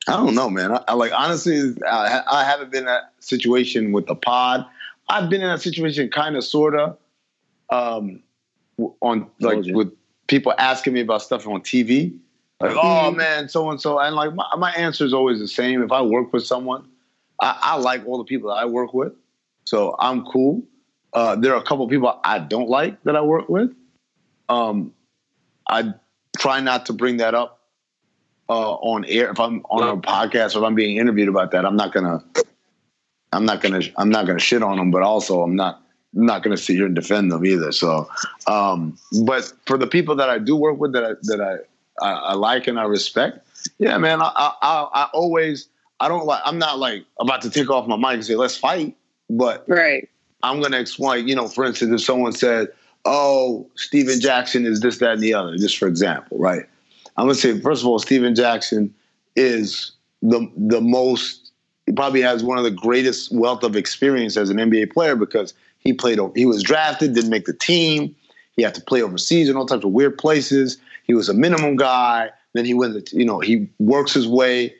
I 0.08 0.12
don't 0.16 0.34
know, 0.34 0.48
man. 0.48 0.72
I, 0.72 0.82
I 0.88 0.94
like 0.94 1.12
honestly, 1.14 1.74
I, 1.86 2.22
I 2.30 2.44
haven't 2.44 2.70
been 2.70 2.80
in 2.80 2.86
that 2.86 3.12
situation 3.20 3.92
with 3.92 4.06
the 4.06 4.14
pod. 4.14 4.66
I've 5.08 5.28
been 5.28 5.42
in 5.42 5.48
that 5.48 5.60
situation, 5.60 6.08
kind 6.08 6.36
of, 6.36 6.44
sorta, 6.44 6.96
um, 7.68 8.22
on 9.00 9.30
like 9.40 9.64
with 9.66 9.92
people 10.26 10.54
asking 10.56 10.94
me 10.94 11.00
about 11.00 11.22
stuff 11.22 11.46
on 11.46 11.60
TV. 11.60 12.16
Like, 12.60 12.76
oh 12.76 13.10
man, 13.10 13.48
so 13.48 13.70
and 13.70 13.80
so, 13.80 13.98
and 13.98 14.14
like 14.14 14.34
my, 14.34 14.46
my 14.58 14.70
answer 14.72 15.04
is 15.04 15.12
always 15.12 15.38
the 15.38 15.48
same. 15.48 15.82
If 15.82 15.92
I 15.92 16.02
work 16.02 16.32
with 16.32 16.46
someone, 16.46 16.86
I, 17.40 17.58
I 17.60 17.76
like 17.76 18.06
all 18.06 18.18
the 18.18 18.24
people 18.24 18.50
that 18.50 18.56
I 18.56 18.66
work 18.66 18.94
with. 18.94 19.12
So 19.64 19.96
I'm 19.98 20.24
cool. 20.26 20.62
Uh, 21.12 21.36
there 21.36 21.54
are 21.54 21.60
a 21.60 21.64
couple 21.64 21.86
people 21.88 22.20
I 22.22 22.38
don't 22.38 22.68
like 22.68 23.02
that 23.04 23.16
I 23.16 23.20
work 23.20 23.48
with. 23.48 23.74
Um, 24.48 24.92
I 25.68 25.94
try 26.38 26.60
not 26.60 26.86
to 26.86 26.92
bring 26.92 27.18
that 27.18 27.34
up 27.34 27.60
uh, 28.48 28.72
on 28.74 29.04
air. 29.04 29.30
If 29.30 29.40
I'm 29.40 29.60
on 29.70 29.88
a 29.88 30.00
podcast 30.00 30.54
or 30.54 30.58
if 30.58 30.64
I'm 30.64 30.74
being 30.74 30.96
interviewed 30.96 31.28
about 31.28 31.52
that, 31.52 31.64
I'm 31.64 31.76
not 31.76 31.92
gonna. 31.92 32.24
I'm 33.32 33.44
not 33.44 33.60
gonna. 33.60 33.80
I'm 33.96 34.10
not 34.10 34.26
gonna 34.26 34.40
shit 34.40 34.62
on 34.62 34.76
them, 34.76 34.90
but 34.90 35.02
also 35.02 35.42
I'm 35.42 35.56
not. 35.56 35.82
I'm 36.16 36.26
not 36.26 36.42
gonna 36.42 36.56
sit 36.56 36.74
here 36.74 36.86
and 36.86 36.94
defend 36.94 37.30
them 37.30 37.44
either. 37.46 37.70
So, 37.70 38.08
um, 38.48 38.98
but 39.24 39.52
for 39.66 39.78
the 39.78 39.86
people 39.86 40.16
that 40.16 40.28
I 40.28 40.38
do 40.38 40.56
work 40.56 40.78
with 40.78 40.92
that 40.94 41.04
I, 41.04 41.12
that 41.22 41.40
I, 41.40 42.04
I, 42.04 42.12
I 42.12 42.34
like 42.34 42.66
and 42.66 42.78
I 42.78 42.84
respect, 42.84 43.46
yeah, 43.78 43.96
man, 43.98 44.20
I, 44.20 44.32
I, 44.36 44.88
I 44.92 45.08
always. 45.12 45.68
I 46.02 46.08
don't 46.08 46.24
like. 46.24 46.40
I'm 46.44 46.58
not 46.58 46.78
like 46.78 47.04
about 47.20 47.42
to 47.42 47.50
take 47.50 47.68
off 47.68 47.86
my 47.86 47.96
mic 47.96 48.14
and 48.14 48.24
say 48.24 48.34
let's 48.34 48.56
fight, 48.56 48.96
but 49.28 49.64
right. 49.68 50.08
I'm 50.42 50.60
gonna 50.60 50.78
explain. 50.78 51.28
You 51.28 51.34
know, 51.34 51.48
for 51.48 51.64
instance, 51.64 52.00
if 52.00 52.04
someone 52.04 52.32
said, 52.32 52.68
"Oh, 53.04 53.68
Stephen 53.76 54.20
Jackson 54.20 54.66
is 54.66 54.80
this, 54.80 54.98
that, 54.98 55.12
and 55.12 55.22
the 55.22 55.34
other," 55.34 55.56
just 55.56 55.78
for 55.78 55.88
example, 55.88 56.38
right? 56.38 56.64
I'm 57.16 57.26
gonna 57.26 57.34
say 57.34 57.58
first 57.60 57.82
of 57.82 57.88
all, 57.88 57.98
Stephen 57.98 58.34
Jackson 58.34 58.94
is 59.36 59.92
the 60.22 60.50
the 60.56 60.80
most. 60.80 61.52
He 61.86 61.92
probably 61.92 62.22
has 62.22 62.44
one 62.44 62.58
of 62.58 62.64
the 62.64 62.70
greatest 62.70 63.32
wealth 63.32 63.64
of 63.64 63.74
experience 63.74 64.36
as 64.36 64.50
an 64.50 64.58
NBA 64.58 64.92
player 64.92 65.16
because 65.16 65.54
he 65.78 65.92
played. 65.92 66.18
He 66.36 66.46
was 66.46 66.62
drafted, 66.62 67.14
didn't 67.14 67.30
make 67.30 67.46
the 67.46 67.54
team. 67.54 68.14
He 68.56 68.62
had 68.62 68.74
to 68.74 68.80
play 68.80 69.02
overseas 69.02 69.48
in 69.48 69.56
all 69.56 69.66
types 69.66 69.84
of 69.84 69.90
weird 69.90 70.18
places. 70.18 70.78
He 71.04 71.14
was 71.14 71.28
a 71.28 71.34
minimum 71.34 71.76
guy. 71.76 72.30
Then 72.52 72.64
he 72.64 72.74
wins. 72.74 73.12
You 73.12 73.24
know, 73.24 73.40
he 73.40 73.68
works 73.78 74.12
his 74.12 74.28
way 74.28 74.74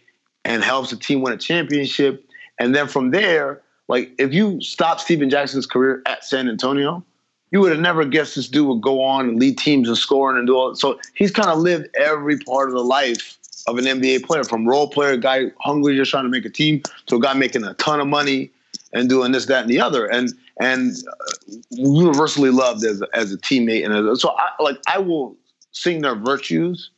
and 0.45 0.63
helps 0.63 0.91
the 0.91 0.97
team 0.97 1.23
win 1.23 1.33
a 1.33 1.37
championship. 1.37 2.25
And 2.59 2.75
then 2.75 2.89
from 2.89 3.11
there, 3.11 3.63
like 3.91 4.13
if 4.19 4.33
you 4.33 4.61
stop 4.61 5.01
Stephen 5.01 5.29
Jackson's 5.29 5.67
career 5.67 6.01
at 6.07 6.23
San 6.23 6.49
Antonio, 6.49 7.05
you 7.51 7.61
would 7.61 7.73
have 7.73 7.81
never 7.81 8.05
guessed 8.05 8.37
this 8.37 8.47
dude 8.47 8.69
would 8.69 8.81
go 8.81 9.03
on 9.03 9.29
and 9.29 9.41
lead 9.41 9.59
teams 9.59 9.89
and 9.89 9.99
scoring 9.99 10.39
and 10.39 10.47
do 10.47 10.57
all. 10.57 10.77
So 10.77 11.01
he's 11.15 11.33
kind 11.33 11.49
of 11.49 11.59
lived 11.59 11.89
every 11.97 12.39
part 12.39 12.69
of 12.69 12.75
the 12.77 12.85
life 12.85 13.37
of 13.67 13.79
an 13.79 13.87
NBA 13.87 14.25
player, 14.25 14.45
from 14.45 14.65
role 14.67 14.89
player, 14.89 15.17
guy 15.17 15.47
hungry 15.59 15.97
just 15.97 16.13
trying 16.13 16.23
to 16.23 16.31
make 16.31 16.45
a 16.45 16.51
team, 16.51 16.83
to 17.07 17.17
a 17.17 17.21
guy 17.21 17.35
making 17.35 17.65
a 17.65 17.75
ton 17.75 17.99
of 17.99 18.07
money 18.07 18.53
and 18.93 19.09
doing 19.09 19.33
this, 19.33 19.47
that, 19.47 19.63
and 19.63 19.71
the 19.71 19.81
other, 19.81 20.07
and 20.07 20.35
and 20.61 20.93
uh, 21.09 21.55
universally 21.71 22.51
loved 22.51 22.85
as 22.85 23.03
as 23.13 23.33
a 23.33 23.39
teammate. 23.39 23.85
And 23.85 24.09
as, 24.09 24.23
so 24.23 24.31
I 24.39 24.51
like 24.63 24.79
I 24.87 24.99
will 24.99 25.37
sing 25.73 26.03
their 26.03 26.15
virtues 26.15 26.93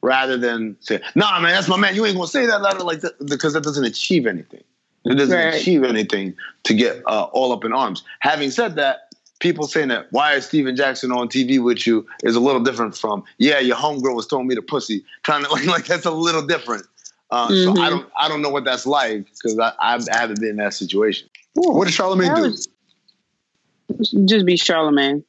rather 0.00 0.36
than 0.36 0.76
say, 0.78 1.00
"Nah, 1.16 1.40
man, 1.40 1.54
that's 1.54 1.66
my 1.66 1.76
man. 1.76 1.96
You 1.96 2.06
ain't 2.06 2.14
gonna 2.14 2.28
say 2.28 2.46
that 2.46 2.62
like 2.84 3.00
that 3.00 3.14
because 3.26 3.54
that 3.54 3.64
doesn't 3.64 3.84
achieve 3.84 4.28
anything. 4.28 4.62
It 5.10 5.14
doesn't 5.16 5.36
Right. 5.36 5.54
achieve 5.54 5.82
anything 5.84 6.34
to 6.64 6.74
get 6.74 7.02
uh, 7.06 7.24
all 7.32 7.52
up 7.52 7.64
in 7.64 7.72
arms." 7.72 8.02
Having 8.20 8.50
said 8.52 8.76
that, 8.76 9.08
people 9.40 9.66
saying 9.66 9.88
that 9.88 10.06
why 10.12 10.34
is 10.34 10.46
Stephen 10.46 10.76
Jackson 10.76 11.10
on 11.12 11.28
TV 11.28 11.62
with 11.62 11.86
you 11.86 12.06
is 12.22 12.36
a 12.36 12.40
little 12.40 12.62
different 12.62 12.96
from 12.96 13.24
yeah, 13.38 13.58
your 13.58 13.76
homegirl 13.76 14.14
was 14.14 14.26
throwing 14.26 14.46
me 14.46 14.54
the 14.54 14.62
pussy. 14.62 15.04
Kind 15.24 15.44
of 15.44 15.50
like 15.52 15.66
like 15.74 15.86
that's 15.86 16.06
a 16.06 16.10
little 16.10 16.42
different. 16.46 16.84
Uh, 17.30 17.48
So 17.48 17.74
Mhm. 17.74 17.78
I 17.78 17.90
don't 17.90 18.06
I 18.18 18.28
don't 18.28 18.42
know 18.42 18.50
what 18.50 18.64
that's 18.64 18.86
like 18.86 19.26
because 19.26 19.58
I, 19.58 19.72
I 19.80 19.98
haven't 20.10 20.40
been 20.40 20.50
in 20.50 20.56
that 20.56 20.74
situation. 20.74 21.28
What 21.54 21.86
did 21.86 21.94
Charlamagne 21.94 22.34
do? 22.36 22.56
Just 24.24 24.46
be 24.46 24.54
Charlamagne. 24.54 25.24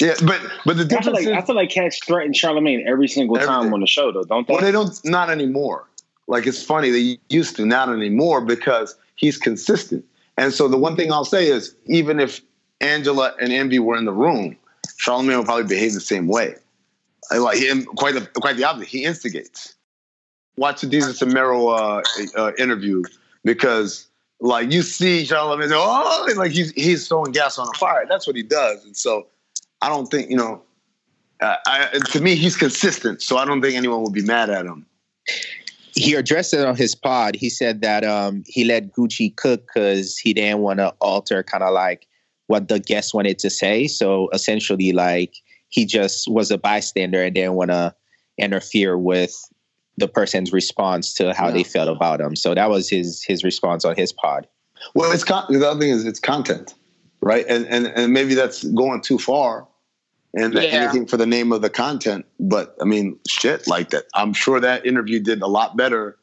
Yeah, 0.00 0.14
but 0.26 0.40
but 0.66 0.76
the 0.76 0.82
I 0.84 0.86
feel 0.86 0.86
difference 0.86 1.06
like 1.18 1.26
is 1.28 1.32
I 1.32 1.40
feel 1.42 1.54
like 1.54 1.70
Catch 1.70 2.04
threatened 2.04 2.34
Charlamagne 2.34 2.84
every 2.86 3.06
single 3.08 3.36
time 3.38 3.72
on 3.72 3.80
the 3.80 3.86
show, 3.86 4.10
though, 4.10 4.24
don't 4.24 4.46
they? 4.46 4.54
Well, 4.54 4.62
they 4.62 4.72
don't. 4.72 4.92
Not 5.04 5.30
anymore. 5.30 5.88
Like 6.26 6.46
it's 6.46 6.62
funny 6.62 6.90
they 6.90 7.18
used 7.28 7.54
to, 7.56 7.66
not 7.66 7.88
anymore 7.90 8.40
because 8.40 8.96
he's 9.16 9.38
consistent. 9.38 10.04
And 10.36 10.52
so 10.52 10.68
the 10.68 10.78
one 10.78 10.96
thing 10.96 11.12
I'll 11.12 11.24
say 11.24 11.46
is, 11.46 11.76
even 11.86 12.20
if 12.20 12.40
Angela 12.80 13.34
and 13.40 13.52
Envy 13.52 13.78
were 13.78 13.96
in 13.96 14.04
the 14.04 14.12
room, 14.12 14.56
Charlamagne 14.98 15.38
would 15.38 15.46
probably 15.46 15.64
behave 15.64 15.94
the 15.94 16.00
same 16.00 16.26
way. 16.26 16.54
Like 17.30 17.58
him, 17.58 17.84
quite 17.84 18.14
the 18.14 18.26
quite 18.40 18.56
the 18.56 18.64
opposite. 18.64 18.88
He 18.88 19.04
instigates. 19.04 19.74
Watch 20.56 20.82
the 20.82 20.86
Desus 20.86 21.22
and 21.22 21.32
Mero 21.32 21.68
uh, 21.68 22.02
uh, 22.36 22.52
interview 22.58 23.02
because, 23.44 24.06
like, 24.40 24.70
you 24.70 24.82
see 24.82 25.24
Charlamagne, 25.24 25.68
say, 25.68 25.74
oh, 25.76 26.28
like 26.36 26.52
he's 26.52 26.70
he's 26.72 27.08
throwing 27.08 27.32
gas 27.32 27.58
on 27.58 27.66
a 27.66 27.78
fire. 27.78 28.04
That's 28.08 28.26
what 28.26 28.36
he 28.36 28.42
does. 28.42 28.84
And 28.84 28.96
so, 28.96 29.26
I 29.80 29.88
don't 29.88 30.06
think 30.06 30.30
you 30.30 30.36
know. 30.36 30.62
Uh, 31.40 31.56
I, 31.66 31.98
to 32.12 32.20
me, 32.20 32.36
he's 32.36 32.56
consistent, 32.56 33.20
so 33.20 33.36
I 33.36 33.44
don't 33.44 33.60
think 33.60 33.74
anyone 33.74 34.02
would 34.02 34.12
be 34.12 34.22
mad 34.22 34.50
at 34.50 34.66
him. 34.66 34.86
He 35.94 36.14
addressed 36.14 36.52
it 36.52 36.64
on 36.64 36.76
his 36.76 36.94
pod. 36.94 37.36
He 37.36 37.48
said 37.48 37.80
that 37.82 38.04
um, 38.04 38.42
he 38.46 38.64
let 38.64 38.92
Gucci 38.92 39.34
cook 39.34 39.66
because 39.66 40.18
he 40.18 40.34
didn't 40.34 40.58
want 40.60 40.78
to 40.80 40.88
alter 41.00 41.42
kind 41.42 41.62
of 41.62 41.72
like 41.72 42.06
what 42.46 42.68
the 42.68 42.80
guest 42.80 43.14
wanted 43.14 43.38
to 43.40 43.50
say. 43.50 43.86
So 43.86 44.28
essentially, 44.32 44.92
like 44.92 45.34
he 45.68 45.84
just 45.86 46.28
was 46.28 46.50
a 46.50 46.58
bystander 46.58 47.22
and 47.22 47.34
didn't 47.34 47.54
want 47.54 47.70
to 47.70 47.94
interfere 48.38 48.98
with 48.98 49.34
the 49.96 50.08
person's 50.08 50.52
response 50.52 51.14
to 51.14 51.32
how 51.32 51.50
they 51.50 51.62
felt 51.62 51.88
about 51.88 52.20
him. 52.20 52.34
So 52.34 52.54
that 52.54 52.68
was 52.68 52.88
his 52.88 53.22
his 53.22 53.44
response 53.44 53.84
on 53.84 53.94
his 53.94 54.12
pod. 54.12 54.48
Well, 54.94 55.12
it's 55.12 55.24
con- 55.24 55.46
the 55.48 55.68
other 55.68 55.80
thing 55.80 55.90
is 55.90 56.04
it's 56.04 56.20
content, 56.20 56.74
right? 57.20 57.46
And 57.48 57.66
and 57.66 57.86
and 57.86 58.12
maybe 58.12 58.34
that's 58.34 58.64
going 58.64 59.02
too 59.02 59.18
far, 59.18 59.68
and 60.36 60.54
Yeah. 60.54 60.62
anything 60.62 61.06
for 61.06 61.16
the 61.16 61.26
name 61.26 61.52
of 61.52 61.62
the 61.62 61.70
content. 61.70 62.26
But 62.40 62.76
I 62.80 62.84
mean, 62.84 63.18
shit, 63.28 63.66
like 63.66 63.90
that. 63.90 64.04
I'm 64.14 64.32
sure 64.32 64.60
that 64.60 64.86
interview 64.86 65.20
did 65.20 65.42
a 65.42 65.46
lot 65.46 65.76
better 65.76 66.16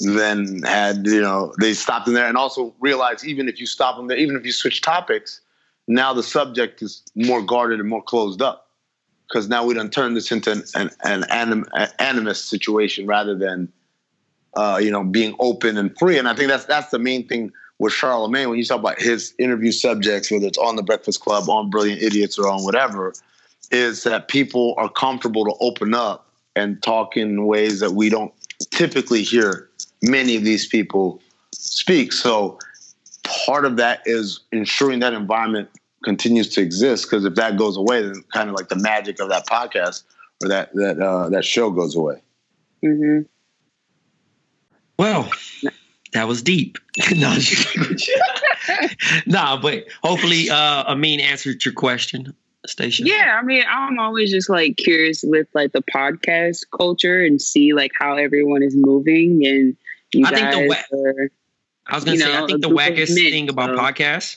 than 0.00 0.62
had 0.62 1.06
you 1.06 1.20
know 1.20 1.52
they 1.60 1.74
stopped 1.74 2.08
in 2.08 2.14
there, 2.14 2.26
and 2.26 2.36
also 2.36 2.74
realize 2.80 3.26
even 3.26 3.48
if 3.48 3.60
you 3.60 3.66
stop 3.66 3.96
them 3.96 4.08
there, 4.08 4.18
even 4.18 4.36
if 4.36 4.44
you 4.44 4.52
switch 4.52 4.80
topics, 4.80 5.40
now 5.88 6.12
the 6.12 6.22
subject 6.22 6.82
is 6.82 7.02
more 7.14 7.42
guarded 7.42 7.80
and 7.80 7.88
more 7.88 8.02
closed 8.02 8.42
up 8.42 8.68
because 9.28 9.48
now 9.48 9.64
we 9.64 9.74
done 9.74 9.90
turn 9.90 10.14
this 10.14 10.32
into 10.32 10.52
an 10.52 10.62
an, 10.74 10.90
an 11.04 11.24
anim, 11.30 11.66
an 11.98 12.34
situation 12.34 13.06
rather 13.06 13.34
than 13.34 13.72
uh, 14.54 14.80
you 14.82 14.90
know, 14.90 15.04
being 15.04 15.34
open 15.38 15.76
and 15.76 15.96
free. 15.98 16.18
And 16.18 16.28
I 16.28 16.34
think 16.34 16.48
that's 16.48 16.64
that's 16.64 16.90
the 16.90 16.98
main 16.98 17.26
thing 17.26 17.52
with 17.78 17.92
Charlamagne 17.92 18.48
when 18.48 18.58
you 18.58 18.64
talk 18.64 18.80
about 18.80 19.00
his 19.00 19.34
interview 19.38 19.72
subjects, 19.72 20.30
whether 20.30 20.46
it's 20.46 20.58
on 20.58 20.76
the 20.76 20.82
Breakfast 20.82 21.20
Club, 21.20 21.48
on 21.48 21.70
Brilliant 21.70 22.02
Idiots, 22.02 22.38
or 22.38 22.48
on 22.48 22.64
whatever, 22.64 23.14
is 23.70 24.02
that 24.04 24.28
people 24.28 24.74
are 24.76 24.88
comfortable 24.88 25.44
to 25.44 25.54
open 25.60 25.94
up 25.94 26.26
and 26.56 26.82
talk 26.82 27.16
in 27.16 27.46
ways 27.46 27.80
that 27.80 27.92
we 27.92 28.08
don't 28.08 28.32
typically 28.70 29.22
hear 29.22 29.68
many 30.02 30.36
of 30.36 30.44
these 30.44 30.66
people 30.66 31.20
speak. 31.52 32.12
So 32.12 32.58
part 33.46 33.64
of 33.64 33.76
that 33.76 34.02
is 34.06 34.40
ensuring 34.52 35.00
that 35.00 35.12
environment 35.12 35.68
continues 36.04 36.48
to 36.50 36.60
exist. 36.60 37.06
Because 37.08 37.24
if 37.24 37.34
that 37.36 37.56
goes 37.56 37.76
away, 37.76 38.02
then 38.02 38.24
kind 38.32 38.48
of 38.48 38.56
like 38.56 38.68
the 38.68 38.76
magic 38.76 39.20
of 39.20 39.28
that 39.28 39.46
podcast 39.46 40.04
or 40.42 40.48
that 40.48 40.72
that 40.74 41.00
uh, 41.00 41.28
that 41.30 41.44
show 41.44 41.70
goes 41.70 41.94
away. 41.94 42.22
Mm-hmm. 42.82 43.22
Well, 44.98 45.30
that 46.12 46.28
was 46.28 46.42
deep. 46.42 46.78
no, 47.16 47.36
nah, 49.26 49.60
but 49.60 49.86
hopefully, 50.02 50.50
uh, 50.50 50.84
Amin 50.84 51.20
answered 51.20 51.64
your 51.64 51.74
question, 51.74 52.34
Station. 52.66 53.06
Yeah, 53.06 53.38
I 53.40 53.42
mean, 53.44 53.64
I'm 53.68 53.98
always 53.98 54.30
just 54.30 54.50
like 54.50 54.76
curious 54.76 55.22
with 55.24 55.48
like 55.54 55.72
the 55.72 55.82
podcast 55.82 56.66
culture 56.76 57.24
and 57.24 57.40
see 57.40 57.72
like 57.72 57.92
how 57.98 58.16
everyone 58.16 58.62
is 58.62 58.76
moving 58.76 59.46
and 59.46 59.76
you 60.12 60.26
I 60.26 60.30
think 60.34 60.50
the 60.50 60.68
guys 60.68 60.84
wa- 60.92 60.98
are. 60.98 61.30
I 61.86 61.94
was 61.94 62.04
gonna 62.04 62.18
say, 62.18 62.24
know, 62.32 62.44
I 62.44 62.46
think 62.46 62.60
the 62.60 62.68
wackest 62.68 63.14
men, 63.14 63.30
thing 63.30 63.48
about 63.48 63.70
so- 63.76 63.82
podcasts, 63.82 64.36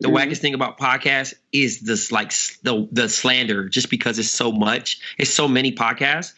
the 0.00 0.08
Mhm. 0.08 0.16
wackest 0.16 0.38
thing 0.38 0.54
about 0.54 0.78
podcasts 0.78 1.34
is 1.52 1.80
this 1.80 2.12
like 2.12 2.32
the 2.62 2.88
the 2.92 3.08
slander, 3.08 3.68
just 3.68 3.90
because 3.90 4.18
it's 4.20 4.30
so 4.30 4.52
much, 4.52 5.00
it's 5.18 5.30
so 5.30 5.48
many 5.48 5.72
podcasts. 5.72 6.32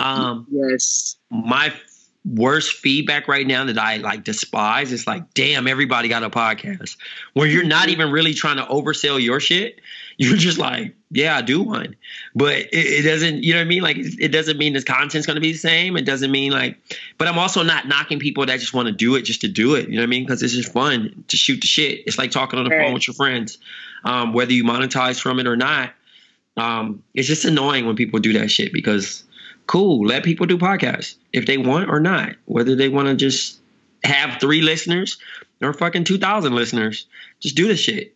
Um, 0.00 0.46
yes. 0.50 1.16
My 1.30 1.72
worst 2.34 2.72
feedback 2.72 3.28
right 3.28 3.46
now 3.46 3.64
that 3.64 3.78
I 3.78 3.96
like 3.98 4.24
despise 4.24 4.92
is 4.92 5.06
like, 5.06 5.32
damn, 5.34 5.66
everybody 5.66 6.08
got 6.08 6.22
a 6.22 6.30
podcast 6.30 6.96
where 7.32 7.46
you're 7.46 7.64
not 7.64 7.88
even 7.88 8.10
really 8.10 8.34
trying 8.34 8.56
to 8.58 8.64
oversell 8.64 9.22
your 9.22 9.40
shit. 9.40 9.80
You're 10.18 10.36
just 10.36 10.58
like, 10.58 10.94
yeah, 11.12 11.36
I 11.36 11.42
do 11.42 11.62
one, 11.62 11.94
but 12.34 12.56
it, 12.56 12.68
it 12.72 13.02
doesn't. 13.02 13.44
You 13.44 13.54
know 13.54 13.60
what 13.60 13.66
I 13.66 13.68
mean? 13.68 13.82
Like, 13.82 13.96
it, 13.98 14.14
it 14.20 14.28
doesn't 14.28 14.58
mean 14.58 14.72
the 14.72 14.82
content's 14.82 15.26
going 15.26 15.36
to 15.36 15.40
be 15.40 15.52
the 15.52 15.58
same. 15.58 15.96
It 15.96 16.04
doesn't 16.04 16.30
mean 16.32 16.50
like, 16.50 16.76
but 17.18 17.28
I'm 17.28 17.38
also 17.38 17.62
not 17.62 17.86
knocking 17.86 18.18
people 18.18 18.44
that 18.46 18.58
just 18.58 18.74
want 18.74 18.86
to 18.88 18.92
do 18.92 19.14
it 19.14 19.22
just 19.22 19.40
to 19.42 19.48
do 19.48 19.74
it. 19.76 19.88
You 19.88 19.94
know 19.94 20.02
what 20.02 20.08
I 20.08 20.10
mean? 20.10 20.24
Because 20.24 20.42
it's 20.42 20.54
just 20.54 20.72
fun 20.72 21.24
to 21.28 21.36
shoot 21.36 21.60
the 21.60 21.66
shit. 21.68 22.02
It's 22.06 22.18
like 22.18 22.32
talking 22.32 22.58
on 22.58 22.64
the 22.64 22.70
Right. 22.70 22.84
phone 22.86 22.94
with 22.94 23.06
your 23.06 23.14
friends, 23.14 23.58
um, 24.04 24.32
whether 24.32 24.52
you 24.52 24.64
monetize 24.64 25.20
from 25.20 25.38
it 25.38 25.46
or 25.46 25.56
not. 25.56 25.92
Um, 26.56 27.04
it's 27.14 27.28
just 27.28 27.44
annoying 27.44 27.86
when 27.86 27.94
people 27.94 28.18
do 28.18 28.32
that 28.32 28.50
shit 28.50 28.72
because 28.72 29.22
cool, 29.68 30.04
let 30.04 30.24
people 30.24 30.46
do 30.46 30.58
podcasts 30.58 31.14
if 31.32 31.46
they 31.46 31.58
want 31.58 31.88
or 31.88 32.00
not, 32.00 32.34
whether 32.46 32.74
they 32.74 32.88
want 32.88 33.06
to 33.06 33.14
just 33.14 33.60
have 34.02 34.40
three 34.40 34.62
listeners 34.62 35.18
or 35.62 35.72
fucking 35.72 36.04
2,000 36.04 36.52
listeners. 36.54 37.06
Just 37.38 37.54
do 37.54 37.68
the 37.68 37.76
shit. 37.76 38.14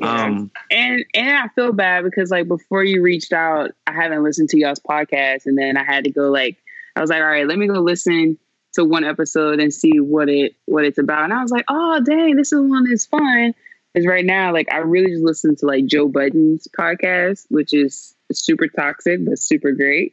Um, 0.00 0.50
and 0.70 1.04
and 1.14 1.38
I 1.38 1.48
feel 1.48 1.72
bad 1.72 2.04
because 2.04 2.30
like 2.30 2.48
before 2.48 2.84
you 2.84 3.02
reached 3.02 3.32
out, 3.32 3.70
I 3.86 3.92
haven't 3.92 4.22
listened 4.22 4.50
to 4.50 4.58
y'all's 4.58 4.78
podcast, 4.78 5.46
and 5.46 5.56
then 5.56 5.78
I 5.78 5.84
had 5.84 6.04
to 6.04 6.10
go 6.10 6.30
like 6.30 6.58
I 6.94 7.00
was 7.00 7.08
like, 7.08 7.20
all 7.20 7.28
right, 7.28 7.46
let 7.46 7.56
me 7.56 7.66
go 7.66 7.80
listen 7.80 8.38
to 8.74 8.84
one 8.84 9.04
episode 9.04 9.58
and 9.58 9.72
see 9.72 9.98
what 10.00 10.28
it 10.28 10.54
what 10.66 10.84
it's 10.84 10.98
about. 10.98 11.24
And 11.24 11.32
I 11.32 11.40
was 11.40 11.50
like, 11.50 11.64
oh 11.68 12.00
dang, 12.00 12.36
this 12.36 12.52
is 12.52 12.60
one 12.60 12.88
that's 12.88 13.06
fun. 13.06 13.54
Because 13.94 14.06
right 14.06 14.24
now, 14.26 14.52
like 14.52 14.70
I 14.70 14.78
really 14.78 15.12
just 15.12 15.24
listen 15.24 15.56
to 15.56 15.66
like 15.66 15.86
Joe 15.86 16.08
Budden's 16.08 16.68
podcast, 16.78 17.46
which 17.48 17.72
is 17.72 18.14
super 18.32 18.68
toxic 18.68 19.24
but 19.24 19.38
super 19.38 19.72
great. 19.72 20.12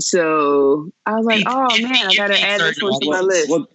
So 0.00 0.90
I 1.06 1.14
was 1.16 1.26
like, 1.26 1.44
oh 1.46 1.68
man, 1.80 1.94
I 2.08 2.14
gotta 2.14 2.40
add 2.40 2.60
this 2.60 2.80
one 2.82 3.00
to 3.00 3.10
my 3.10 3.20
list. 3.20 3.50
Well, 3.50 3.66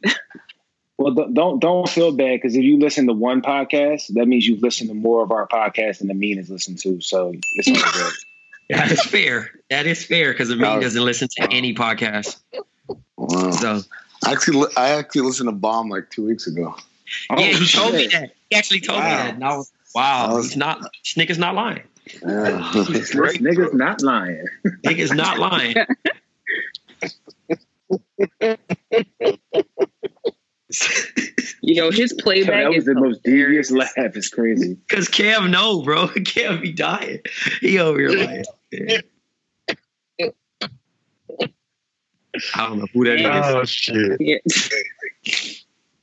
well, 0.97 1.13
don't- 1.13 1.33
don't 1.33 1.59
don't 1.59 1.89
feel 1.89 2.11
bad 2.11 2.37
because 2.41 2.55
if 2.55 2.63
you 2.63 2.77
listen 2.79 3.07
to 3.07 3.13
one 3.13 3.41
podcast, 3.41 4.07
that 4.13 4.27
means 4.27 4.47
you've 4.47 4.61
listened 4.61 4.89
to 4.89 4.93
more 4.93 5.23
of 5.23 5.31
our 5.31 5.47
podcast 5.47 5.99
than 5.99 6.07
the 6.07 6.13
mean 6.13 6.37
has 6.37 6.49
listened 6.49 6.79
to. 6.79 7.01
So 7.01 7.33
it's 7.55 7.67
all 7.69 7.91
good. 7.93 8.13
That 8.69 8.91
is 8.91 9.03
fair. 9.03 9.51
That 9.69 9.85
is 9.85 10.05
fair 10.05 10.31
because 10.31 10.49
Amin 10.49 10.79
doesn't 10.79 11.03
listen 11.03 11.27
to 11.37 11.47
any 11.51 11.75
podcast. 11.75 12.39
Wow. 13.17 13.51
So 13.51 13.81
I 14.25 14.31
actually, 14.31 14.57
li- 14.59 14.71
I 14.77 14.91
actually 14.91 15.21
listened 15.23 15.49
to 15.49 15.51
Bomb 15.53 15.89
like 15.89 16.09
two 16.09 16.25
weeks 16.25 16.47
ago. 16.47 16.73
yeah, 17.29 17.35
oh, 17.37 17.41
he 17.57 17.67
told 17.67 17.93
me 17.93 18.07
that. 18.07 18.31
He 18.49 18.55
actually 18.55 18.79
told 18.79 18.99
me 18.99 19.09
that. 19.09 19.33
And 19.35 19.43
I 19.43 19.57
was, 19.57 19.69
wow, 19.93 20.27
I 20.29 20.33
was- 20.33 20.45
he's 20.47 20.57
not. 20.57 20.79
This 20.81 21.13
nigga's 21.15 21.37
not 21.37 21.55
lying. 21.55 21.83
Yeah. 22.21 22.27
Uh, 22.27 22.83
this 22.89 23.15
nigga's 23.15 23.73
not 23.73 24.01
lying. 24.01 24.45
Nigga's 24.85 25.11
not 25.11 25.39
lying. 25.39 25.75
Yo, 31.61 31.91
his 31.91 32.13
playback 32.13 32.63
that 32.63 32.69
was 32.69 32.77
is 32.79 32.85
the 32.85 32.95
most 32.95 33.23
devious 33.23 33.71
laugh. 33.71 33.91
It's 33.95 34.29
crazy. 34.29 34.77
Cause 34.89 35.07
Cam 35.07 35.51
no, 35.51 35.81
bro. 35.81 36.07
Cam 36.25 36.59
be 36.61 36.71
dying. 36.73 37.19
He 37.61 37.79
over 37.79 37.99
here 37.99 38.09
lying. 38.09 38.43
I 42.55 42.67
don't 42.67 42.79
know 42.79 42.87
who 42.93 43.05
that 43.05 43.19
is. 43.19 43.25
Oh 43.25 43.63
shit. 43.65 44.19
Yeah. 44.19 44.37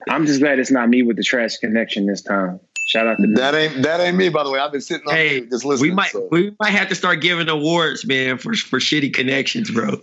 I'm 0.08 0.26
just 0.26 0.40
glad 0.40 0.58
it's 0.58 0.70
not 0.70 0.88
me 0.88 1.02
with 1.02 1.16
the 1.16 1.22
trash 1.22 1.58
connection 1.58 2.06
this 2.06 2.22
time. 2.22 2.60
Shout 2.90 3.06
out 3.06 3.18
to 3.18 3.26
me. 3.28 3.34
That 3.34 3.54
ain't 3.54 3.82
that 3.84 4.00
ain't 4.00 4.16
me, 4.16 4.30
by 4.30 4.42
the 4.42 4.50
way. 4.50 4.58
I've 4.58 4.72
been 4.72 4.80
sitting 4.80 5.06
on 5.06 5.14
Hey, 5.14 5.28
here 5.28 5.44
just 5.46 5.64
listening. 5.64 5.90
we 5.90 5.94
might 5.94 6.10
so. 6.10 6.26
we 6.32 6.52
might 6.58 6.70
have 6.70 6.88
to 6.88 6.96
start 6.96 7.20
giving 7.20 7.48
awards, 7.48 8.04
man, 8.04 8.36
for 8.36 8.52
for 8.54 8.80
shitty 8.80 9.14
connections, 9.14 9.70
bro. 9.70 10.00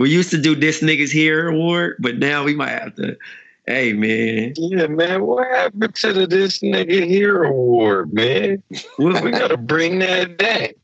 We 0.00 0.10
used 0.10 0.30
to 0.30 0.38
do 0.40 0.56
this 0.56 0.82
niggas 0.82 1.12
here 1.12 1.46
award, 1.50 1.98
but 2.00 2.18
now 2.18 2.42
we 2.42 2.56
might 2.56 2.70
have 2.70 2.96
to. 2.96 3.16
Hey, 3.68 3.92
man, 3.92 4.54
Yeah, 4.56 4.88
man. 4.88 5.22
What 5.24 5.46
happened 5.54 5.94
to 5.94 6.12
the 6.12 6.26
this 6.26 6.58
nigga 6.58 7.06
here 7.06 7.44
award, 7.44 8.12
man? 8.12 8.60
we'll, 8.98 9.12
gotta 9.30 9.56
bring 9.72 10.00
that 10.00 10.36
back. 10.36 10.74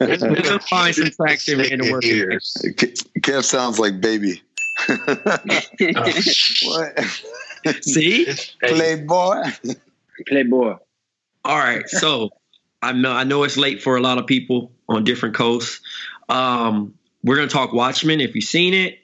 It's 0.00 0.22
been 0.24 0.32
we'll 0.42 0.56
a 0.56 0.60
find 0.60 0.92
some 0.92 1.10
traction, 1.10 1.58
man, 1.58 1.78
to 1.78 1.92
work 1.92 2.02
with. 2.02 2.12
years. 2.12 2.56
Kev 3.20 3.44
sounds 3.44 3.78
like 3.78 4.00
baby. 4.00 4.42
Oh, 4.88 6.12
what? 6.64 7.22
See, 7.82 8.26
Playboy. 8.60 9.42
Playboy. 10.26 10.76
all 11.44 11.58
right. 11.58 11.88
So 11.88 12.30
I 12.82 12.92
know 12.92 13.12
I 13.12 13.24
know 13.24 13.42
it's 13.44 13.56
late 13.56 13.82
for 13.82 13.96
a 13.96 14.00
lot 14.00 14.18
of 14.18 14.26
people 14.26 14.72
on 14.88 15.04
different 15.04 15.34
coasts. 15.34 15.80
Um, 16.28 16.94
we're 17.22 17.36
gonna 17.36 17.48
talk 17.48 17.72
Watchmen. 17.72 18.20
If 18.20 18.34
you've 18.34 18.44
seen 18.44 18.74
it, 18.74 18.98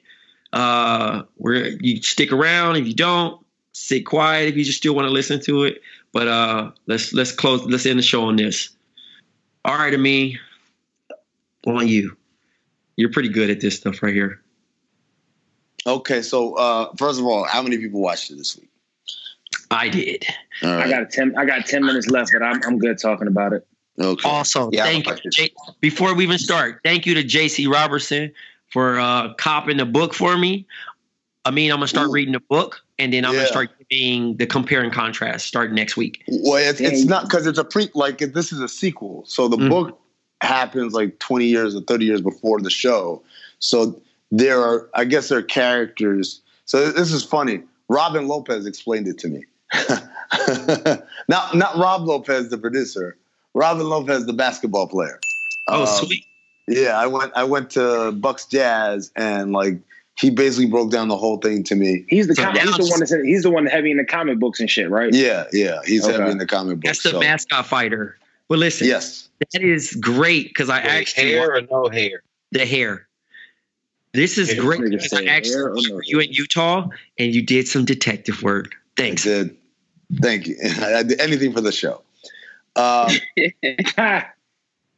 uh, 0.53 1.23
we're 1.37 1.77
you 1.81 2.01
stick 2.01 2.31
around. 2.31 2.77
If 2.77 2.87
you 2.87 2.93
don't, 2.93 3.43
sit 3.73 4.05
quiet. 4.05 4.49
If 4.49 4.55
you 4.55 4.63
just 4.63 4.77
still 4.77 4.95
want 4.95 5.07
to 5.07 5.11
listen 5.13 5.39
to 5.41 5.63
it, 5.63 5.81
but 6.13 6.27
uh, 6.27 6.71
let's 6.87 7.13
let's 7.13 7.31
close. 7.31 7.65
Let's 7.65 7.85
end 7.85 7.99
the 7.99 8.03
show 8.03 8.23
on 8.23 8.35
this. 8.37 8.69
All 9.65 9.77
right, 9.77 9.93
Ami, 9.93 10.39
on 11.65 11.87
you. 11.87 12.15
You're 12.97 13.11
pretty 13.11 13.29
good 13.29 13.49
at 13.49 13.59
this 13.59 13.75
stuff 13.75 14.01
right 14.01 14.13
here. 14.13 14.41
Okay, 15.87 16.21
so 16.21 16.55
uh, 16.55 16.91
first 16.97 17.19
of 17.19 17.25
all, 17.25 17.43
how 17.43 17.61
many 17.61 17.77
people 17.77 17.99
watched 18.01 18.31
it 18.31 18.37
this 18.37 18.57
week? 18.57 18.69
I 19.71 19.89
did. 19.89 20.25
All 20.63 20.69
I 20.69 20.89
got 20.89 21.09
ten. 21.11 21.35
I 21.37 21.45
got 21.45 21.65
ten 21.65 21.85
minutes 21.85 22.07
left, 22.07 22.31
but 22.33 22.41
I'm 22.43 22.61
I'm 22.63 22.77
good 22.79 22.97
talking 22.97 23.27
about 23.27 23.53
it. 23.53 23.67
okay. 23.99 24.27
Also, 24.27 24.69
Yeah, 24.71 24.83
thank 24.83 25.07
you. 25.07 25.31
J- 25.31 25.53
before 25.79 26.13
we 26.15 26.23
even 26.23 26.37
start, 26.39 26.79
thank 26.83 27.05
you 27.05 27.13
to 27.15 27.23
JC 27.23 27.71
Robertson 27.71 28.31
for 28.71 28.99
uh, 28.99 29.33
copping 29.35 29.77
the 29.77 29.85
book 29.85 30.13
for 30.13 30.37
me. 30.37 30.65
I 31.45 31.51
mean, 31.51 31.71
I'm 31.71 31.77
gonna 31.77 31.87
start 31.87 32.09
Ooh. 32.09 32.13
reading 32.13 32.33
the 32.33 32.39
book, 32.39 32.81
and 32.97 33.13
then 33.13 33.25
I'm 33.25 33.33
Yeah. 33.33 33.39
gonna 33.41 33.47
start 33.47 33.69
giving 33.89 34.37
the 34.37 34.47
compare 34.47 34.81
and 34.81 34.91
contrast 34.91 35.45
starting 35.45 35.75
next 35.75 35.95
week. 35.97 36.23
Well, 36.27 36.57
it's, 36.57 36.79
it's 36.79 37.05
not 37.05 37.23
because 37.25 37.45
it's 37.45 37.59
a 37.59 37.63
pre. 37.63 37.89
Like 37.93 38.17
this 38.19 38.51
is 38.51 38.59
a 38.59 38.67
sequel, 38.69 39.23
so 39.27 39.47
the 39.47 39.57
Mhm. 39.57 39.69
book 39.69 39.99
happens 40.41 40.93
like 40.93 41.19
twenty 41.19 41.45
years 41.45 41.75
or 41.75 41.81
thirty 41.81 42.05
years 42.05 42.21
before 42.21 42.59
the 42.59 42.71
show. 42.71 43.21
So 43.59 44.01
there 44.37 44.59
are, 44.61 44.89
I 44.93 45.05
guess, 45.05 45.29
there 45.29 45.39
are 45.39 45.43
characters. 45.43 46.41
So 46.65 46.91
this 46.91 47.11
is 47.11 47.23
funny. 47.23 47.61
Robin 47.89 48.27
Lopez 48.27 48.65
explained 48.65 49.07
it 49.07 49.17
to 49.19 49.27
me. 49.27 49.43
not 51.29 51.55
not 51.55 51.77
Rob 51.77 52.03
Lopez, 52.05 52.49
the 52.49 52.57
producer. 52.57 53.17
Robin 53.53 53.87
Lopez, 53.87 54.25
the 54.25 54.33
basketball 54.33 54.87
player. 54.87 55.19
Oh, 55.67 55.81
Um, 55.81 56.05
sweet. 56.05 56.25
Yeah, 56.67 56.97
I 56.99 57.07
went. 57.07 57.31
I 57.35 57.43
went 57.43 57.69
to 57.71 58.11
Bucks 58.11 58.45
Jazz, 58.45 59.11
and 59.15 59.53
like 59.53 59.77
he 60.17 60.29
basically 60.31 60.65
broke 60.65 60.91
down 60.91 61.07
the 61.09 61.17
whole 61.17 61.37
thing 61.37 61.63
to 61.65 61.75
me. 61.75 62.05
He's 62.09 62.27
the 62.27 62.35
So 62.35 62.43
com- 62.43 62.55
he's 62.55 62.75
the 62.77 62.85
one 62.89 62.99
that's 62.99 63.13
he's 63.23 63.43
the 63.43 63.51
one 63.51 63.65
heavy 63.67 63.91
in 63.91 63.97
the 63.97 64.05
comic 64.05 64.39
books 64.39 64.59
and 64.59 64.69
shit, 64.69 64.89
right? 64.89 65.13
Yeah, 65.13 65.45
yeah, 65.53 65.79
he's 65.85 66.03
Okay. 66.05 66.17
heavy 66.17 66.31
in 66.31 66.37
the 66.39 66.47
comic 66.47 66.77
book. 66.77 66.85
That's 66.85 67.03
the 67.03 67.11
so- 67.11 67.19
mascot 67.19 67.65
fighter. 67.67 68.17
But 68.47 68.59
listen, 68.59 68.87
Yes. 68.87 69.29
that 69.53 69.61
is 69.63 69.93
great 69.95 70.47
because 70.49 70.69
I 70.69 70.77
Wait, 70.81 70.85
actually 70.89 71.31
hair 71.31 71.49
want 71.51 71.67
or 71.71 71.83
no 71.83 71.89
hair? 71.89 72.21
the 72.51 72.65
hair. 72.65 73.07
This 74.15 74.37
is 74.37 74.53
great 74.59 74.89
because 74.89 75.13
I 75.13 75.25
actually 75.25 75.83
you 76.05 76.19
in 76.19 76.31
Utah 76.31 76.87
and 77.17 77.33
you 77.33 77.41
did 77.41 77.67
some 77.67 77.85
detective 77.85 78.41
work. 78.43 78.75
I 78.97 79.01
Thanks. 79.01 79.23
did. 79.23 79.55
Thank 80.21 80.47
you. 80.47 80.57
I 80.81 81.03
did 81.03 81.19
anything 81.19 81.53
for 81.53 81.61
the 81.61 81.71
show. 81.71 82.01
Uh, 82.75 83.11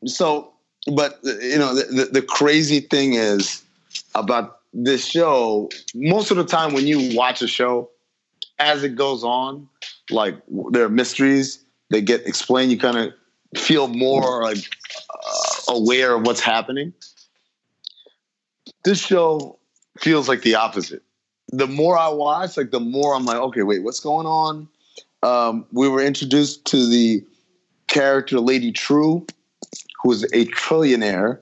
so, 0.05 0.51
but 0.93 1.19
you 1.23 1.57
know, 1.57 1.75
the, 1.75 1.83
the, 1.83 2.05
the 2.05 2.21
crazy 2.21 2.79
thing 2.79 3.13
is 3.13 3.63
about 4.15 4.59
this 4.73 5.05
show. 5.05 5.69
Most 5.95 6.31
of 6.31 6.37
the 6.37 6.45
time, 6.45 6.73
when 6.73 6.87
you 6.87 7.15
watch 7.15 7.41
a 7.41 7.47
show, 7.47 7.89
as 8.59 8.83
it 8.83 8.95
goes 8.95 9.23
on, 9.23 9.67
like 10.09 10.35
there 10.71 10.83
are 10.83 10.89
mysteries, 10.89 11.63
they 11.89 12.01
get 12.01 12.25
explained. 12.25 12.71
You 12.71 12.79
kind 12.79 12.97
of 12.97 13.13
feel 13.59 13.87
more 13.87 14.43
like 14.43 14.57
uh, 15.09 15.73
aware 15.73 16.15
of 16.15 16.25
what's 16.25 16.41
happening. 16.41 16.93
This 18.83 18.99
show 18.99 19.57
feels 19.99 20.27
like 20.27 20.41
the 20.41 20.55
opposite. 20.55 21.03
The 21.49 21.67
more 21.67 21.97
I 21.97 22.09
watch, 22.09 22.57
like 22.57 22.71
the 22.71 22.79
more 22.79 23.15
I'm 23.15 23.25
like, 23.25 23.37
okay, 23.37 23.63
wait, 23.63 23.83
what's 23.83 23.99
going 23.99 24.27
on? 24.27 24.67
Um, 25.23 25.65
we 25.71 25.87
were 25.89 26.01
introduced 26.01 26.65
to 26.65 26.87
the 26.87 27.25
character 27.87 28.39
Lady 28.39 28.71
Trieu, 28.71 29.25
who 30.01 30.11
is 30.11 30.23
a 30.25 30.45
trillionaire 30.45 31.39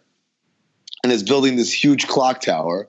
and 1.03 1.11
is 1.11 1.23
building 1.23 1.55
this 1.55 1.71
huge 1.71 2.07
clock 2.07 2.41
tower. 2.41 2.87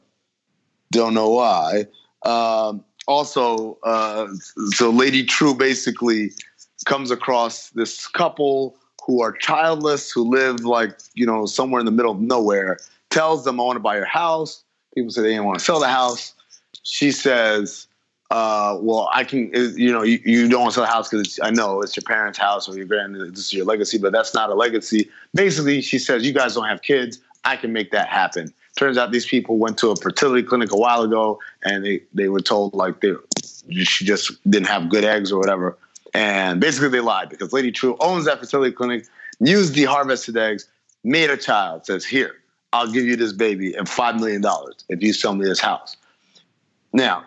Don't 0.92 1.14
know 1.14 1.30
why. 1.30 1.86
Um, 2.24 2.84
also, 3.06 3.78
uh, 3.82 4.28
so 4.70 4.90
Lady 4.90 5.24
Trieu 5.24 5.54
basically 5.54 6.30
comes 6.86 7.10
across 7.10 7.70
this 7.70 8.06
couple 8.06 8.76
who 9.04 9.22
are 9.22 9.32
childless, 9.32 10.10
who 10.10 10.28
live 10.28 10.60
like, 10.64 10.98
you 11.14 11.26
know, 11.26 11.46
somewhere 11.46 11.80
in 11.80 11.86
the 11.86 11.92
middle 11.92 12.12
of 12.12 12.20
nowhere, 12.20 12.78
tells 13.16 13.44
them, 13.44 13.58
I 13.58 13.64
want 13.64 13.76
to 13.76 13.80
buy 13.80 13.96
your 13.96 14.04
house. 14.04 14.62
People 14.94 15.10
say 15.10 15.22
they 15.22 15.30
didn't 15.30 15.46
want 15.46 15.58
to 15.58 15.64
sell 15.64 15.80
the 15.80 15.88
house. 15.88 16.34
She 16.82 17.10
says, 17.10 17.86
uh, 18.30 18.76
well, 18.80 19.08
I 19.12 19.24
can, 19.24 19.50
you 19.76 19.90
know, 19.90 20.02
you, 20.02 20.20
you 20.24 20.48
don't 20.48 20.60
want 20.60 20.72
to 20.72 20.74
sell 20.74 20.84
the 20.84 20.90
house 20.90 21.08
because 21.08 21.40
I 21.42 21.50
know 21.50 21.80
it's 21.80 21.96
your 21.96 22.02
parents' 22.02 22.38
house 22.38 22.68
or 22.68 22.76
your 22.76 22.84
grand, 22.86 23.14
this 23.14 23.38
is 23.38 23.52
your 23.54 23.64
legacy, 23.64 23.96
but 23.98 24.12
that's 24.12 24.34
not 24.34 24.50
a 24.50 24.54
legacy. 24.54 25.08
Basically, 25.34 25.80
she 25.80 25.98
says, 25.98 26.26
you 26.26 26.32
guys 26.32 26.54
don't 26.54 26.66
have 26.66 26.82
kids. 26.82 27.20
I 27.44 27.56
can 27.56 27.72
make 27.72 27.90
that 27.92 28.08
happen. 28.08 28.52
Turns 28.76 28.98
out 28.98 29.12
these 29.12 29.26
people 29.26 29.56
went 29.56 29.78
to 29.78 29.90
a 29.90 29.96
fertility 29.96 30.42
clinic 30.42 30.70
a 30.72 30.76
while 30.76 31.02
ago 31.02 31.38
and 31.64 31.84
they, 31.84 32.02
they 32.12 32.28
were 32.28 32.40
told 32.40 32.74
like 32.74 33.00
they, 33.00 33.14
she 33.70 34.04
just 34.04 34.32
didn't 34.50 34.68
have 34.68 34.90
good 34.90 35.04
eggs 35.04 35.32
or 35.32 35.38
whatever. 35.38 35.78
And 36.12 36.60
basically 36.60 36.90
they 36.90 37.00
lied 37.00 37.30
because 37.30 37.52
Lady 37.54 37.72
Trieu 37.72 37.96
owns 38.00 38.26
that 38.26 38.40
fertility 38.40 38.72
clinic, 38.72 39.06
used 39.40 39.74
the 39.74 39.84
harvested 39.84 40.36
eggs, 40.36 40.68
made 41.04 41.30
a 41.30 41.36
child, 41.36 41.86
says, 41.86 42.04
here, 42.04 42.34
I'll 42.76 42.92
give 42.92 43.06
you 43.06 43.16
this 43.16 43.32
baby 43.32 43.74
and 43.74 43.86
$5 43.86 44.20
million 44.20 44.42
if 44.88 45.02
you 45.02 45.12
sell 45.12 45.34
me 45.34 45.46
this 45.46 45.60
house. 45.60 45.96
Now, 46.92 47.24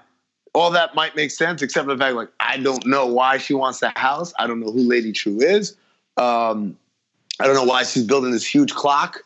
all 0.53 0.71
that 0.71 0.95
might 0.95 1.15
make 1.15 1.31
sense, 1.31 1.61
except 1.61 1.87
for 1.87 1.95
the 1.95 1.99
fact, 1.99 2.15
like, 2.15 2.29
I 2.39 2.57
don't 2.57 2.85
know 2.85 3.07
why 3.07 3.37
she 3.37 3.53
wants 3.53 3.79
that 3.79 3.97
house. 3.97 4.33
I 4.37 4.47
don't 4.47 4.59
know 4.59 4.71
who 4.71 4.81
Lady 4.81 5.11
Trieu 5.11 5.39
is. 5.39 5.75
Um, 6.17 6.77
I 7.39 7.45
don't 7.45 7.55
know 7.55 7.63
why 7.63 7.83
she's 7.83 8.03
building 8.03 8.31
this 8.31 8.45
huge 8.45 8.73
clock. 8.73 9.23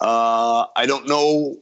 Uh, 0.00 0.66
I 0.76 0.86
don't 0.86 1.06
know 1.06 1.58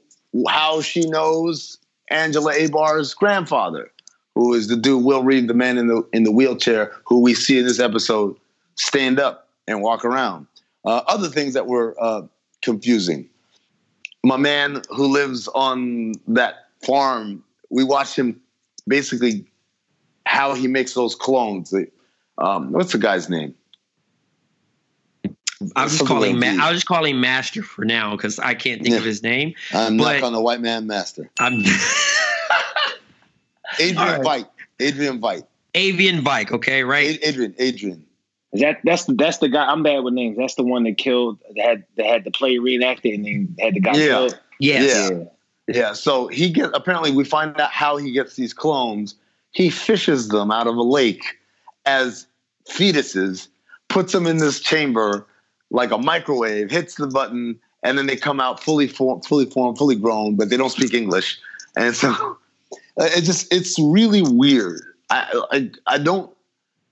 how 0.49 0.83
she 0.83 1.09
knows 1.09 1.79
Angela 2.11 2.53
Abar's 2.53 3.15
grandfather, 3.15 3.91
who 4.35 4.55
is 4.55 4.69
the 4.69 4.77
dude 4.77 5.05
Will 5.05 5.23
Reed, 5.23 5.49
the 5.49 5.55
man 5.55 5.79
in 5.79 5.89
the 5.89 6.07
in 6.13 6.25
the 6.25 6.33
wheelchair, 6.33 6.93
who 7.05 7.21
we 7.23 7.35
see 7.35 7.59
in 7.59 7.65
this 7.65 7.81
episode 7.81 8.37
stand 8.75 9.19
up 9.19 9.49
and 9.67 9.81
walk 9.81 10.05
around. 10.05 10.47
Uh, 10.85 11.03
other 11.09 11.29
things 11.29 11.55
that 11.55 11.67
were 11.67 11.97
uh, 11.99 12.23
confusing. 12.63 13.29
My 14.27 14.37
man 14.37 14.83
who 14.91 15.07
lives 15.07 15.47
on 15.49 16.13
that 16.27 16.67
farm 16.85 17.45
we 17.71 17.85
watched 17.85 18.17
him 18.17 18.41
basically 18.89 19.47
how 20.25 20.55
he 20.55 20.67
makes 20.67 20.95
those 20.95 21.15
clones. 21.15 21.73
Um, 22.39 22.73
what's 22.73 22.91
the 22.93 22.99
guy's 22.99 23.29
name? 23.31 23.55
I'll 25.77 25.89
just 25.89 26.05
call 26.07 26.23
him. 26.25 26.41
Ma- 26.41 26.57
I'll 26.61 26.73
just 26.75 26.87
call 26.87 27.05
him 27.05 27.21
Master 27.21 27.63
for 27.63 27.85
now 27.85 28.17
because 28.17 28.39
I 28.41 28.55
can't 28.55 28.83
think 28.83 28.93
Yeah. 28.95 28.99
of 28.99 29.05
his 29.05 29.23
name. 29.23 29.55
I'm 29.73 29.97
not 29.97 30.21
on 30.23 30.33
the 30.33 30.41
white 30.41 30.61
man 30.61 30.87
master. 30.89 31.31
I'm 31.39 31.61
Adrian 33.81 33.97
right. 33.97 34.21
Veidt. 34.23 34.49
Adrian 34.81 35.21
Veidt. 35.21 35.45
Avian 35.75 36.23
Bike. 36.25 36.51
Okay, 36.53 36.83
right? 36.85 37.19
Adrian. 37.23 37.55
Adrian. 37.59 38.05
Is 38.57 38.63
that 38.63 38.81
that's 38.85 39.05
the 39.05 39.13
that's 39.13 39.37
the 39.37 39.49
guy. 39.51 39.67
I'm 39.67 39.83
bad 39.83 39.99
with 39.99 40.15
names. 40.15 40.39
That's 40.39 40.55
the 40.55 40.63
one 40.63 40.85
that 40.85 40.97
killed 40.97 41.39
that 41.55 41.63
had 41.63 41.85
that 41.99 42.07
had 42.07 42.25
the 42.25 42.31
play 42.31 42.57
reenacted 42.57 43.13
and 43.13 43.25
then 43.27 43.55
had 43.61 43.75
the 43.75 43.81
guy 43.81 43.93
Yeah. 43.97 44.07
killed. 44.07 44.41
Yes. 44.61 45.11
Yeah. 45.11 45.25
Yeah. 45.69 45.93
So 45.93 46.29
he 46.29 46.49
get 46.49 46.71
apparently 46.73 47.11
we 47.13 47.23
find 47.25 47.61
out 47.61 47.71
how 47.71 47.99
he 47.99 48.13
gets 48.13 48.35
these 48.37 48.55
clones. 48.55 49.15
He 49.51 49.69
fishes 49.69 50.29
them 50.29 50.51
out 50.51 50.67
of 50.67 50.75
a 50.77 50.83
lake 50.83 51.23
as 51.85 52.27
fetuses, 52.67 53.49
puts 53.89 54.15
them 54.15 54.27
in 54.27 54.39
this 54.39 54.59
chamber 54.59 55.27
like 55.71 55.91
a 55.91 55.99
microwave, 55.99 56.71
hits 56.71 56.95
the 56.95 57.09
button, 57.09 57.59
and 57.83 57.99
then 57.99 58.07
they 58.07 58.17
come 58.17 58.41
out 58.41 58.63
fully 58.63 58.89
formed, 58.89 59.25
fully 59.27 59.45
formed, 59.47 59.77
fully 59.77 59.97
grown, 59.97 60.35
but 60.37 60.49
they 60.49 60.57
don't 60.57 60.71
speak 60.71 60.95
English. 60.95 61.39
And 61.77 61.95
so 61.95 62.11
uh, 62.11 62.77
it 63.05 63.21
just 63.23 63.53
it's 63.53 63.79
really 63.79 64.23
weird. 64.23 64.81
I 65.11 65.43
I, 65.53 65.71
I 65.95 65.99
don't 65.99 66.35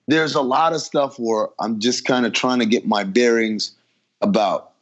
there's 0.06 0.34
a 0.34 0.42
lot 0.42 0.72
of 0.72 0.80
stuff 0.80 1.18
where 1.18 1.48
I'm 1.60 1.80
just 1.80 2.04
kind 2.04 2.26
of 2.26 2.32
trying 2.32 2.58
to 2.58 2.66
get 2.66 2.86
my 2.86 3.04
bearings 3.04 3.72
about 4.20 4.72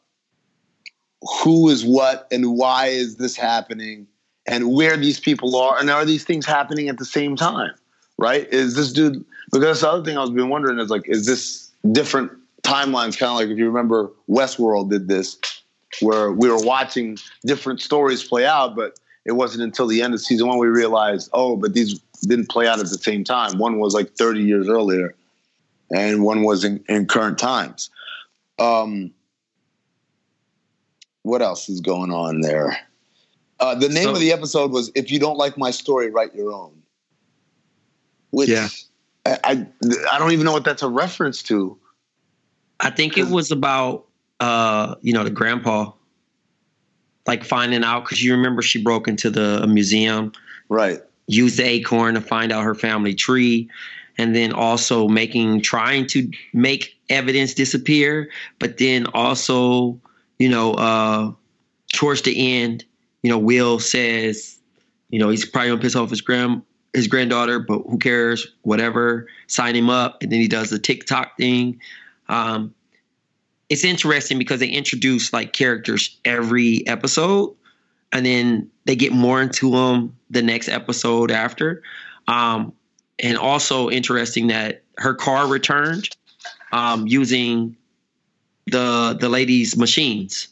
who 1.43 1.69
is 1.69 1.85
what 1.85 2.27
and 2.33 2.57
why 2.57 2.87
is 2.87 3.17
this 3.17 3.37
happening 3.37 4.07
and 4.47 4.73
where 4.73 4.97
these 4.97 5.21
people 5.21 5.57
are 5.57 5.79
and 5.79 5.89
are 5.89 6.05
these 6.05 6.25
things 6.25 6.45
happening 6.45 6.89
at 6.89 6.99
the 6.99 7.05
same 7.05 7.37
time 7.37 7.73
right? 8.19 8.49
Is 8.53 8.75
this 8.75 8.93
dude 8.93 9.25
because 9.53 9.81
the 9.81 9.91
other 9.91 10.05
thing 10.05 10.17
i 10.17 10.21
was 10.21 10.31
been 10.31 10.49
wondering 10.49 10.79
is 10.79 10.91
like 10.91 11.09
is 11.09 11.27
this 11.27 11.71
different 11.91 12.31
timelines? 12.63 13.19
Kind 13.19 13.33
of 13.33 13.37
like 13.37 13.49
if 13.49 13.59
you 13.59 13.67
remember 13.67 14.11
Westworld 14.29 14.91
did 14.91 15.09
this 15.09 15.37
where 16.01 16.33
we 16.33 16.49
were 16.49 16.63
watching 16.63 17.19
different 17.45 17.81
stories 17.81 18.25
play 18.25 18.47
out 18.47 18.75
but 18.75 18.99
it 19.25 19.33
wasn't 19.33 19.63
until 19.63 19.87
the 19.87 20.01
end 20.01 20.15
of 20.15 20.21
season 20.21 20.49
one 20.49 20.59
we 20.59 20.69
realized 20.69 21.29
oh 21.33 21.57
but 21.57 21.75
these 21.75 22.01
didn't 22.23 22.49
play 22.49 22.67
out 22.67 22.79
at 22.79 22.87
the 22.89 22.99
same 22.99 23.25
time 23.25 23.59
one 23.59 23.79
was 23.79 23.95
like 23.95 24.13
30 24.15 24.43
years 24.43 24.69
earlier 24.69 25.15
and 25.95 26.23
one 26.23 26.43
was 26.43 26.65
in, 26.65 26.83
in 26.89 27.07
current 27.07 27.39
times 27.39 27.91
um 28.59 29.11
what 31.23 31.41
else 31.43 31.69
is 31.69 31.81
going 31.81 32.11
on 32.11 32.41
there? 32.41 32.77
Uh, 33.61 33.75
the 33.77 33.89
name 33.89 34.05
So- 34.05 34.13
of 34.15 34.19
the 34.21 34.33
episode 34.33 34.73
was 34.73 34.91
"If 34.97 35.11
you 35.11 35.21
don't 35.21 35.39
like 35.39 35.57
my 35.57 35.71
story, 35.71 36.11
write 36.11 36.35
your 36.35 36.53
own." 36.53 36.73
Which 38.31 38.49
Yeah. 38.49 38.69
I, 39.25 39.39
I 39.45 39.67
I 40.11 40.19
don't 40.19 40.33
even 40.33 40.45
know 40.45 40.53
what 40.53 40.65
that's 40.65 40.83
a 40.83 40.89
reference 40.89 41.43
to. 41.45 41.79
I 42.81 42.91
think 42.91 43.17
it 43.17 43.29
was 43.29 43.53
about 43.53 44.07
uh, 44.41 44.97
you 45.03 45.13
know, 45.13 45.23
the 45.23 45.31
grandpa 45.31 45.93
like 47.29 47.45
finding 47.45 47.85
out 47.85 48.03
because 48.05 48.21
you 48.25 48.35
remember 48.35 48.61
she 48.63 48.83
broke 48.83 49.07
into 49.07 49.31
the 49.31 49.65
museum, 49.69 50.33
right? 50.69 51.01
Used 51.27 51.59
the 51.59 51.65
acorn 51.65 52.15
to 52.15 52.21
find 52.21 52.53
out 52.53 52.65
her 52.65 52.75
family 52.75 53.15
tree, 53.15 53.69
and 54.19 54.35
then 54.35 54.53
also 54.53 55.09
making 55.09 55.63
trying 55.63 56.07
to 56.09 56.31
make 56.53 56.99
evidence 57.09 57.55
disappear, 57.55 58.31
but 58.59 58.79
then 58.79 59.07
also, 59.15 60.01
you 60.39 60.49
know, 60.49 60.75
uh, 60.75 61.33
towards 61.93 62.23
the 62.23 62.55
end, 62.55 62.85
you 63.23 63.31
know, 63.31 63.39
Will 63.39 63.79
says, 63.79 64.59
you 65.11 65.19
know, 65.19 65.29
he's 65.29 65.45
probably 65.45 65.71
gonna 65.71 65.81
piss 65.81 65.97
off 65.97 66.11
his 66.11 66.21
grand 66.21 66.63
his 66.93 67.07
granddaughter, 67.07 67.59
but 67.59 67.83
who 67.89 67.99
cares? 67.99 68.47
Whatever, 68.63 69.27
sign 69.47 69.75
him 69.75 69.89
up, 69.89 70.23
and 70.23 70.31
then 70.31 70.41
he 70.41 70.49
does 70.49 70.71
the 70.71 70.79
TikTok 70.79 71.37
thing. 71.39 71.81
Um, 72.29 72.75
it's 73.71 73.85
interesting 73.85 74.39
because 74.39 74.61
they 74.61 74.69
introduce 74.69 75.33
like 75.33 75.55
characters 75.55 76.19
every 76.25 76.87
episode 76.87 77.55
and 78.13 78.27
then 78.27 78.71
they 78.85 78.97
get 78.97 79.13
more 79.13 79.41
into 79.41 79.71
them 79.71 80.17
the 80.31 80.43
next 80.43 80.69
episode 80.69 81.31
after 81.31 81.83
um, 82.29 82.73
and 83.19 83.39
also 83.39 83.91
interesting 83.91 84.49
that 84.49 84.83
her 84.99 85.15
car 85.15 85.47
returned 85.47 86.09
um, 86.73 87.07
using 87.07 87.77
the 88.67 89.17
the 89.21 89.29
lady's 89.29 89.77
machines 89.77 90.49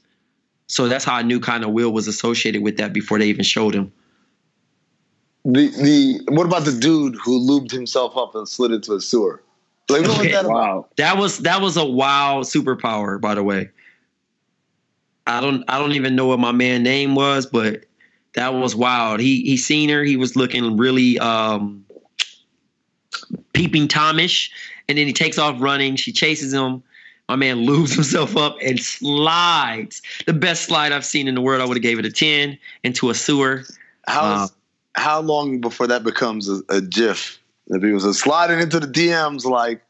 so 0.66 0.88
that's 0.88 1.04
how 1.04 1.14
i 1.14 1.22
knew 1.22 1.38
kind 1.40 1.64
of 1.64 1.70
will 1.70 1.92
was 1.92 2.08
associated 2.08 2.62
with 2.62 2.76
that 2.76 2.92
before 2.92 3.18
they 3.18 3.26
even 3.26 3.44
showed 3.44 3.74
him 3.74 3.92
The 5.44 5.68
the 5.68 6.20
what 6.28 6.46
about 6.46 6.64
the 6.64 6.72
dude 6.72 7.16
who 7.16 7.40
lubed 7.40 7.70
himself 7.70 8.16
up 8.16 8.34
and 8.34 8.46
slid 8.48 8.72
into 8.72 8.94
a 8.94 9.00
sewer? 9.00 9.42
Like 9.88 10.04
Okay, 10.04 10.32
that 10.32 10.44
about? 10.50 10.94
That 10.96 11.16
was 11.16 11.38
that 11.38 11.60
was 11.62 11.76
a 11.76 11.84
wow 11.84 12.42
superpower, 12.42 13.20
by 13.20 13.34
the 13.34 13.42
way. 13.42 13.70
I 15.30 15.40
don't 15.40 15.64
I 15.68 15.78
don't 15.78 15.92
even 15.92 16.16
know 16.16 16.26
what 16.26 16.38
my 16.38 16.52
man 16.52 16.82
name 16.82 17.14
was, 17.14 17.46
but 17.46 17.84
that 18.34 18.54
was 18.54 18.74
wild. 18.74 19.20
He 19.20 19.42
he 19.42 19.56
seen 19.56 19.88
her. 19.88 20.02
He 20.04 20.16
was 20.16 20.36
looking 20.36 20.76
really 20.76 21.18
um 21.18 21.84
peeping 23.52 23.88
Tomish, 23.88 24.50
and 24.88 24.98
then 24.98 25.06
he 25.06 25.12
takes 25.12 25.38
off 25.38 25.60
running. 25.60 25.96
She 25.96 26.12
chases 26.12 26.52
him. 26.52 26.82
My 27.28 27.36
man 27.36 27.58
lubes 27.58 27.94
himself 27.94 28.36
up 28.36 28.56
and 28.60 28.80
slides. 28.80 30.02
The 30.26 30.32
best 30.32 30.64
slide 30.64 30.92
I've 30.92 31.04
seen 31.04 31.28
in 31.28 31.34
the 31.36 31.40
world. 31.40 31.60
I 31.60 31.64
would 31.64 31.76
have 31.76 31.82
gave 31.82 31.98
it 31.98 32.04
a 32.04 32.10
ten 32.10 32.58
into 32.82 33.10
a 33.10 33.14
sewer. 33.14 33.64
How 34.06 34.22
Uh, 34.22 34.48
how 34.96 35.20
long 35.20 35.60
before 35.60 35.86
that 35.86 36.02
becomes 36.02 36.48
a, 36.48 36.60
a 36.68 36.80
GIF? 36.80 37.38
If 37.68 37.82
he 37.82 37.92
was 37.92 38.18
sliding 38.18 38.58
into 38.58 38.80
the 38.80 38.88
DMs 38.88 39.44
like 39.44 39.80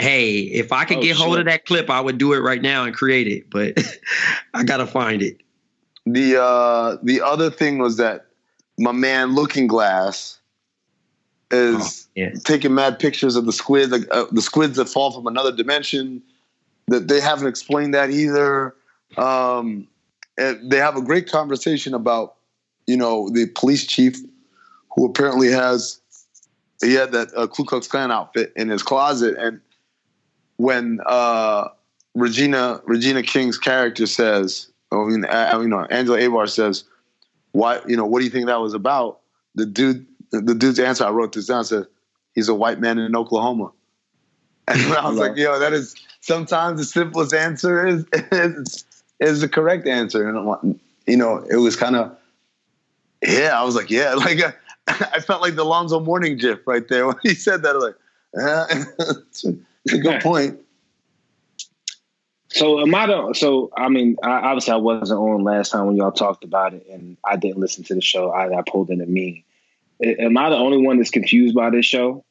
Hey, 0.00 0.40
if 0.40 0.72
I 0.72 0.84
could 0.84 0.98
Oh, 0.98 1.02
get 1.02 1.16
hold 1.16 1.38
of 1.38 1.44
that 1.46 1.66
clip, 1.66 1.90
I 1.90 2.00
would 2.00 2.18
do 2.18 2.32
it 2.32 2.38
right 2.38 2.62
now 2.62 2.84
and 2.84 2.94
create 2.94 3.28
it. 3.28 3.50
But 3.50 3.78
I 4.54 4.64
gotta 4.64 4.86
find 4.86 5.22
it. 5.22 5.40
the 6.06 6.40
uh 6.40 6.96
the 7.02 7.20
other 7.20 7.50
thing 7.50 7.78
was 7.78 7.96
that 7.98 8.26
my 8.78 8.92
man 8.92 9.34
Looking 9.34 9.66
Glass 9.66 10.38
is 11.50 12.08
yeah. 12.14 12.30
taking 12.44 12.74
mad 12.74 12.98
pictures 12.98 13.36
of 13.36 13.44
the 13.44 13.52
squid, 13.52 13.90
like, 13.90 14.02
uh, 14.12 14.24
the 14.30 14.40
squids 14.40 14.76
that 14.76 14.88
fall 14.88 15.10
from 15.12 15.26
another 15.26 15.52
dimension. 15.52 16.22
That 16.88 17.08
they 17.08 17.20
haven't 17.20 17.46
explained 17.48 17.94
that 17.94 18.10
either. 18.10 18.74
Um, 19.16 19.86
and 20.38 20.70
they 20.70 20.78
have 20.78 20.96
a 20.96 21.02
great 21.02 21.30
conversation 21.30 21.92
about, 21.94 22.36
you 22.86 22.96
know, 22.96 23.28
the 23.30 23.46
police 23.54 23.86
chief 23.86 24.16
who 24.96 25.04
apparently 25.06 25.48
has 25.52 26.00
he 26.82 26.94
had 26.94 27.12
that 27.12 27.28
uh, 27.36 27.46
Ku 27.46 27.64
Klux 27.64 27.86
Klan 27.86 28.10
outfit 28.10 28.52
in 28.56 28.68
his 28.70 28.82
closet, 28.82 29.36
and 29.38 29.60
when 30.60 31.00
uh, 31.06 31.68
Regina 32.14 32.82
Regina 32.84 33.22
King's 33.22 33.58
character 33.58 34.06
says, 34.06 34.68
I 34.92 34.96
mean, 34.96 35.24
uh, 35.24 35.58
you 35.60 35.68
know, 35.68 35.84
Angela 35.84 36.18
Abar 36.18 36.48
says, 36.48 36.84
"Why, 37.52 37.80
you 37.86 37.96
know, 37.96 38.04
what 38.04 38.18
do 38.18 38.26
you 38.26 38.30
think 38.30 38.46
that 38.46 38.60
was 38.60 38.74
about?" 38.74 39.20
The 39.54 39.66
dude, 39.66 40.06
the 40.30 40.54
dude's 40.54 40.78
answer, 40.78 41.04
I 41.04 41.10
wrote 41.10 41.32
this 41.32 41.46
down, 41.46 41.64
said, 41.64 41.86
"He's 42.34 42.48
a 42.48 42.54
white 42.54 42.78
man 42.78 42.98
in 42.98 43.16
Oklahoma," 43.16 43.72
and 44.68 44.80
I 44.92 45.08
was 45.08 45.18
like, 45.18 45.36
"Yo, 45.36 45.58
that 45.58 45.72
is 45.72 45.94
sometimes 46.20 46.78
the 46.78 46.84
simplest 46.84 47.32
answer 47.32 47.86
is 47.86 48.04
is, 48.12 48.84
is 49.18 49.40
the 49.40 49.48
correct 49.48 49.86
answer," 49.86 50.28
and 50.28 50.46
like, 50.46 50.60
you 51.06 51.16
know, 51.16 51.38
it 51.50 51.56
was 51.56 51.74
kind 51.74 51.96
of, 51.96 52.14
yeah, 53.26 53.58
I 53.58 53.64
was 53.64 53.76
like, 53.76 53.90
yeah, 53.90 54.12
like 54.26 54.40
uh, 54.42 54.52
I 54.88 55.20
felt 55.20 55.40
like 55.40 55.54
the 55.54 55.64
Lonzo 55.64 56.00
Mourning 56.00 56.36
gif 56.36 56.66
right 56.66 56.86
there 56.86 57.06
when 57.06 57.16
he 57.22 57.34
said 57.34 57.62
that. 57.62 57.76
I 57.76 57.78
like, 57.78 57.96
uh, 58.40 59.69
it's 59.84 59.94
a 59.94 59.98
good 59.98 60.20
point. 60.20 60.60
So 62.48 62.80
am 62.80 62.94
I 62.94 63.06
the? 63.06 63.32
So 63.34 63.70
I 63.76 63.88
mean, 63.88 64.16
I, 64.22 64.30
obviously 64.30 64.72
I 64.72 64.76
wasn't 64.76 65.20
on 65.20 65.44
last 65.44 65.70
time 65.70 65.86
when 65.86 65.96
y'all 65.96 66.12
talked 66.12 66.44
about 66.44 66.74
it, 66.74 66.86
and 66.90 67.16
I 67.24 67.36
didn't 67.36 67.58
listen 67.58 67.84
to 67.84 67.94
the 67.94 68.00
show. 68.00 68.30
I, 68.30 68.58
I 68.58 68.62
pulled 68.66 68.90
in 68.90 69.00
a 69.00 69.06
me. 69.06 69.44
Am 70.02 70.36
I 70.36 70.50
the 70.50 70.56
only 70.56 70.84
one 70.84 70.96
that's 70.96 71.10
confused 71.10 71.54
by 71.54 71.70
this 71.70 71.86
show? 71.86 72.24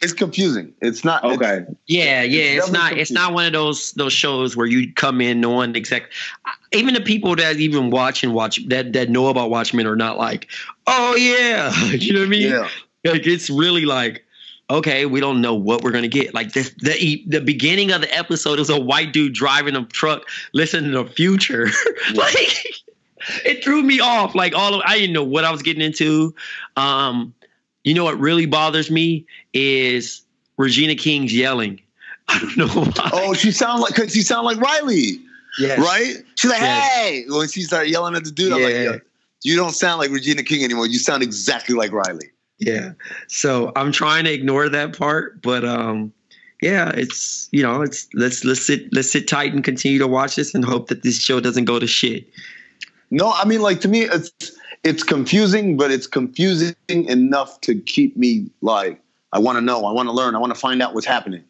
It's 0.00 0.12
confusing. 0.12 0.72
It's 0.80 1.04
not 1.04 1.24
okay. 1.24 1.64
Yeah, 1.86 2.22
yeah, 2.22 2.42
it's, 2.42 2.66
definitely 2.66 2.90
not. 2.90 2.98
It's 2.98 3.10
not 3.10 3.34
one 3.34 3.46
of 3.46 3.52
those 3.52 3.92
those 3.92 4.12
shows 4.12 4.56
where 4.56 4.66
you 4.66 4.92
come 4.92 5.20
in 5.20 5.40
knowing 5.40 5.74
exact. 5.74 6.14
Even 6.72 6.94
the 6.94 7.00
people 7.00 7.34
that 7.34 7.56
even 7.56 7.90
watch 7.90 8.22
and 8.22 8.32
watch 8.32 8.64
that 8.68 8.92
that 8.92 9.10
know 9.10 9.26
about 9.26 9.50
Watchmen 9.50 9.88
are 9.88 9.96
not 9.96 10.16
like, 10.16 10.48
oh 10.86 11.16
yeah, 11.16 11.74
you 11.90 12.12
know 12.12 12.20
what 12.20 12.26
I 12.26 12.30
mean? 12.30 12.50
Yeah. 12.52 12.68
Like 13.04 13.26
it's 13.26 13.50
really 13.50 13.86
like, 13.86 14.24
okay, 14.70 15.06
we 15.06 15.20
don't 15.20 15.40
know 15.40 15.54
what 15.54 15.82
we're 15.82 15.90
gonna 15.92 16.08
get. 16.08 16.34
Like 16.34 16.52
the 16.52 16.62
the 16.78 17.24
the 17.26 17.40
beginning 17.40 17.90
of 17.90 18.00
the 18.00 18.14
episode 18.14 18.58
is 18.58 18.70
a 18.70 18.78
white 18.78 19.12
dude 19.12 19.34
driving 19.34 19.76
a 19.76 19.84
truck, 19.86 20.22
listening 20.52 20.92
to 20.92 21.04
the 21.04 21.10
future. 21.10 21.66
like 22.14 22.64
it 23.44 23.64
threw 23.64 23.82
me 23.82 24.00
off. 24.00 24.34
Like 24.34 24.54
all 24.54 24.74
of 24.74 24.82
I 24.84 24.98
didn't 24.98 25.12
know 25.12 25.24
what 25.24 25.44
I 25.44 25.50
was 25.50 25.62
getting 25.62 25.82
into. 25.82 26.34
Um, 26.76 27.34
you 27.84 27.94
know 27.94 28.04
what 28.04 28.18
really 28.18 28.46
bothers 28.46 28.90
me 28.90 29.26
is 29.52 30.22
Regina 30.56 30.94
King's 30.94 31.34
yelling. 31.34 31.80
I 32.28 32.38
don't 32.40 32.56
know 32.58 32.68
why. 32.68 33.10
Oh, 33.12 33.34
she 33.34 33.50
sound 33.52 33.80
like 33.80 33.94
cause 33.94 34.12
she 34.12 34.20
sound 34.22 34.44
like 34.44 34.58
Riley. 34.58 35.20
Yes. 35.58 35.78
Right? 35.78 36.14
She's 36.36 36.50
like, 36.50 36.60
Yes. 36.60 36.92
hey. 36.92 37.24
When 37.28 37.48
she 37.48 37.62
started 37.62 37.90
yelling 37.90 38.14
at 38.14 38.24
the 38.24 38.30
dude, 38.30 38.52
I'm 38.52 38.62
like, 38.62 38.72
Yeah. 38.72 38.82
yeah, 38.82 38.96
You 39.42 39.56
don't 39.56 39.72
sound 39.72 39.98
like 39.98 40.10
Regina 40.10 40.42
King 40.42 40.62
anymore. 40.62 40.86
You 40.86 40.98
sound 40.98 41.22
exactly 41.22 41.74
like 41.74 41.90
Riley. 41.90 42.30
Yeah. 42.58 42.92
So 43.28 43.72
I'm 43.76 43.92
trying 43.92 44.24
to 44.24 44.32
ignore 44.32 44.68
that 44.68 44.96
part, 44.96 45.40
but 45.42 45.64
um, 45.64 46.12
yeah, 46.60 46.90
it's 46.90 47.48
you 47.52 47.62
know, 47.62 47.82
it's 47.82 48.08
let's 48.14 48.44
let's 48.44 48.66
sit 48.66 48.92
let's 48.92 49.10
sit 49.10 49.28
tight 49.28 49.52
and 49.52 49.62
continue 49.62 49.98
to 49.98 50.08
watch 50.08 50.36
this 50.36 50.54
and 50.54 50.64
hope 50.64 50.88
that 50.88 51.02
this 51.02 51.20
show 51.20 51.40
doesn't 51.40 51.66
go 51.66 51.78
to 51.78 51.86
shit. 51.86 52.28
No, 53.10 53.32
I 53.32 53.44
mean, 53.44 53.62
like 53.62 53.80
to 53.82 53.88
me, 53.88 54.02
it's 54.02 54.32
it's 54.84 55.02
confusing, 55.02 55.76
but 55.76 55.90
it's 55.90 56.06
confusing 56.06 56.74
enough 56.88 57.60
to 57.62 57.80
keep 57.80 58.16
me 58.16 58.50
like 58.60 59.00
I 59.32 59.38
want 59.38 59.56
to 59.56 59.62
know, 59.62 59.84
I 59.84 59.92
want 59.92 60.08
to 60.08 60.12
learn, 60.12 60.34
I 60.34 60.38
want 60.38 60.54
to 60.54 60.60
find 60.60 60.82
out 60.82 60.94
what's 60.94 61.06
happening. 61.06 61.44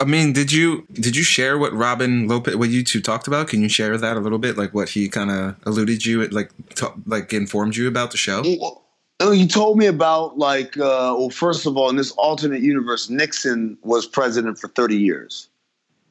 I 0.00 0.04
mean, 0.04 0.32
did 0.32 0.52
you 0.52 0.86
did 0.92 1.16
you 1.16 1.22
share 1.22 1.58
what 1.58 1.72
Robin 1.72 2.28
Lopez, 2.28 2.56
what 2.56 2.70
you 2.70 2.84
two 2.84 3.00
talked 3.00 3.26
about? 3.26 3.48
Can 3.48 3.62
you 3.62 3.68
share 3.68 3.96
that 3.96 4.16
a 4.16 4.20
little 4.20 4.38
bit, 4.38 4.56
like 4.56 4.72
what 4.72 4.90
he 4.90 5.08
kind 5.08 5.30
of 5.30 5.56
alluded 5.64 6.06
you, 6.06 6.26
like 6.28 6.50
ta- 6.74 6.94
like 7.06 7.32
informed 7.32 7.76
you 7.76 7.88
about 7.88 8.12
the 8.12 8.16
show? 8.16 8.42
Oh, 8.44 8.82
you 9.20 9.46
told 9.46 9.78
me 9.78 9.86
about 9.86 10.38
like 10.38 10.76
uh, 10.76 11.14
well, 11.16 11.30
first 11.30 11.66
of 11.66 11.76
all, 11.76 11.90
in 11.90 11.96
this 11.96 12.12
alternate 12.12 12.62
universe, 12.62 13.10
Nixon 13.10 13.76
was 13.82 14.06
president 14.06 14.58
for 14.58 14.68
thirty 14.68 14.96
years, 14.96 15.48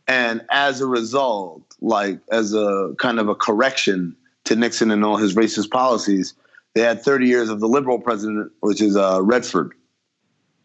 and 0.07 0.45
as 0.51 0.81
a 0.81 0.87
result, 0.87 1.63
like 1.81 2.19
as 2.31 2.53
a 2.53 2.93
kind 2.99 3.19
of 3.19 3.29
a 3.29 3.35
correction 3.35 4.15
to 4.45 4.55
Nixon 4.55 4.91
and 4.91 5.05
all 5.05 5.17
his 5.17 5.35
racist 5.35 5.71
policies, 5.71 6.33
they 6.75 6.81
had 6.81 7.01
thirty 7.01 7.27
years 7.27 7.49
of 7.49 7.61
the 7.61 7.67
liberal 7.67 7.99
president, 7.99 8.51
which 8.59 8.81
is 8.81 8.97
uh, 8.97 9.21
Redford, 9.23 9.73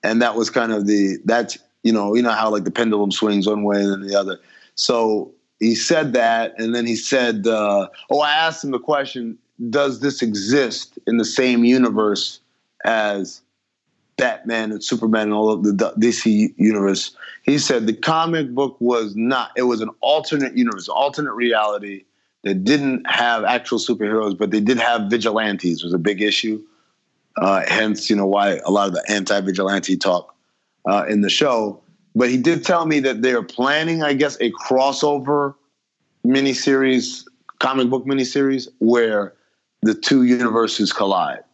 and 0.03 0.21
that 0.21 0.35
was 0.35 0.51
kind 0.51 0.73
of 0.73 0.87
the 0.87 1.19
that 1.25 1.57
you 1.85 1.93
know 1.93 2.15
you 2.17 2.23
know 2.23 2.33
how 2.33 2.51
like 2.51 2.65
the 2.65 2.73
pendulum 2.73 3.13
swings 3.13 3.47
one 3.47 3.63
way 3.63 3.81
and 3.81 3.93
then 3.93 4.01
the 4.01 4.19
other. 4.19 4.41
So 4.75 5.33
he 5.61 5.77
said 5.77 6.13
that, 6.15 6.55
and 6.59 6.75
then 6.75 6.87
he 6.87 6.97
said, 6.97 7.47
uh, 7.47 7.87
"Oh, 8.11 8.21
I 8.21 8.33
asked 8.33 8.65
him 8.65 8.73
the 8.73 8.81
question: 8.81 9.39
Does 9.71 10.01
this 10.01 10.23
exist 10.23 10.99
in 11.07 11.19
the 11.19 11.25
same 11.25 11.65
universe 11.65 12.41
as 12.85 13.41
Batman 14.17 14.73
and 14.73 14.83
Superman 14.83 15.23
and 15.25 15.33
all 15.33 15.51
of 15.51 15.65
the 15.65 15.73
DC 15.99 16.55
universe?" 16.57 17.15
He 17.43 17.59
said 17.59 17.87
the 17.87 17.93
comic 17.93 18.55
book 18.55 18.77
was 18.81 19.15
not; 19.17 19.51
it 19.57 19.63
was 19.63 19.81
an 19.81 19.91
alternate 20.01 20.57
universe, 20.57 20.89
alternate 20.89 21.35
reality 21.35 22.05
that 22.43 22.65
didn't 22.65 23.07
have 23.09 23.45
actual 23.45 23.79
superheroes, 23.79 24.37
but 24.37 24.51
they 24.51 24.61
did 24.61 24.79
have 24.79 25.11
vigilantes. 25.11 25.85
Was 25.85 25.93
a 25.93 25.99
big 25.99 26.23
issue. 26.23 26.63
Uh, 27.37 27.63
hence, 27.67 28.11
you 28.11 28.17
know 28.17 28.27
why 28.27 28.61
a 28.65 28.71
lot 28.71 28.89
of 28.89 28.95
the 28.95 29.05
anti-vigilante 29.11 29.97
talk 29.97 30.35
uh, 30.87 31.05
in 31.09 31.23
the 31.23 31.31
show. 31.31 31.81
But 32.15 32.29
he 32.29 32.37
did 32.37 32.65
tell 32.65 32.85
me 32.85 33.01
that 33.01 33.23
they 33.23 33.33
are 33.33 33.43
planning, 33.43 34.03
I 34.03 34.13
guess, 34.13 34.37
a 34.41 34.51
crossover 34.53 35.55
miniseries, 36.27 37.25
comic 37.59 37.89
book 37.89 38.05
miniseries, 38.05 38.69
where 38.81 39.33
the 39.83 39.95
two 39.95 40.23
universes 40.25 40.93
collide, 40.93 41.45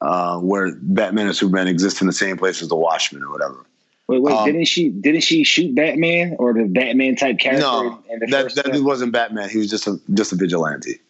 uh, 0.00 0.38
where 0.38 0.74
Batman 0.80 1.26
and 1.26 1.36
Superman 1.36 1.68
exist 1.68 2.00
in 2.00 2.06
the 2.06 2.12
same 2.12 2.36
place 2.36 2.62
as 2.62 2.68
the 2.68 2.76
Watchmen 2.76 3.22
or 3.22 3.30
whatever. 3.30 3.66
Wait, 4.08 4.20
wait, 4.20 4.34
Um, 4.34 4.44
didn't 4.44 4.64
she 4.66 4.90
didn't 4.90 5.22
she 5.22 5.44
shoot 5.44 5.74
Batman 5.74 6.36
or 6.38 6.52
the 6.52 6.64
Batman 6.64 7.16
type 7.16 7.38
character? 7.38 7.62
No, 7.62 8.02
in 8.10 8.18
the 8.20 8.26
that 8.26 8.54
that 8.56 8.72
dude 8.72 8.84
wasn't 8.84 9.12
Batman. 9.12 9.48
He 9.48 9.58
was 9.58 9.70
just 9.70 9.86
a 9.86 9.98
just 10.12 10.32
a 10.32 10.36
vigilante. 10.36 11.00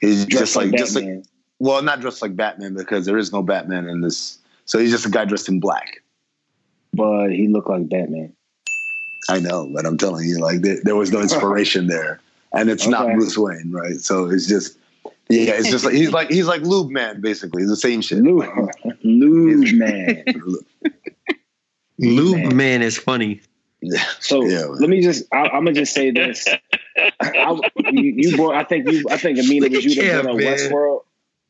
He's 0.00 0.26
Dressed 0.26 0.42
just 0.42 0.56
like, 0.56 0.66
like 0.66 0.78
just 0.78 0.94
like 0.94 1.24
well, 1.58 1.82
not 1.82 2.00
dressed 2.00 2.20
like 2.22 2.36
Batman 2.36 2.74
because 2.74 3.06
there 3.06 3.16
is 3.16 3.32
no 3.32 3.42
Batman 3.42 3.88
in 3.88 4.00
this. 4.00 4.38
So 4.66 4.78
he's 4.78 4.90
just 4.90 5.06
a 5.06 5.10
guy 5.10 5.24
dressed 5.24 5.48
in 5.48 5.60
black. 5.60 6.02
But 6.92 7.30
he 7.30 7.48
looked 7.48 7.68
like 7.68 7.88
Batman. 7.88 8.34
I 9.30 9.40
know, 9.40 9.68
but 9.74 9.86
I'm 9.86 9.96
telling 9.96 10.28
you, 10.28 10.38
like 10.38 10.60
there, 10.60 10.78
there 10.82 10.96
was 10.96 11.10
no 11.10 11.20
inspiration 11.20 11.86
there, 11.86 12.20
and 12.52 12.68
it's 12.68 12.86
not 12.86 13.06
Okay. 13.06 13.14
Bruce 13.14 13.38
Wayne, 13.38 13.70
right? 13.70 13.98
So 13.98 14.30
it's 14.30 14.46
just, 14.46 14.76
yeah, 15.28 15.54
it's 15.54 15.70
just 15.70 15.84
like 15.84 15.94
he's 15.94 16.12
like 16.12 16.30
he's 16.30 16.46
like 16.46 16.62
Lube 16.62 16.90
Man, 16.90 17.20
basically. 17.20 17.62
He's 17.62 17.70
the 17.70 17.76
same 17.76 18.00
shit. 18.00 18.18
Lube, 18.18 18.48
Lube 19.04 19.72
Man. 19.74 20.24
Lube 21.98 22.52
man 22.52 22.82
is 22.82 22.98
funny. 22.98 23.40
So 24.20 24.38
let 24.38 24.88
me 24.88 25.00
just. 25.02 25.24
I, 25.32 25.42
I'm 25.48 25.64
gonna 25.64 25.72
just 25.72 25.94
say 25.94 26.10
this. 26.10 26.48
I, 27.20 27.58
you, 27.90 28.14
you 28.16 28.36
brought. 28.36 28.54
I 28.54 28.64
think 28.64 28.90
you. 28.90 29.06
I 29.10 29.16
think 29.16 29.38
Amina 29.38 29.68
was 29.68 29.84
you 29.84 29.94
that 29.96 30.04
Yeah, 30.04 30.22
brought 30.22 30.34
up 30.34 30.40
man. 30.40 30.56
Westworld. 30.56 31.00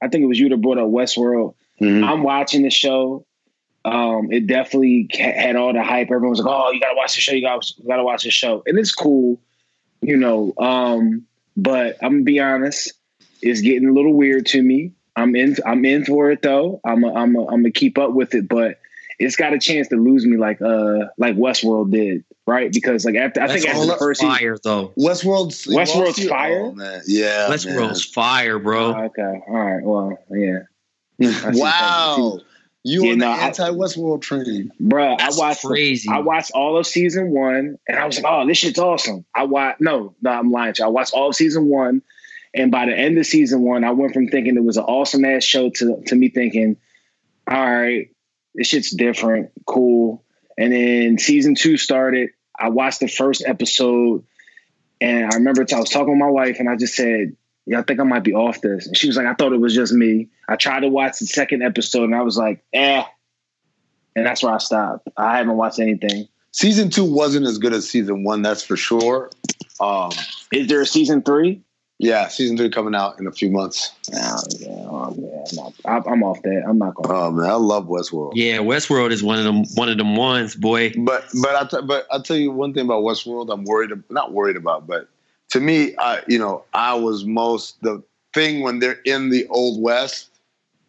I 0.02 0.08
think 0.08 0.24
it 0.24 0.26
was 0.26 0.38
you 0.38 0.48
that 0.48 0.60
brought 0.60 0.78
up 0.78 0.88
Westworld. 0.88 1.54
Mm-hmm. 1.80 2.04
I'm 2.04 2.22
watching 2.22 2.62
the 2.62 2.70
show. 2.70 3.24
Um, 3.84 4.32
it 4.32 4.46
definitely 4.46 5.08
had 5.12 5.56
all 5.56 5.72
the 5.72 5.82
hype. 5.82 6.06
Everyone 6.06 6.30
was 6.30 6.40
like, 6.40 6.52
"Oh, 6.52 6.70
you 6.72 6.80
gotta 6.80 6.96
watch 6.96 7.14
the 7.14 7.20
show. 7.20 7.32
You 7.32 7.42
gotta, 7.42 7.72
you 7.78 7.86
gotta 7.86 8.04
watch 8.04 8.24
the 8.24 8.30
show," 8.30 8.62
and 8.66 8.78
it's 8.78 8.92
cool, 8.92 9.38
you 10.00 10.16
know. 10.16 10.54
Um, 10.58 11.26
but 11.56 11.96
I'm 12.02 12.12
gonna 12.12 12.22
be 12.24 12.40
honest, 12.40 12.92
it's 13.45 13.61
getting 13.61 13.88
a 13.88 13.92
little 13.92 14.14
weird 14.14 14.47
to 14.47 14.62
me. 14.62 14.92
I'm 15.16 15.36
in. 15.36 15.57
I'm 15.64 15.84
in 15.84 16.05
for 16.05 16.30
it 16.30 16.42
though. 16.42 16.80
I'm. 16.84 17.05
A, 17.05 17.12
I'm. 17.14 17.36
A, 17.36 17.42
I'm 17.47 17.61
gonna 17.62 17.70
keep 17.70 17.99
up 17.99 18.12
with 18.12 18.34
it, 18.34 18.49
but 18.49 18.80
it's 19.20 19.36
got 19.36 19.53
a 19.53 19.59
chance 19.61 19.86
to 19.88 19.97
lose 19.97 20.26
me 20.26 20.36
like 20.36 20.61
uh 20.61 21.07
like 21.18 21.36
Westworld 21.36 21.92
did, 21.92 22.24
right? 22.49 22.72
Because 22.72 23.05
like 23.05 23.14
after 23.14 23.40
I 23.42 23.47
think 23.47 23.68
after 23.68 23.86
the 23.86 23.97
first 23.97 24.20
season, 24.20 24.34
fire 24.34 24.57
though. 24.62 24.92
Westworld's 24.99 25.66
Westworld's 25.66 26.26
fire. 26.26 26.62
Oh, 26.64 26.72
man. 26.72 27.03
Yeah, 27.07 27.47
Westworld's 27.49 28.05
fire, 28.05 28.59
bro. 28.59 28.92
Oh, 28.92 29.05
okay, 29.05 29.40
all 29.47 29.55
right. 29.55 29.82
Well, 29.84 30.18
yeah. 30.30 30.62
wow, 31.53 32.40
you 32.82 33.05
Yeah, 33.05 33.12
on 33.12 33.18
the 33.18 33.24
no, 33.26 33.30
I- 33.30 33.38
anti-Westworld 33.47 34.22
train? 34.22 34.72
Bruh, 34.82 35.16
That's 35.18 35.38
I 35.38 35.40
watched 35.49 35.64
crazy. 35.64 36.09
I 36.11 36.18
watched 36.18 36.51
all 36.53 36.76
of 36.76 36.86
season 36.86 37.30
one, 37.30 37.78
and 37.88 37.99
I 37.99 38.05
was 38.07 38.16
like, 38.20 38.26
"Oh, 38.28 38.47
this 38.47 38.59
shit's 38.59 38.78
awesome." 38.78 39.24
I 39.34 39.45
watched 39.45 39.80
no, 39.80 40.14
no, 40.22 40.30
I'm 40.30 40.51
lying. 40.51 40.74
To 40.74 40.82
you. 40.82 40.86
I 40.86 40.88
watched 40.90 41.14
all 41.14 41.28
of 41.28 41.34
season 41.36 41.66
one, 41.66 42.03
and 42.55 42.70
by 42.70 42.86
the 42.86 42.96
end 42.96 43.18
of 43.18 43.26
season 43.26 43.62
one, 43.62 43.84
I 43.84 43.90
went 43.90 44.14
from 44.14 44.28
thinking 44.28 44.57
it 44.57 44.64
was 44.64 44.76
an 44.76 44.84
awesome 44.84 45.24
ass 45.24 45.44
show 45.44 45.70
to 45.70 46.02
to 46.07 46.14
me 46.14 46.28
thinking, 46.28 46.76
"All 47.50 47.57
right, 47.59 48.11
this 48.55 48.68
shit's 48.68 48.90
different, 48.90 49.50
cool." 49.66 50.24
And 50.57 50.72
then 50.72 51.18
season 51.18 51.55
two 51.55 51.76
started. 51.76 52.30
I 52.59 52.68
watched 52.68 53.00
the 53.00 53.09
first 53.09 53.42
episode, 53.44 54.24
and 55.00 55.24
I 55.24 55.36
remember 55.36 55.66
I 55.72 55.80
was 55.80 55.90
talking 55.90 56.11
with 56.11 56.20
my 56.20 56.30
wife, 56.30 56.61
and 56.61 56.68
I 56.68 56.76
just 56.76 56.94
said, 56.94 57.36
"Yeah, 57.66 57.80
I 57.80 57.82
think 57.82 58.00
I 58.00 58.05
might 58.05 58.22
be 58.22 58.34
off 58.34 58.61
this." 58.61 58.86
And 58.86 58.96
she 58.96 59.09
was 59.09 59.16
like, 59.16 59.26
"I 59.26 59.34
thought 59.34 59.52
it 59.52 59.61
was 59.61 59.74
just 59.74 59.92
me." 59.92 60.28
I 60.48 60.57
tried 60.57 60.80
to 60.80 60.88
watch 60.88 61.18
the 61.18 61.26
second 61.26 61.62
episode, 61.62 62.05
and 62.05 62.14
I 62.14 62.22
was 62.22 62.36
like, 62.36 62.64
"Eh." 62.72 63.02
and 64.16 64.26
that's 64.26 64.42
where 64.42 64.55
I 64.55 64.59
stopped. 64.59 65.09
I 65.16 65.38
haven't 65.38 65.57
watched 65.57 65.78
anything. 65.78 66.28
Season 66.52 66.88
two 66.90 67.05
wasn't 67.05 67.46
as 67.46 67.59
good 67.59 67.72
as 67.72 67.88
season 67.88 68.22
one, 68.24 68.42
that's 68.42 68.62
for 68.62 68.76
sure. 68.76 69.30
Um, 69.80 70.12
Is 70.52 70.68
there 70.68 70.80
a 70.80 70.86
season 70.86 71.22
three? 71.22 71.62
Yeah, 71.99 72.28
season 72.28 72.57
three 72.57 72.70
coming 72.70 72.95
out 72.95 73.18
in 73.20 73.26
a 73.26 73.32
few 73.32 73.51
months. 73.51 73.90
Oh, 74.12 74.36
yeah, 74.59 74.68
oh, 74.68 75.14
yeah, 75.16 75.45
I'm, 75.51 75.57
not, 75.57 76.07
I- 76.07 76.11
I'm 76.11 76.22
off 76.24 76.42
that. 76.42 76.64
I'm 76.68 76.78
not 76.78 76.95
going. 76.95 77.11
Oh 77.11 77.30
man, 77.30 77.49
I 77.49 77.55
love 77.55 77.86
Westworld. 77.86 78.32
Yeah, 78.34 78.59
Westworld 78.59 79.11
is 79.12 79.22
one 79.22 79.38
of 79.38 79.45
them 79.45 79.64
one 79.74 79.88
of 79.88 79.99
them 79.99 80.16
ones, 80.16 80.55
boy. 80.57 80.92
But 80.99 81.24
but 81.42 81.55
I 81.55 81.66
t- 81.66 81.86
but 81.86 82.07
I'll 82.11 82.22
tell 82.22 82.36
you 82.36 82.51
one 82.51 82.74
thing 82.74 82.84
about 82.84 83.03
Westworld. 83.05 83.53
I'm 83.53 83.64
worried 83.64 83.90
not 84.11 84.32
worried 84.32 84.57
about, 84.57 84.86
but 84.86 85.09
to 85.51 85.61
me, 85.61 85.95
I 85.99 86.22
you 86.26 86.38
know 86.38 86.64
I 86.74 86.95
was 86.95 87.24
most 87.24 87.80
the 87.82 88.03
thing 88.34 88.62
when 88.62 88.80
they're 88.80 89.01
in 89.05 89.30
the 89.30 89.47
old 89.49 89.80
west 89.80 90.30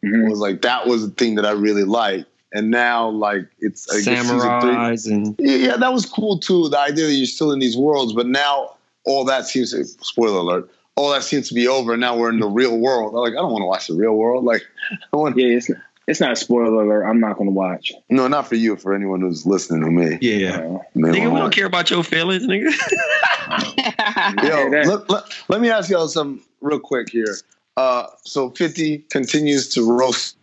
Mhm. 0.03 0.29
was 0.29 0.39
like 0.39 0.61
that 0.63 0.87
was 0.87 1.07
the 1.07 1.13
thing 1.13 1.35
that 1.35 1.45
I 1.45 1.51
really 1.51 1.83
liked, 1.83 2.25
and 2.53 2.71
now 2.71 3.09
like 3.09 3.45
it's 3.59 3.87
I 3.91 4.01
guess 4.01 4.21
season 4.23 4.39
three- 4.39 4.49
Samurais 4.49 5.11
and 5.11 5.35
Yeah, 5.37 5.55
yeah, 5.55 5.77
that 5.77 5.93
was 5.93 6.05
cool 6.07 6.39
too. 6.39 6.67
The 6.69 6.79
idea 6.79 7.05
that 7.05 7.13
you're 7.13 7.27
still 7.27 7.51
in 7.51 7.59
these 7.59 7.77
worlds, 7.77 8.13
but 8.13 8.25
now 8.27 8.71
all 9.05 9.23
that 9.25 9.45
seems 9.45 9.69
to 9.71 9.83
spoiler 9.85 10.39
alert. 10.39 10.69
All 10.95 11.11
that 11.11 11.23
seems 11.23 11.49
to 11.49 11.53
be 11.53 11.67
over. 11.67 11.93
and 11.93 12.01
Now 12.01 12.17
we're 12.17 12.29
in 12.29 12.39
the 12.39 12.47
real 12.47 12.77
world. 12.77 13.13
I'm 13.13 13.19
like, 13.19 13.33
I 13.33 13.37
don't 13.37 13.51
want 13.51 13.63
to 13.63 13.67
watch 13.67 13.87
the 13.87 13.95
real 13.95 14.13
world. 14.13 14.45
Like, 14.45 14.63
I 15.13 15.17
want 15.17 15.37
Yeah, 15.37 15.57
it's 15.57 15.69
it's 16.07 16.19
not 16.21 16.31
a 16.31 16.35
spoiler 16.35 16.83
alert. 16.83 17.03
I'm 17.05 17.19
not 17.19 17.35
going 17.35 17.47
to 17.47 17.53
watch. 17.53 17.91
no, 18.09 18.27
not 18.27 18.47
for 18.47 18.55
you. 18.55 18.75
For 18.75 18.93
anyone 18.93 19.21
who's 19.21 19.45
listening 19.45 19.83
to 19.83 19.89
me. 19.91 20.17
yeah. 20.21 20.57
Uh, 20.57 20.79
Nigga, 20.95 21.33
we 21.33 21.39
don't 21.39 21.53
care 21.53 21.65
about 21.65 21.89
your 21.89 22.03
feelings, 22.03 22.45
nigga. 22.45 22.65
Yo, 24.43 24.69
that. 24.69 24.85
let, 24.87 25.09
let, 25.09 25.23
let 25.49 25.61
me 25.61 25.69
ask 25.69 25.89
y'all 25.89 26.07
something 26.07 26.45
real 26.61 26.79
quick 26.79 27.09
here. 27.09 27.37
Uh, 27.75 28.07
so 28.23 28.51
50 28.51 28.99
continues 29.09 29.67
to 29.69 29.91
roast 29.91 30.37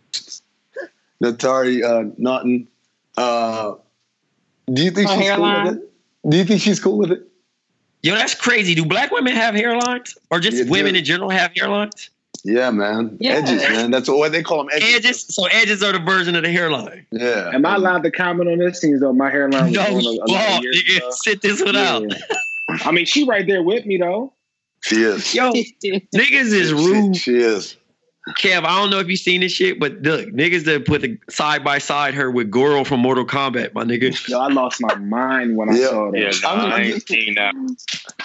Naturi 1.23 1.83
uh, 1.83 2.11
Naughton. 2.17 2.67
Uh, 3.17 3.75
do 4.71 4.83
you 4.83 4.91
think 4.91 5.09
Her 5.09 5.17
she's 5.17 5.31
cool 5.31 5.63
with 5.63 5.75
it? 5.75 5.93
Do 6.29 6.37
you 6.37 6.43
think 6.43 6.61
she's 6.61 6.79
cool 6.79 6.97
with 6.97 7.11
it? 7.11 7.27
Yo, 8.03 8.13
that's 8.15 8.35
crazy. 8.35 8.75
Do 8.75 8.85
black 8.85 9.11
women 9.11 9.33
have 9.33 9.55
hairlines, 9.55 10.15
or 10.29 10.39
just 10.39 10.57
Yeah, 10.57 10.69
women 10.69 10.93
dude. 10.93 10.99
in 10.99 11.05
general 11.05 11.29
have 11.29 11.51
hairlines? 11.53 12.09
Yeah, 12.43 12.69
man. 12.71 13.15
Yeah. 13.21 13.35
Edges, 13.35 13.61
man. 13.61 13.91
That's 13.91 14.09
what 14.09 14.33
they 14.33 14.43
call 14.43 14.57
them. 14.57 14.69
Edges. 14.73 14.95
Edges. 14.95 15.25
So 15.35 15.45
edges 15.45 15.81
are 15.81 15.93
the 15.93 15.99
version 15.99 16.35
of 16.35 16.43
the 16.43 16.51
hairline. 16.51 17.05
Yeah. 17.13 17.51
am 17.53 17.65
I 17.65 17.75
allowed 17.75 18.03
to 18.03 18.11
comment 18.11 18.49
on 18.49 18.57
this? 18.57 18.81
Seems 18.81 18.99
though 18.99 19.13
my 19.13 19.29
hairline 19.29 19.65
was 19.65 19.71
No, 19.73 19.85
growing 19.85 20.05
a, 20.05 20.09
a 20.09 20.11
lot 20.27 20.29
fault, 20.29 20.57
of 20.57 20.63
years 20.63 20.83
nigga. 20.83 20.97
ago. 20.97 21.09
Sit 21.11 21.41
this 21.41 21.63
one 21.63 21.75
out. 21.77 22.03
I 22.85 22.91
mean, 22.91 23.05
she 23.05 23.23
right 23.23 23.47
there 23.47 23.63
with 23.63 23.85
me 23.85 23.95
though. 23.97 24.33
She 24.81 25.03
is. 25.03 25.33
Yo, 25.33 25.53
niggas 25.53 26.51
is 26.51 26.67
She, 26.69 26.73
rude. 26.73 27.15
she 27.15 27.37
is. 27.37 27.77
Kev, 28.29 28.63
I 28.63 28.79
don't 28.79 28.89
know 28.89 28.99
if 28.99 29.09
you've 29.09 29.19
seen 29.19 29.41
this 29.41 29.51
shit, 29.51 29.79
but 29.79 30.01
look, 30.01 30.27
niggas 30.29 30.63
that 30.65 30.85
put 30.85 31.01
the 31.01 31.19
side 31.29 31.63
by 31.63 31.79
side 31.79 32.13
her 32.13 32.31
with 32.31 32.49
Goro 32.49 32.85
from 32.85 33.01
Mortal 33.01 33.25
Kombat, 33.25 33.73
my 33.73 33.83
nigga. 33.83 34.27
Yo, 34.29 34.39
I 34.39 34.47
lost 34.47 34.79
my 34.79 34.95
mind 34.95 35.57
when 35.57 35.69
I 35.69 35.77
Yeah. 35.77 35.89
saw 35.89 36.11
that. 36.11 36.17
Yeah, 36.17 36.31
nah, 36.41 36.49
I'm- 36.49 36.71
I 36.71 36.81
ain't 36.83 37.07
seen 37.07 37.35
that. 37.35 37.53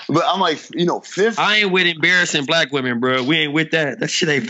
But 0.09 0.25
I'm 0.27 0.41
like, 0.41 0.61
you 0.73 0.87
know, 0.87 1.01
fifth. 1.01 1.39
I 1.39 1.57
ain't 1.57 1.73
with 1.73 1.87
embarrassing 1.87 2.45
black 2.45 2.73
women, 2.73 3.01
bro. 3.01 3.25
We 3.25 3.39
ain't 3.39 3.53
with 3.53 3.73
that. 3.73 3.99
That 3.99 4.09
shit 4.11 4.29
ain't. 4.29 4.49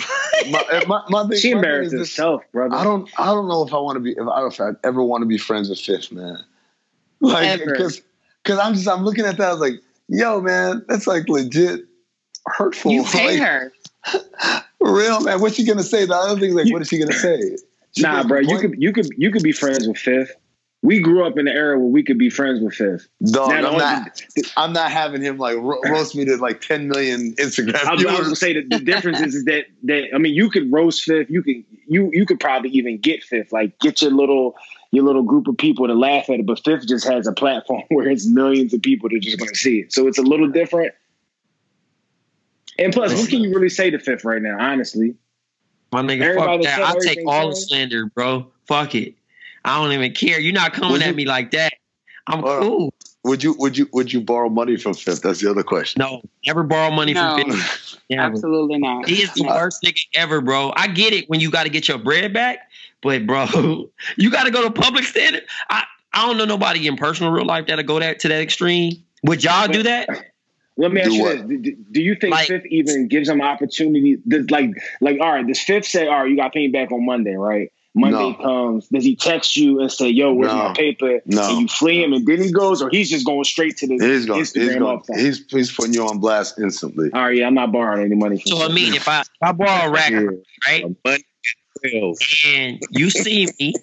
my, 0.50 0.84
my, 0.86 1.02
my 1.08 1.22
thing, 1.28 1.38
She 1.38 1.54
my 1.54 1.60
thing 1.62 1.64
embarrassed 1.64 1.94
herself, 1.96 2.42
brother. 2.52 2.76
I 2.76 2.84
don't. 2.84 3.08
I 3.18 3.26
don't 3.26 3.48
know 3.48 3.66
if 3.66 3.72
I 3.72 3.78
want 3.78 3.96
to 3.96 4.00
be. 4.00 4.12
If 4.12 4.28
I, 4.28 4.46
if 4.46 4.60
I 4.60 4.70
ever 4.84 5.02
want 5.02 5.22
to 5.22 5.26
be 5.26 5.38
friends 5.38 5.68
with 5.70 5.80
Fifth, 5.80 6.12
man. 6.12 6.38
Like, 7.20 7.64
because 7.64 8.00
because 8.44 8.58
I'm 8.58 8.74
just 8.74 8.86
I'm 8.86 9.02
looking 9.04 9.24
at 9.24 9.38
that. 9.38 9.48
I 9.48 9.52
was 9.52 9.60
like, 9.60 9.80
yo, 10.08 10.40
man, 10.40 10.84
that's 10.86 11.06
like 11.06 11.28
legit 11.28 11.86
hurtful. 12.46 12.92
You 12.92 13.04
pay 13.04 13.40
Like, 13.40 13.48
her. 13.48 13.72
For 14.78 14.94
real, 14.94 15.20
man. 15.20 15.40
What's 15.40 15.56
she 15.56 15.64
gonna 15.64 15.82
say? 15.82 16.04
The 16.04 16.14
other 16.14 16.40
thing's 16.40 16.54
like, 16.54 16.72
what 16.72 16.82
is 16.82 16.88
she 16.88 16.98
gonna 16.98 17.12
say? 17.12 17.56
She 17.96 18.02
Nah, 18.02 18.22
bro, 18.22 18.40
you 18.40 18.58
could 18.58 18.74
you 18.78 18.92
could 18.92 19.08
you 19.16 19.30
could 19.30 19.42
be 19.42 19.52
friends 19.52 19.86
with 19.88 19.98
Fifth. 19.98 20.32
We 20.80 21.00
grew 21.00 21.26
up 21.26 21.36
in 21.36 21.46
the 21.46 21.50
era 21.50 21.76
where 21.76 21.88
we 21.88 22.04
could 22.04 22.18
be 22.18 22.30
friends 22.30 22.60
with 22.60 22.74
Fifth. 22.74 23.08
Dog, 23.32 23.48
Now, 23.48 23.56
I'm 23.56 23.62
the 23.62 23.78
not. 23.78 24.20
I'm 24.56 24.72
not 24.72 24.92
having 24.92 25.20
him 25.20 25.36
like 25.36 25.56
ro- 25.56 25.80
roast 25.82 26.14
me 26.14 26.24
to 26.26 26.36
like 26.36 26.60
10 26.60 26.86
million 26.86 27.34
Instagram 27.34 27.84
I 27.84 27.94
was, 27.94 28.04
I 28.04 28.10
was 28.12 28.20
gonna 28.20 28.36
say 28.36 28.52
that 28.54 28.70
the 28.70 28.78
difference 28.78 29.20
is, 29.20 29.34
is 29.34 29.44
that 29.46 29.64
that 29.84 30.10
I 30.14 30.18
mean 30.18 30.34
you 30.34 30.50
could 30.50 30.72
roast 30.72 31.02
Fifth, 31.02 31.30
you 31.30 31.42
could 31.42 31.64
you 31.88 32.10
you 32.12 32.24
could 32.24 32.38
probably 32.38 32.70
even 32.70 32.98
get 32.98 33.24
Fifth, 33.24 33.52
like 33.52 33.78
get 33.80 34.00
your 34.00 34.12
little 34.12 34.54
your 34.92 35.04
little 35.04 35.24
group 35.24 35.48
of 35.48 35.56
people 35.58 35.88
to 35.88 35.94
laugh 35.94 36.30
at 36.30 36.38
it, 36.38 36.46
but 36.46 36.62
Fifth 36.64 36.86
just 36.86 37.06
has 37.08 37.26
a 37.26 37.32
platform 37.32 37.82
where 37.88 38.08
it's 38.08 38.26
millions 38.26 38.72
of 38.72 38.80
people 38.80 39.08
that 39.08 39.16
are 39.16 39.20
just 39.20 39.38
gonna 39.38 39.54
see 39.54 39.80
it. 39.80 39.92
So 39.92 40.06
it's 40.06 40.18
a 40.18 40.22
little 40.22 40.48
different. 40.48 40.94
And 42.78 42.92
plus, 42.92 43.12
what 43.14 43.28
can 43.28 43.40
you 43.40 43.50
really 43.54 43.68
say 43.68 43.90
to 43.90 43.98
Fifth 43.98 44.24
right 44.24 44.40
now, 44.40 44.56
honestly? 44.58 45.14
My 45.92 46.02
nigga, 46.02 46.22
Everybody 46.22 46.64
fuck 46.64 46.76
that. 46.76 46.82
I'll 46.82 46.94
take 47.00 47.18
everything 47.18 47.28
all 47.28 47.48
the 47.50 47.56
slander, 47.56 48.06
bro. 48.06 48.46
Fuck 48.66 48.94
it. 48.94 49.14
I 49.64 49.82
don't 49.82 49.92
even 49.92 50.12
care. 50.12 50.38
You're 50.38 50.52
not 50.52 50.72
coming 50.72 50.92
Would 50.92 51.02
at 51.02 51.14
me 51.14 51.24
like 51.24 51.50
that. 51.52 51.74
I'm 52.26 52.40
Hold 52.40 52.50
on. 52.50 52.62
cool. 52.62 52.94
Would 53.24 53.42
you 53.42 53.54
would 53.58 53.76
you 53.76 53.88
would 53.92 54.12
you 54.12 54.20
borrow 54.20 54.48
money 54.48 54.76
from 54.76 54.94
Fifth? 54.94 55.22
That's 55.22 55.40
the 55.40 55.50
other 55.50 55.62
question. 55.62 55.98
No, 56.00 56.22
never 56.46 56.62
borrow 56.62 56.90
money 56.90 57.14
No, 57.14 57.36
from 57.36 57.50
50. 57.52 57.98
Never. 58.10 58.22
absolutely 58.22 58.78
not. 58.78 59.08
He 59.08 59.22
is 59.22 59.32
the 59.34 59.44
worst 59.44 59.82
nigga 59.82 60.00
ever, 60.14 60.40
bro. 60.40 60.72
I 60.76 60.86
get 60.88 61.12
it 61.12 61.28
when 61.28 61.40
you 61.40 61.50
got 61.50 61.64
to 61.64 61.68
get 61.68 61.88
your 61.88 61.98
bread 61.98 62.32
back, 62.32 62.70
but 63.02 63.26
bro, 63.26 63.46
you 64.16 64.30
got 64.30 64.44
to 64.44 64.50
go 64.50 64.62
to 64.62 64.70
public 64.70 65.04
standard. 65.04 65.42
I, 65.68 65.84
I 66.12 66.26
don't 66.26 66.38
know 66.38 66.44
nobody 66.44 66.86
in 66.86 66.96
personal 66.96 67.32
real 67.32 67.44
life 67.44 67.66
that'll 67.66 67.84
go 67.84 67.98
that 67.98 68.20
to 68.20 68.28
that 68.28 68.40
extreme. 68.40 68.92
Would 69.24 69.42
y'all 69.42 69.66
do 69.68 69.82
that? 69.82 70.08
Let 70.78 70.92
me 70.92 71.00
ask 71.00 71.10
Do 71.10 71.16
you 71.16 71.22
what? 71.22 71.48
this: 71.48 71.58
do, 71.60 71.76
do 71.90 72.00
you 72.02 72.14
think 72.14 72.32
Like- 72.34 72.46
Fifth 72.46 72.66
even 72.66 73.08
gives 73.08 73.28
them 73.28 73.42
opportunity? 73.42 74.16
Does, 74.26 74.48
like, 74.50 74.70
like, 75.00 75.18
all 75.20 75.32
right, 75.32 75.46
does 75.46 75.58
Fifth 75.60 75.86
say, 75.86 76.06
"All 76.06 76.20
right, 76.22 76.30
you 76.30 76.36
got 76.36 76.52
paid 76.54 76.72
back 76.72 76.92
on 76.92 77.04
Monday, 77.04 77.34
right?" 77.34 77.70
Monday 77.94 78.16
No. 78.30 78.34
comes. 78.34 78.86
Does 78.88 79.02
he 79.02 79.16
text 79.16 79.56
you 79.56 79.80
and 79.80 79.90
say, 79.90 80.08
"Yo, 80.08 80.32
where's 80.32 80.52
No. 80.52 80.68
my 80.68 80.74
paper?" 80.74 81.20
No. 81.26 81.50
And 81.50 81.62
you 81.62 81.68
flee 81.68 82.04
him, 82.04 82.12
and 82.12 82.24
then 82.24 82.40
he 82.40 82.52
goes, 82.52 82.80
or 82.80 82.90
he's 82.90 83.10
just 83.10 83.26
going 83.26 83.42
straight 83.42 83.76
to 83.78 83.88
the 83.88 83.94
He's 83.94 84.24
going. 84.26 84.40
Instagram 84.42 84.62
He's 84.68 84.76
going. 84.76 85.00
He's 85.16 85.44
he's 85.50 85.72
putting 85.72 85.94
you 85.94 86.06
on 86.06 86.18
blast 86.18 86.60
instantly. 86.60 87.10
All 87.12 87.22
right, 87.22 87.36
yeah, 87.36 87.46
I'm 87.48 87.54
not 87.54 87.72
borrowing 87.72 88.04
any 88.04 88.14
money. 88.14 88.38
From 88.40 88.52
So 88.52 88.62
I 88.64 88.68
mean, 88.68 88.94
if 88.94 89.08
I 89.08 89.22
if 89.22 89.28
I 89.42 89.50
borrow 89.52 89.88
a 89.88 89.90
rack, 89.90 90.12
Yeah. 90.12 90.20
right, 90.68 90.84
Money 91.04 91.24
bills. 91.82 92.20
and 92.46 92.78
you 92.90 93.10
see 93.10 93.48
me, 93.58 93.74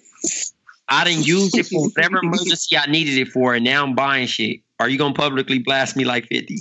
I 0.88 1.04
didn't 1.04 1.26
use 1.26 1.54
it 1.54 1.66
for 1.66 1.88
whatever 1.88 2.18
emergency 2.22 2.76
I 2.76 2.86
needed 2.86 3.18
it 3.18 3.28
for, 3.28 3.54
and 3.54 3.64
now 3.64 3.84
I'm 3.84 3.94
buying 3.94 4.26
shit. 4.26 4.60
Are 4.78 4.88
you 4.88 4.98
gonna 4.98 5.14
publicly 5.14 5.58
blast 5.58 5.96
me 5.96 6.04
like 6.04 6.26
fifty? 6.26 6.58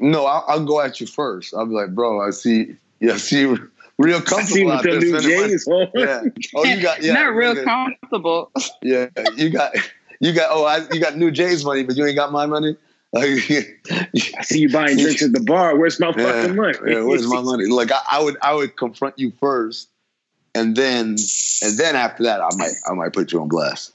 No, 0.00 0.26
I'll, 0.26 0.44
I'll 0.46 0.64
go 0.64 0.80
at 0.80 1.00
you 1.00 1.06
first. 1.06 1.54
I'll 1.54 1.66
be 1.66 1.74
like, 1.74 1.94
bro, 1.94 2.20
I 2.20 2.30
see. 2.30 2.76
Yeah, 3.00 3.14
I 3.14 3.16
see 3.16 3.40
you 3.40 3.70
real 3.98 4.18
I 4.18 4.20
comfortable 4.20 4.46
see 4.46 4.70
out 4.70 4.84
with 4.84 4.84
the 4.84 4.90
there 4.90 5.00
new 5.00 5.20
spending 5.20 5.40
money. 5.40 5.52
J's. 5.52 5.66
on. 5.66 5.88
Yeah. 5.94 6.22
Oh, 6.54 6.64
you 6.64 6.82
got 6.82 7.02
yeah. 7.02 7.12
not 7.14 7.34
real 7.34 7.64
comfortable. 7.64 8.52
Yeah, 8.82 9.08
you 9.36 9.50
got 9.50 9.74
you 10.20 10.32
got. 10.32 10.48
Oh, 10.50 10.64
I, 10.64 10.86
you 10.92 11.00
got 11.00 11.16
new 11.16 11.30
Jay's 11.30 11.64
money, 11.64 11.82
but 11.82 11.96
you 11.96 12.06
ain't 12.06 12.16
got 12.16 12.32
my 12.32 12.46
money. 12.46 12.76
Like, 13.14 13.28
I 13.30 14.42
see 14.42 14.58
you 14.58 14.72
buying 14.72 14.96
drinks 14.96 15.22
at 15.22 15.32
the 15.32 15.40
bar. 15.40 15.76
Where's 15.76 16.00
my 16.00 16.12
yeah, 16.16 16.32
fucking 16.32 16.56
money? 16.56 16.76
yeah, 16.84 17.00
where's 17.02 17.24
my 17.28 17.40
money? 17.40 17.66
Like, 17.66 17.92
I, 17.92 18.00
I 18.10 18.20
would 18.20 18.36
I 18.42 18.52
would 18.54 18.76
confront 18.76 19.16
you 19.20 19.30
first, 19.38 19.88
and 20.54 20.76
then 20.76 21.16
and 21.62 21.78
then 21.78 21.96
after 21.96 22.22
that, 22.24 22.40
I 22.40 22.48
might 22.56 22.72
I 22.88 22.94
might 22.94 23.12
put 23.12 23.32
you 23.32 23.40
on 23.40 23.48
blast. 23.48 23.92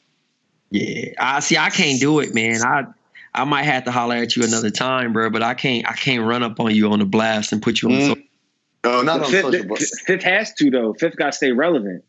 Yeah, 0.72 1.12
I 1.20 1.40
see. 1.40 1.58
I 1.58 1.70
can't 1.70 2.00
do 2.00 2.20
it, 2.20 2.34
man. 2.36 2.62
I 2.62 2.86
I 3.34 3.44
might 3.44 3.64
have 3.64 3.86
to 3.86 3.92
holler 3.92 4.16
at 4.16 4.36
you 4.36 4.44
another 4.44 4.70
time, 4.70 5.14
bro. 5.14 5.30
But 5.30 5.44
I 5.44 5.54
can't. 5.54 5.88
I 5.90 5.94
can't 5.94 6.26
run 6.26 6.44
up 6.44 6.60
on 6.60 6.74
you 6.74 6.92
on 6.92 7.00
the 7.00 7.06
blast 7.06 7.52
and 7.52 7.62
put 7.62 7.82
you 7.82 7.90
on. 7.90 7.96
Mm. 7.96 8.08
So, 8.08 8.16
No, 8.86 9.02
not 9.02 9.24
on 9.24 9.32
Fifth, 9.32 9.46
social, 9.46 9.66
but 9.68 9.80
Fifth 9.80 10.24
has 10.24 10.54
to 10.56 10.70
though. 10.70 10.94
Fifth 10.94 11.16
got 11.16 11.28
to 11.28 11.32
stay 11.34 11.52
relevant. 11.52 12.04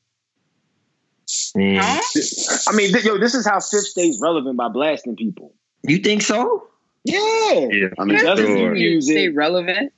man. 1.55 1.81
I 1.81 2.73
mean, 2.75 2.93
th- 2.93 3.05
yo, 3.05 3.19
this 3.19 3.35
is 3.35 3.47
how 3.47 3.61
Fifth 3.61 3.87
stays 3.87 4.19
relevant 4.21 4.57
by 4.57 4.69
blasting 4.69 5.17
people. 5.17 5.55
You 5.83 5.99
think 5.99 6.23
so? 6.23 6.67
Yeah. 7.05 7.19
Yeah, 7.71 7.89
I 7.99 8.05
mean, 8.05 8.19
for 8.19 8.25
doesn't 8.25 8.47
sure. 8.47 8.75
You 8.75 8.91
Music. 8.91 9.13
stay 9.13 9.29
relevant. 9.29 9.93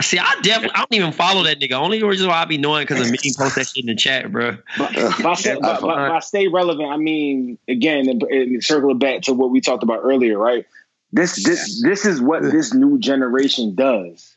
See, 0.00 0.18
I 0.18 0.34
definitely. 0.42 0.70
I 0.74 0.78
don't 0.80 0.92
even 0.94 1.12
follow 1.12 1.42
that 1.44 1.58
nigga. 1.58 1.72
Only 1.72 2.02
reason 2.02 2.28
why 2.28 2.36
I 2.40 2.44
be 2.44 2.56
knowing 2.58 2.84
because 2.86 3.04
of 3.04 3.10
me 3.10 3.18
post 3.36 3.56
that 3.56 3.66
shit 3.66 3.82
in 3.84 3.86
the 3.86 3.96
chat, 3.96 4.30
bro. 4.30 4.56
By, 4.78 5.34
say, 5.34 5.54
by, 5.60 5.80
by, 5.80 6.08
by 6.08 6.20
stay 6.20 6.46
relevant, 6.48 6.88
I 6.88 6.96
mean 6.96 7.58
again, 7.66 8.08
and, 8.08 8.22
and 8.22 8.62
circle 8.62 8.90
it 8.92 8.98
back 9.00 9.22
to 9.22 9.32
what 9.32 9.50
we 9.50 9.60
talked 9.60 9.82
about 9.82 10.00
earlier, 10.04 10.38
right? 10.38 10.64
This 11.12 11.42
this 11.44 11.82
this 11.82 12.04
is 12.04 12.20
what 12.20 12.42
this 12.42 12.72
new 12.74 12.98
generation 12.98 13.74
does. 13.74 14.36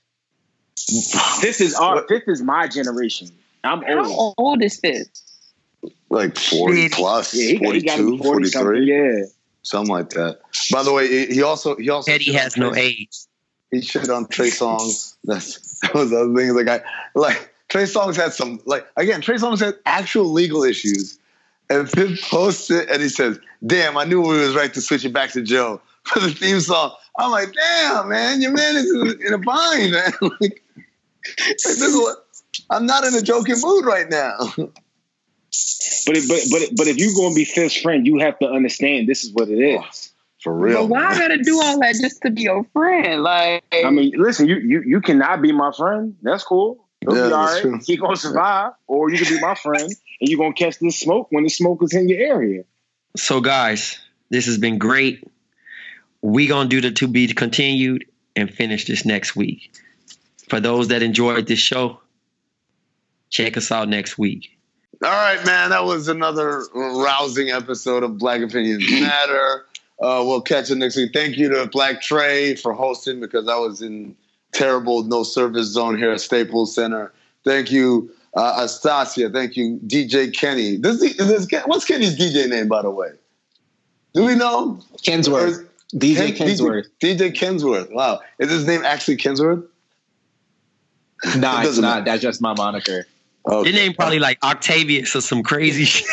This 1.42 1.62
is 1.62 1.76
our 1.76 2.06
this 2.08 2.24
is 2.28 2.42
my 2.42 2.68
generation. 2.68 3.30
I'm 3.64 3.82
How 3.84 4.06
old. 4.12 4.36
old 4.38 4.64
is 4.64 4.80
Fifth? 4.80 5.10
like 6.10 6.38
40 6.38 6.90
plus, 6.90 7.34
Yeah, 7.36 7.52
he, 7.52 7.58
got- 7.60 7.74
he 7.76 7.82
got 7.82 7.98
to 7.98 8.04
42, 8.04 8.18
be 8.18 8.24
40 8.24 8.46
something. 8.48 8.68
43, 8.68 8.86
Yeah. 9.20 9.26
something 9.62 9.94
like 9.94 10.10
that. 10.12 10.40
By 10.72 10.84
the 10.84 10.92
way, 10.94 11.08
he 11.08 11.36
he 11.36 11.44
also 11.44 11.76
he 11.76 11.90
also 11.90 12.12
Eddie 12.12 12.26
shit 12.26 12.36
has 12.36 12.58
no 12.58 12.74
age. 12.76 13.10
He 13.72 13.82
shit 13.82 14.10
on 14.10 14.28
Trey 14.28 14.50
Songz. 14.50 15.16
That's 15.24 15.80
that 15.82 15.94
was 15.94 16.10
the 16.10 16.22
other 16.22 16.36
thing. 16.36 16.54
Like 16.56 16.68
I 16.68 16.82
like 17.16 17.54
Trey 17.68 17.84
Songz 17.84 18.16
had 18.16 18.34
some 18.34 18.60
like 18.66 18.88
again. 18.98 19.22
Trey 19.22 19.36
Songz 19.36 19.60
had 19.60 19.76
actual 19.86 20.26
legal 20.26 20.64
issues, 20.64 21.20
and 21.70 21.90
Pip 21.90 22.20
posts 22.22 22.72
it 22.72 22.90
and 22.90 23.02
he 23.02 23.10
says, 23.10 23.40
"Damn, 23.66 23.98
I 23.98 24.06
knew 24.06 24.22
we 24.22 24.40
was 24.40 24.56
right 24.56 24.74
to 24.74 24.82
switch 24.82 25.06
it 25.06 25.14
back 25.14 25.32
to 25.32 25.42
Joe 25.42 25.82
for 26.04 26.20
the 26.20 26.32
theme 26.32 26.60
song." 26.60 26.94
I'm 27.18 27.32
like, 27.32 27.54
"Damn, 27.54 28.10
man, 28.10 28.42
your 28.42 28.52
man 28.52 28.76
is 28.76 29.22
in, 29.26 29.34
a 29.34 29.38
bind, 29.38 29.92
man." 29.92 30.12
like, 30.22 30.32
like, 30.42 30.64
this 31.38 31.82
is 31.82 31.96
what 31.96 32.26
I'm 32.72 32.86
not 32.86 33.06
in 33.06 33.14
a 33.14 33.22
joking 33.22 33.56
mood 33.62 33.86
right 33.86 34.10
now. 34.10 34.38
But 36.06 36.18
it, 36.18 36.28
but 36.28 36.40
but 36.52 36.76
but 36.76 36.88
if 36.88 36.98
you're 36.98 37.14
gonna 37.16 37.36
be 37.36 37.46
Fifth's 37.46 37.80
friend, 37.80 38.06
you 38.06 38.20
have 38.20 38.40
to 38.40 38.50
understand 38.50 39.08
this 39.08 39.24
is 39.24 39.32
what 39.32 39.50
it 39.50 39.60
is. 39.60 40.09
For 40.42 40.54
real. 40.54 40.88
But 40.88 40.90
why 40.90 41.06
I 41.06 41.18
gotta 41.20 41.38
do 41.44 41.60
all 41.62 41.80
that 41.82 41.96
just 42.02 42.22
to 42.22 42.32
be 42.32 42.44
your 42.44 42.64
friend? 42.72 43.22
Like, 43.22 43.64
I 43.74 43.90
mean, 43.90 44.14
listen, 44.16 44.48
you 44.48 44.58
you 44.58 44.82
you 44.86 45.02
cannot 45.02 45.42
be 45.42 45.52
my 45.52 45.72
friend. 45.72 46.16
That's 46.22 46.44
cool. 46.44 46.86
He'll 47.02 47.16
Yeah, 47.16 47.28
be 47.28 47.34
all 47.34 47.46
that's 47.46 47.54
right. 47.56 47.62
true. 47.62 47.80
He 47.86 47.98
gonna 47.98 48.16
survive, 48.16 48.72
or 48.88 49.10
you 49.12 49.18
can 49.18 49.36
be 49.36 49.42
my 49.42 49.56
friend 49.56 49.84
and 50.22 50.30
you're 50.30 50.40
gonna 50.40 50.54
catch 50.54 50.80
this 50.80 50.98
smoke 51.00 51.28
when 51.32 51.44
the 51.44 51.50
smoke 51.50 51.84
is 51.84 51.94
in 51.94 52.08
your 52.08 52.20
area. 52.20 52.64
So, 53.18 53.42
guys, 53.42 54.00
this 54.30 54.46
has 54.46 54.58
been 54.58 54.78
great. 54.78 55.24
We 56.22 56.48
gonna 56.48 56.70
do 56.70 56.80
the 56.82 56.92
to 56.92 57.08
be 57.08 57.28
continued 57.28 58.06
and 58.36 58.50
finish 58.54 58.86
this 58.86 59.06
next 59.06 59.36
week. 59.36 59.72
For 60.48 60.60
those 60.60 60.88
that 60.90 61.04
enjoyed 61.04 61.48
this 61.48 61.60
show, 61.60 62.00
check 63.30 63.58
us 63.58 63.72
out 63.72 63.90
next 63.90 64.18
week. 64.18 64.58
All 65.04 65.10
right, 65.10 65.44
man. 65.46 65.70
That 65.70 65.86
was 65.86 66.08
another 66.10 66.64
rousing 66.74 67.52
episode 67.52 68.04
of 68.04 68.18
Black 68.18 68.42
Opinions 68.42 68.90
Matter. 68.92 69.66
Uh, 70.02 70.24
we'll 70.26 70.42
catch 70.42 70.70
you 70.70 70.76
next 70.76 70.96
week. 70.96 71.12
Thank 71.14 71.38
you 71.38 71.50
to 71.50 71.68
Black 71.68 72.02
Trey 72.02 72.56
for 72.56 72.74
hosting 72.74 73.20
because 73.20 73.48
I 73.48 73.58
was 73.58 73.82
in 73.82 74.16
terrible 74.54 75.04
no 75.04 75.24
service 75.24 75.68
zone 75.68 75.98
here 75.98 76.12
at 76.12 76.22
Staples 76.22 76.74
Center. 76.74 77.12
Thank 77.44 77.72
you, 77.72 78.10
uh, 78.36 78.62
Astasia. 78.64 79.30
Thank 79.30 79.58
you, 79.58 79.80
DJ 79.86 80.34
Kenny. 80.34 80.78
This, 80.78 81.00
this, 81.18 81.48
what's 81.66 81.86
Kenny's 81.86 82.18
DJ 82.18 82.50
name, 82.50 82.68
by 82.68 82.82
the 82.82 82.90
way? 82.90 83.10
Do 84.14 84.26
we 84.26 84.36
know? 84.36 84.80
Kensworth. 85.06 85.64
Or- 85.64 85.70
DJ 85.96 86.36
Ken- 86.36 86.48
Kensworth. 86.48 86.86
DJ 87.02 87.34
Kensworth. 87.34 87.92
Wow. 87.92 88.22
Is 88.38 88.52
his 88.52 88.68
name 88.68 88.84
actually 88.86 89.18
Kensworth? 89.18 89.66
Nah, 91.36 91.58
It 91.58 91.60
it's 91.60 91.70
doesn't 91.70 91.82
not. 91.82 92.06
That's 92.06 92.22
just 92.22 92.42
my 92.42 92.54
moniker. 92.54 93.06
Okay. 93.48 93.70
Your 93.70 93.78
name 93.78 93.94
probably 93.94 94.20
like 94.20 94.38
Octavius 94.44 95.16
or 95.16 95.22
some 95.22 95.42
crazy 95.44 95.86
shit. 95.86 96.06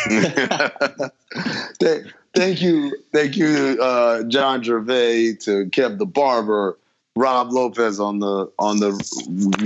Th- 2.33 2.47
thank 2.47 2.61
you, 2.61 2.95
thank 3.11 3.35
you, 3.35 3.77
uh, 3.81 4.23
John 4.23 4.63
Gervais, 4.63 5.33
to 5.41 5.65
Kev 5.67 5.97
the 5.97 6.05
Barber, 6.05 6.77
Rob 7.15 7.51
Lopez 7.51 7.99
on 7.99 8.19
the 8.19 8.51
on 8.59 8.79
the 8.79 8.91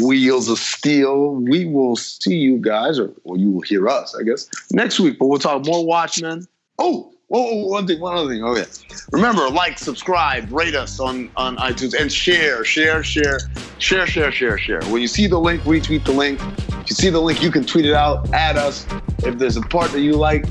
wheels 0.01 0.47
of 0.47 0.57
steel. 0.57 1.35
We 1.35 1.65
will 1.65 1.97
see 1.97 2.35
you 2.35 2.57
guys, 2.57 2.97
or, 2.97 3.11
or 3.25 3.37
you 3.37 3.51
will 3.51 3.61
hear 3.61 3.89
us, 3.89 4.15
I 4.17 4.23
guess, 4.23 4.49
next 4.71 4.99
week. 5.01 5.19
But 5.19 5.25
we'll 5.25 5.39
talk 5.39 5.65
more 5.65 5.85
Watchmen. 5.85 6.47
Oh, 6.79 7.11
oh, 7.29 7.63
oh, 7.63 7.67
one 7.67 7.87
thing, 7.87 7.99
one 7.99 8.15
other 8.15 8.29
thing. 8.29 8.41
Okay, 8.41 8.65
remember, 9.11 9.49
like, 9.49 9.77
subscribe, 9.77 10.49
rate 10.51 10.75
us 10.75 10.99
on 11.01 11.29
on 11.35 11.57
iTunes, 11.57 11.99
and 11.99 12.09
share, 12.09 12.63
share, 12.63 13.03
share, 13.03 13.39
share, 13.79 14.07
share, 14.07 14.31
share, 14.31 14.57
share. 14.57 14.81
When 14.85 15.01
you 15.01 15.09
see 15.09 15.27
the 15.27 15.39
link, 15.39 15.61
retweet 15.63 16.05
the 16.05 16.13
link. 16.13 16.39
If 16.69 16.89
you 16.91 16.95
see 16.95 17.09
the 17.09 17.21
link, 17.21 17.43
you 17.43 17.51
can 17.51 17.65
tweet 17.65 17.85
it 17.85 17.93
out, 17.93 18.33
at 18.33 18.55
us. 18.55 18.87
If 19.23 19.37
there's 19.37 19.57
a 19.57 19.61
part 19.61 19.91
that 19.91 20.01
you 20.01 20.13
like, 20.13 20.45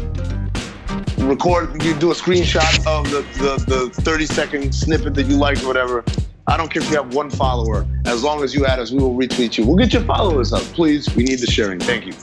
record, 1.27 1.83
you 1.83 1.95
do 1.95 2.11
a 2.11 2.15
screenshot 2.15 2.87
of 2.87 3.11
the, 3.11 3.21
the, 3.39 3.91
the 3.91 4.03
30 4.03 4.27
second 4.27 4.75
snippet 4.75 5.15
that 5.15 5.27
you 5.27 5.37
liked 5.37 5.63
or 5.63 5.69
whatever. 5.69 6.05
I 6.47 6.57
don't 6.57 6.73
care 6.73 6.83
if 6.83 6.91
you 6.91 6.97
have 6.97 7.15
one 7.15 7.31
follower. 7.31 7.87
As 8.07 8.23
long 8.23 8.43
as 8.43 8.55
you 8.55 8.67
add 8.67 8.79
us, 8.79 8.91
we 8.91 8.99
will 8.99 9.15
retweet 9.15 9.57
you. 9.57 9.67
We'll 9.67 9.77
get 9.77 9.93
your 9.93 10.03
followers 10.03 10.53
up. 10.53 10.63
Please, 10.75 11.15
we 11.15 11.25
need 11.25 11.39
the 11.39 11.47
sharing. 11.47 11.79
Thank 11.79 12.07
you. 12.07 12.15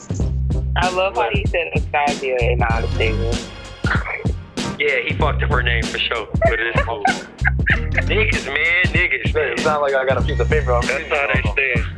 I 0.76 0.90
love 0.90 1.15
how 1.15 1.30
he 1.32 1.45
said 1.48 1.72
Anastasia 1.76 2.38
and 2.41 2.60
not 2.60 2.84
a 2.84 2.91
singer. 2.94 3.32
Yeah, 4.80 4.99
he 4.99 5.15
fucked 5.15 5.41
up 5.41 5.49
her 5.49 5.64
name 5.64 5.84
for 5.84 5.98
sure, 5.98 6.28
but 6.44 6.60
it's 6.60 6.82
cool. 6.84 7.03
niggas, 8.06 8.45
man, 8.45 8.84
niggas. 8.94 9.36
It's 9.36 9.65
not 9.65 9.82
like 9.82 9.95
I 9.95 10.06
got 10.06 10.18
a 10.18 10.22
piece 10.22 10.40
of 10.40 10.49
paper 10.49 10.72
on 10.72 10.86
me. 10.86 10.94
That's 10.94 11.10
how 11.10 11.34
they 11.34 11.41
stand. 11.41 11.97